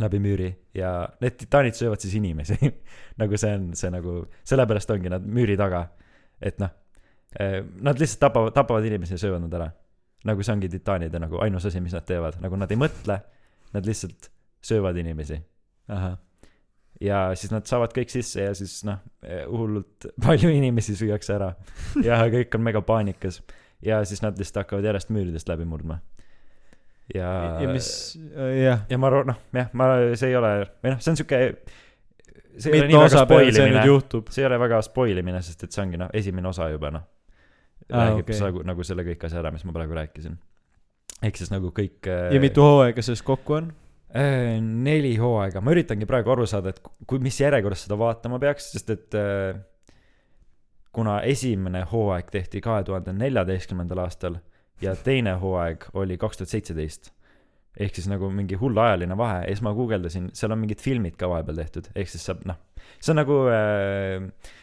[0.00, 0.50] läbi müüri.
[0.74, 2.58] Ja need titaanid söövad siis inimesi.
[3.20, 5.86] Nagu see on see nagu sellepärast ongi nad müüri taga.
[6.42, 6.72] Et noh
[7.38, 9.70] äh, nad lihtsalt tapavad tapavad inimesi ja söövad nad ära
[10.24, 12.38] nagu see ongi titaanide nagu ainus asi mis nad teevad.
[12.42, 13.18] Nagu nad ei mõtle
[13.74, 14.30] nad lihtsalt
[14.64, 15.40] söövad inimesi.
[17.02, 19.02] Ja siis nad saavad kõik sisse ja siis noh,
[19.50, 21.52] hullult palju inimesi süüakse ära.
[22.04, 23.42] Ja kõik on mega paanikas.
[23.84, 26.00] Ja siis nad lihtsalt hakkavad järjest müüridest läbi murdma.
[27.14, 27.88] ja, ja mis,
[28.62, 31.40] jah, ja ma arvan, noh, jah, ma, see ei ole, või noh, see on sihuke,
[32.56, 33.52] see ei ole nii väga osa peale
[34.32, 37.04] see ei ole väga spoilimine, sest et see ongi noh, esimene osa juba noh,
[37.92, 38.64] Aa, räägib okay.
[38.64, 40.38] nagu selle kõik asja ära, mis ma praegu rääkisin.
[41.22, 43.72] ehk siis nagu kõik ja mitu hooaega sellest kokku on?
[44.14, 46.78] Äh, neli hooaega, ma üritangi praegu aru saada, et
[47.08, 49.56] kui, mis järjekorras seda vaatama peaks, sest et äh,
[50.94, 54.38] kuna esimene hooaeg tehti kahe tuhande neljateistkümnendal aastal
[54.82, 57.10] ja teine hooaeg oli kaks tuhat seitseteist,
[57.74, 61.18] ehk siis nagu mingi hull ajaline vahe ja siis ma guugeldasin, seal on mingid filmid
[61.18, 62.60] ka vahepeal tehtud, ehk siis saab noh,
[63.00, 64.54] see on nagu äh,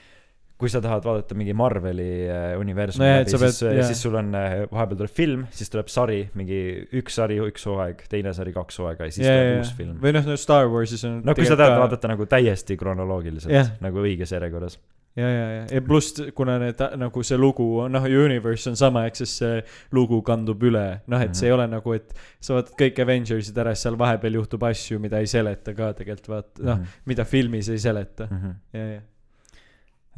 [0.61, 3.81] kui sa tahad vaadata mingi Marveli äh, universumi no, läbi, siis jah.
[3.89, 6.61] siis sul on äh, vahepeal tuleb film, siis tuleb sari, mingi
[7.01, 9.97] üks sari, üks hooaeg, teine sari, kaks hooaega ja siis ja, tuleb ja uus, film.
[10.05, 13.73] või noh, no Star Warsis on no kui sa tahad vaadata nagu täiesti kronoloogiliselt Jah.
[13.83, 14.77] nagu õiges järjekorras.
[15.19, 19.03] ja, ja, ja, ja pluss kuna need nagu see lugu on noh, universe on sama,
[19.09, 19.57] ehk siis see
[19.97, 23.73] lugu kandub üle, noh, et see ei ole nagu, et sa vaatad kõik Avengersid ära,
[23.75, 27.81] siis seal vahepeal juhtub asju, mida ei seleta ka tegelikult vaata, noh, mida filmis ei
[27.83, 28.53] seleta, Mhm.
[28.77, 29.01] ja, ja.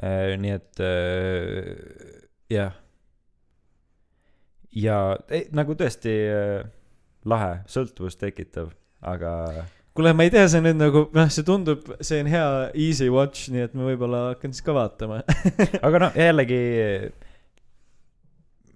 [0.02, 2.74] Nii et äh, jah.
[4.74, 4.98] ja
[5.30, 6.66] ei, nagu tõesti äh,
[7.30, 8.72] lahe, sõltuvust tekitav,
[9.06, 9.34] aga
[9.94, 12.48] kuule, ma ei tea, see nüüd nagu, noh, see tundub, see on hea
[12.88, 15.20] easy watch, nii et ma võib-olla hakkan siis ka vaatama.
[15.86, 16.58] aga noh, jällegi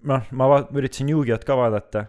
[0.08, 2.04] noh, ma va- üritasin Yu-Gi-Oh't ka vaadata,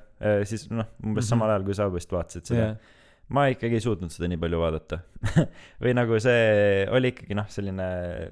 [0.46, 1.30] siis noh, umbes Mhm.
[1.34, 2.96] samal ajal, kui sa vist vaatasid seda jah,
[3.34, 4.98] ma ikkagi ei suutnud seda nii palju vaadata
[5.84, 8.30] või nagu see oli ikkagi noh, selline äh,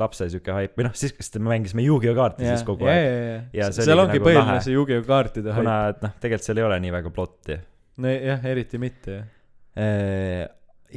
[0.00, 3.08] lapse sihuke haip või noh, siis, sest me mängisime Yu-Gi-Oh kaarte siis kogu ja, aeg.
[3.08, 4.62] ja, Ja ja, seal ongi nagu põhiline lahe.
[4.64, 5.96] see Yu-Gi-Oh kaartide kuna haip.
[5.98, 7.58] et noh, tegelikult seal ei ole nii väga plotti.
[8.04, 10.48] nojah, eriti mitte jah.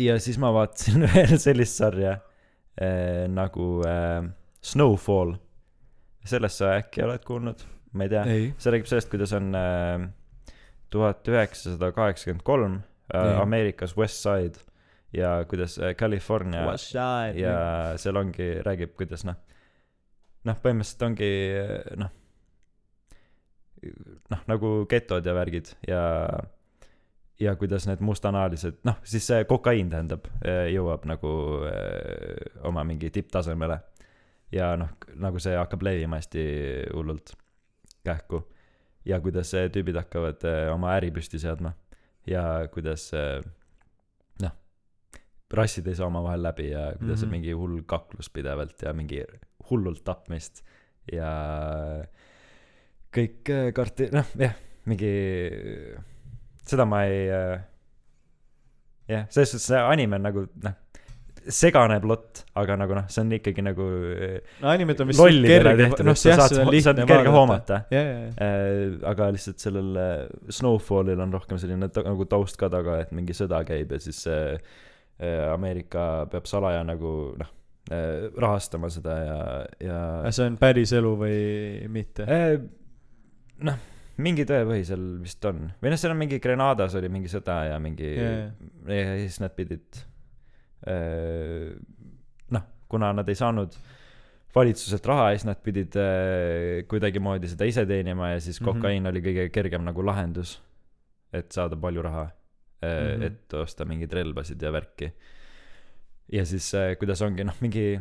[0.05, 2.15] ja siis ma vaatasin veel sellist sarja
[2.79, 4.29] eh, nagu eh,
[4.61, 5.35] Snowfall.
[6.25, 7.61] sellest sa äkki oled kuulnud?
[7.91, 8.23] ma ei tea.
[8.57, 9.51] see räägib sellest, kuidas on
[10.91, 12.79] tuhat üheksasada kaheksakümmend kolm.
[13.11, 14.61] Ameerikas West Side
[15.13, 16.63] ja kuidas äh, California
[16.93, 17.57] ja ja
[17.97, 19.37] seal ongi, räägib, kuidas noh,
[20.47, 21.31] noh, põhimõtteliselt ongi
[22.01, 22.15] noh,
[24.31, 26.01] noh, nagu getod ja värgid ja,
[27.39, 30.27] ja kuidas need mustanahalised noh siis see kokaiin tähendab
[30.71, 31.31] jõuab nagu
[31.67, 33.81] öö, oma mingi tipptasemele.
[34.51, 36.43] Ja noh nagu see hakkab levima hästi
[36.93, 37.33] hullult
[38.03, 38.43] kähku.
[39.05, 41.73] Ja kuidas äh, tüübid hakkavad äh, oma äri püsti seadma.
[42.27, 43.60] Ja kuidas äh, noh
[45.53, 47.25] rassid ei saa omavahel läbi ja kuidas mm -hmm.
[47.25, 49.23] on mingi hull kaklus pidevalt ja mingi
[49.69, 50.63] hullult tapmist
[51.11, 51.31] ja
[53.15, 54.55] kõik äh, karti- noh jah
[54.85, 55.11] mingi
[56.65, 57.57] seda ma ei äh,
[59.07, 60.77] jah selles suhtes see anime on nagu noh
[61.41, 65.89] segane plott aga nagu noh see on ikkagi nagu äh, no animed on vist kerge
[66.05, 67.81] noh sa jah saad on lihtne kerge hoomata.
[69.11, 69.97] Aga lihtsalt sellel
[70.49, 74.23] Snowfallil on rohkem selline ta, nagu taust ka taga, et mingi sõda käib ja siis
[74.27, 74.79] see äh,
[75.53, 77.49] Ameerika peab salaja nagu noh
[77.91, 79.39] äh, rahastama seda ja,
[79.83, 81.39] ja see on päris elu või
[81.93, 82.55] mitte äh,
[83.67, 83.77] noh,
[84.21, 87.79] mingi tõepõhi seal vist on või noh, seal on mingi Grenadas oli mingi sõda ja
[87.81, 88.49] mingi Jaa.
[88.89, 90.01] ja siis nad pidid
[90.87, 91.71] äh,
[92.51, 93.77] noh, kuna nad ei saanud
[94.55, 98.67] valitsuselt raha ja siis nad pidid äh, kuidagimoodi seda ise teenima ja siis Mhm.
[98.67, 100.57] kokaiin oli kõige kergem nagu lahendus
[101.33, 102.25] et saada palju raha
[102.83, 103.23] äh, Mhm.
[103.23, 105.11] et osta mingeid relvasid ja värki.
[106.31, 107.99] Ja siis äh, kuidas ongi noh mingi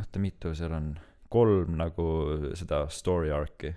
[0.00, 0.98] oota mitu seal on
[1.30, 2.06] kolm nagu
[2.54, 3.74] seda story arc'i.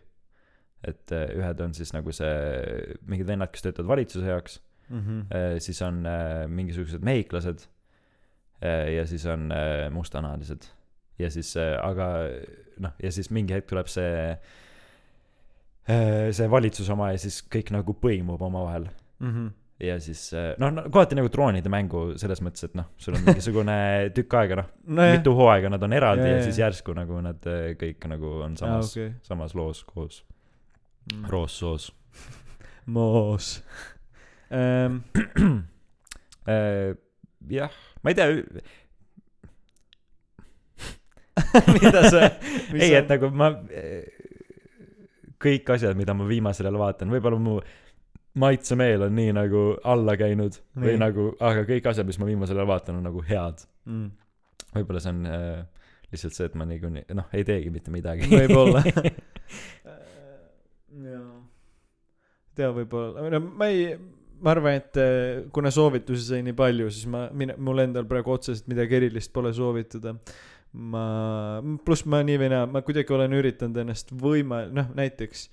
[0.87, 4.59] Et äh, ühed on siis nagu see mingid vennad kes töötavad valitsuse heaks
[4.89, 5.25] Mhm.
[5.35, 6.03] Äh, siis on
[6.47, 7.65] mingisugused mehhiklased.
[8.61, 9.51] Ja siis on
[9.93, 10.63] mustanahalised
[11.19, 12.07] ja siis aga
[12.79, 14.37] noh ja siis mingi hetk tuleb see
[16.33, 18.87] see valitsuse oma ja siis kõik nagu põimub omavahel
[19.19, 19.47] Mhm.
[19.79, 23.21] ja siis äh, noh no, kohati nagu troonide mängu selles mõttes et noh sul on
[23.27, 23.75] mingisugune
[24.15, 24.67] tükk aega noh
[24.97, 28.07] nojah mitu hooaega nad on eraldi Jaa, ja, jaa, siis järsku nagu nad äh, kõik
[28.09, 29.11] nagu on samas okei.
[29.21, 30.23] samas loos koos.
[31.13, 31.25] Mm.
[31.31, 31.91] roossoos
[32.95, 33.63] moos.
[34.51, 35.01] Ähm,
[36.47, 36.93] Äh,
[37.51, 37.71] jah
[38.03, 38.27] ma ei tea
[41.81, 42.21] mida sa
[42.71, 43.49] ei et nagu ma
[45.43, 47.57] kõik asjad mida ma viimasel ajal vaatan võib-olla mu
[48.37, 51.01] maitsemeel on nii nagu alla käinud või Nii.
[51.01, 53.63] nagu aga kõik asjad mis ma viimasel ajal vaatan on nagu head.
[53.89, 54.09] Mm.
[54.75, 55.63] võib-olla see on äh,
[56.11, 58.27] lihtsalt see et ma niikuinii noh ei teegi mitte midagi.
[58.39, 58.83] Võib-olla.
[61.07, 61.33] Jaa.
[62.57, 63.27] Tea võib-olla.
[63.31, 63.91] No ma ei
[64.41, 68.35] ma arvan et eh, kuna soovitusi sai nii palju siis ma mine mul endal praegu
[68.35, 70.13] otseselt midagi erilist pole soovitada.
[70.77, 71.03] Ma
[71.85, 75.47] pluss ma nii või naa ma kuidagi olen üritanud ennast võima- noh näiteks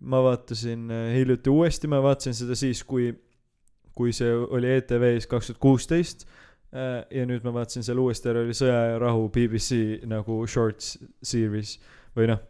[0.00, 3.12] ma vaatasin eh, hiljuti uuesti ma vaatasin seda siis kui
[3.94, 6.26] kui see oli ETV-s kaks tuhat kuusteist
[6.74, 11.76] ja nüüd ma vaatasin selle uuesti ära oli Sõja ja rahu BBC nagu shorts series
[12.16, 12.40] või noh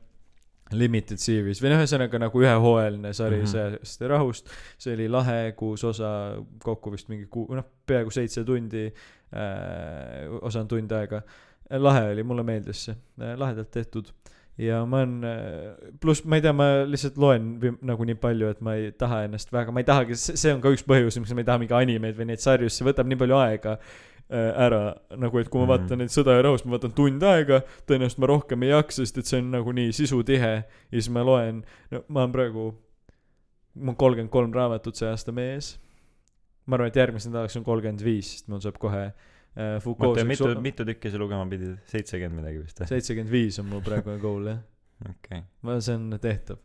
[0.73, 3.45] limited series või noh ühesõnaga nagu ühehooajaline sari mm.
[3.45, 3.81] -hmm.
[3.81, 6.11] sõjast ja rahust see oli lahe kuus osa
[6.65, 11.21] kokku vist mingi kuu noh peaaegu seitse tundi äh, osa on tund aega
[11.71, 14.09] lahe oli mulle meeldis see äh, lahedalt tehtud
[14.59, 17.47] ja ma olen pluss ma ei tea ma lihtsalt loen
[17.83, 20.71] nagu nii palju et ma ei taha ennast väga ma ei tahagi see on ka
[20.75, 23.39] üks põhjus miks ma ei taha mingeid animeid või neid sarju see võtab nii palju
[23.41, 24.95] aega äh, ära.
[25.19, 25.73] Nagu et kui ma Mhm.
[25.75, 29.19] vaatan neid Sõda ja rahus ma vaatan tund aega tõenäoliselt ma rohkem ei jaksa sest
[29.19, 30.55] et see on nagu nii sisutihe.
[30.91, 32.71] Ja siis ma loen no ma olen praegu
[33.75, 35.79] mul on kolmkümmend kolm raamatut see aasta mees.
[36.67, 40.25] Ma arvan et järgmiseks nädalaks on kolmkümmend viis sest mul saab kohe äh, Foucault oota
[40.27, 43.85] mitu seksu- mitu tükki sa lugema pidid seitsekümmend midagi vist või seitsekümmend viis on mul
[43.87, 44.63] praegune goal jah.
[45.05, 45.15] Okei.
[45.15, 45.43] Okay.
[45.63, 46.59] ma see on tehtav.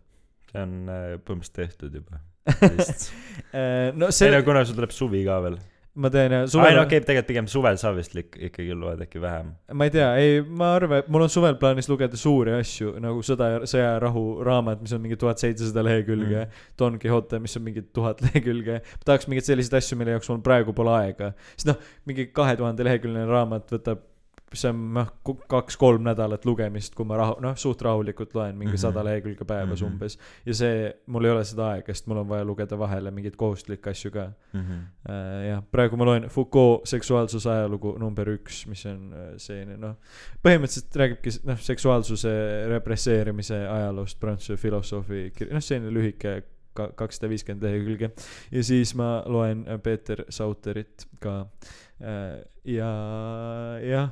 [0.49, 2.21] See on äh, põhimõtteliselt tehtud juba.
[2.79, 3.09] Vist.
[3.53, 5.59] Äh, no ei see no kuna sul tuleb suvi ka veel
[5.99, 9.53] ma teen suvel no okei okay, tegelikult pigem suvel sa vist ikkagi loed äkki vähem.
[9.75, 13.23] Ma ei tea ei ma arvan et mul on suvel plaanis lugeda suuri asju nagu
[13.25, 16.51] sõda ja sõja ja rahu raamat mis on mingi tuhat seitsesada lehekülge Mm.
[16.77, 18.79] Don Quixote mis on mingi tuhat lehekülge.
[19.05, 21.33] Tahaks mingeid selliseid asju mille jaoks mul praegu pole aega.
[21.55, 24.05] Sest noh mingi kahe tuhande leheküljeline raamat võtab
[24.53, 25.07] see on noh
[25.47, 28.81] kaks-kolm nädalat lugemist kui ma rahu- noh suht rahulikult loen mingi Mhm.
[28.81, 29.91] sada lehekülge päevas Mhm.
[29.91, 33.35] umbes ja see mul ei ole seda aega sest mul on vaja lugeda vahele mingeid
[33.35, 34.81] kohustuslikke asju ka mm -hmm.
[35.09, 39.95] Äh, jah, praegu ma loen Foucault seksuaalsuse ajalugu number üks, mis on äh, selline noh,
[40.43, 46.41] põhimõtteliselt räägibki noh, seksuaalsuse represseerimise ajaloost prantsuse filosoofi kir-, noh, selline lühike
[46.73, 48.11] ka- kakssada viiskümmend lehekülge.
[48.51, 51.47] ja siis ma loen äh, Peeter Sauterit ka
[52.01, 52.89] äh, ja
[53.83, 54.09] jah,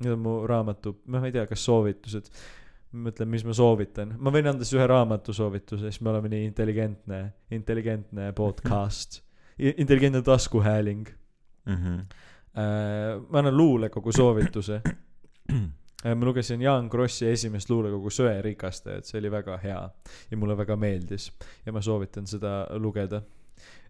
[0.00, 2.30] need on mu raamatu, noh, ma ei tea, kas soovitused
[2.96, 6.30] ma mõtlen, mis ma soovitan, ma võin anda siis ühe raamatu soovituse, siis me oleme
[6.32, 7.20] nii intelligentne,
[7.54, 9.20] intelligentne podcast,
[9.82, 11.08] intelligentne taskuhääling.
[11.66, 12.04] Mm -hmm.
[13.28, 14.80] ma annan luulekogu soovituse.
[16.14, 19.90] ma lugesin Jaan Krossi esimest luulekogu Söerikastajad, see oli väga hea
[20.30, 21.32] ja mulle väga meeldis
[21.66, 23.22] ja ma soovitan seda lugeda.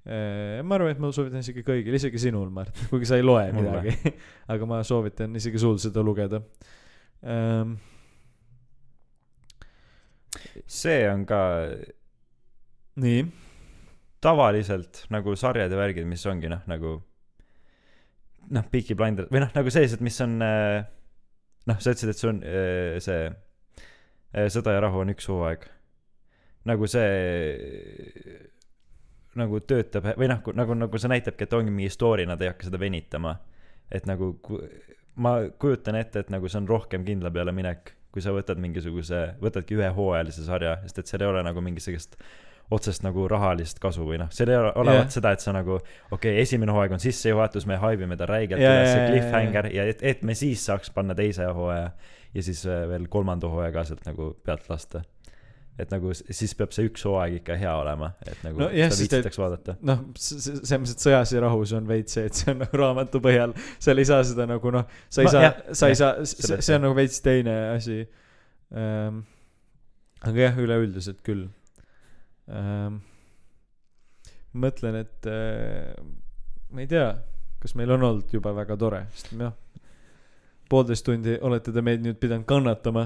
[0.07, 3.81] Ma arvan, et ma soovitan isegi kõigile, isegi sinul, Mart, kuigi sa ei loe Mulle.
[3.83, 4.13] midagi.
[4.55, 6.43] aga ma soovitan isegi sul seda lugeda
[7.27, 7.75] ähm,.
[10.71, 11.41] see on ka
[13.03, 13.27] nii,
[14.23, 16.97] tavaliselt nagu sarjad ja värgid, mis ongi noh, nagu
[18.51, 20.81] noh, Peaky Blinders või noh, nagu sellised, mis on äh,
[21.71, 25.67] noh, sa ütlesid, et see on äh, see äh, Sõda ja rahu on üks hooaeg.
[26.67, 27.07] nagu see
[29.39, 32.69] nagu töötab või noh, nagu, nagu see näitabki, et ongi mingi story, nad ei hakka
[32.69, 33.37] seda venitama.
[33.93, 34.35] et nagu
[35.23, 39.23] ma kujutan ette, et nagu see on rohkem kindla peale minek, kui sa võtad mingisuguse,
[39.41, 42.19] võtadki ühehooajalise sarja, sest et seal ei ole nagu mingisugust
[42.71, 45.13] otsest nagu rahalist kasu või noh, seal ei ole olevat Jah.
[45.19, 48.73] seda, et sa nagu okei okay,, esimene hooaeg on sissejuhatus, me haibime ta räigelt Jaa,
[48.73, 51.93] üles, jaa, see jaa, cliffhanger ja et, et me siis saaks panna teise hooaja
[52.35, 55.05] ja siis äh, veel kolmanda hooaja ka sealt nagu pealt lasta.
[55.79, 58.89] Et nagu siis peab see üks hooaeg ikka hea olema, et nagu No no, jah,
[58.91, 59.75] seda viitsitakse vaadata.
[59.85, 63.21] noh, selles mõttes, et Sõjas ja rahus on veits see, et see on nagu raamatu
[63.25, 66.25] põhjal, seal ei saa seda nagu noh, sa ei Ma- saa sa ei jah, saa,
[66.33, 67.99] see see on nagu veits teine asi
[68.73, 69.21] ähm,.
[70.25, 71.45] aga jah, üleüldiselt küll
[72.49, 73.03] ähm,.
[74.57, 75.93] mõtlen, et äh,
[76.73, 77.11] ma ei tea,
[77.61, 79.53] kas meil on olnud juba väga tore, sest noh,
[80.73, 83.05] poolteist tundi olete te meid nüüd pidanud kannatama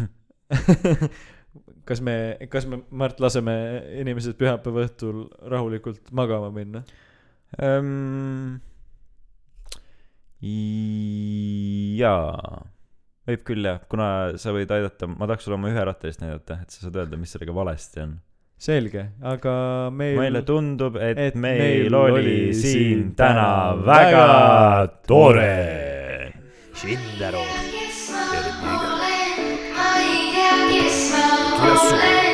[1.88, 2.16] kas me,
[2.50, 3.54] kas me, Mart, laseme
[4.00, 6.84] inimesed pühapäeva õhtul rahulikult magama minna?
[7.58, 8.60] ähm,.
[12.00, 12.62] jaa,
[13.28, 14.08] võib küll jah, kuna
[14.40, 17.56] sa võid aidata, ma tahaks sulle oma üherattalist näidata, et sa saad öelda, mis sellega
[17.56, 18.14] valesti on.
[18.60, 19.54] selge, aga
[19.96, 23.50] meil meile tundub, et, et meil, meil oli oli siin täna
[23.84, 24.24] väga
[25.08, 25.52] tore.
[26.80, 27.79] Shindaru.
[31.60, 32.29] 好美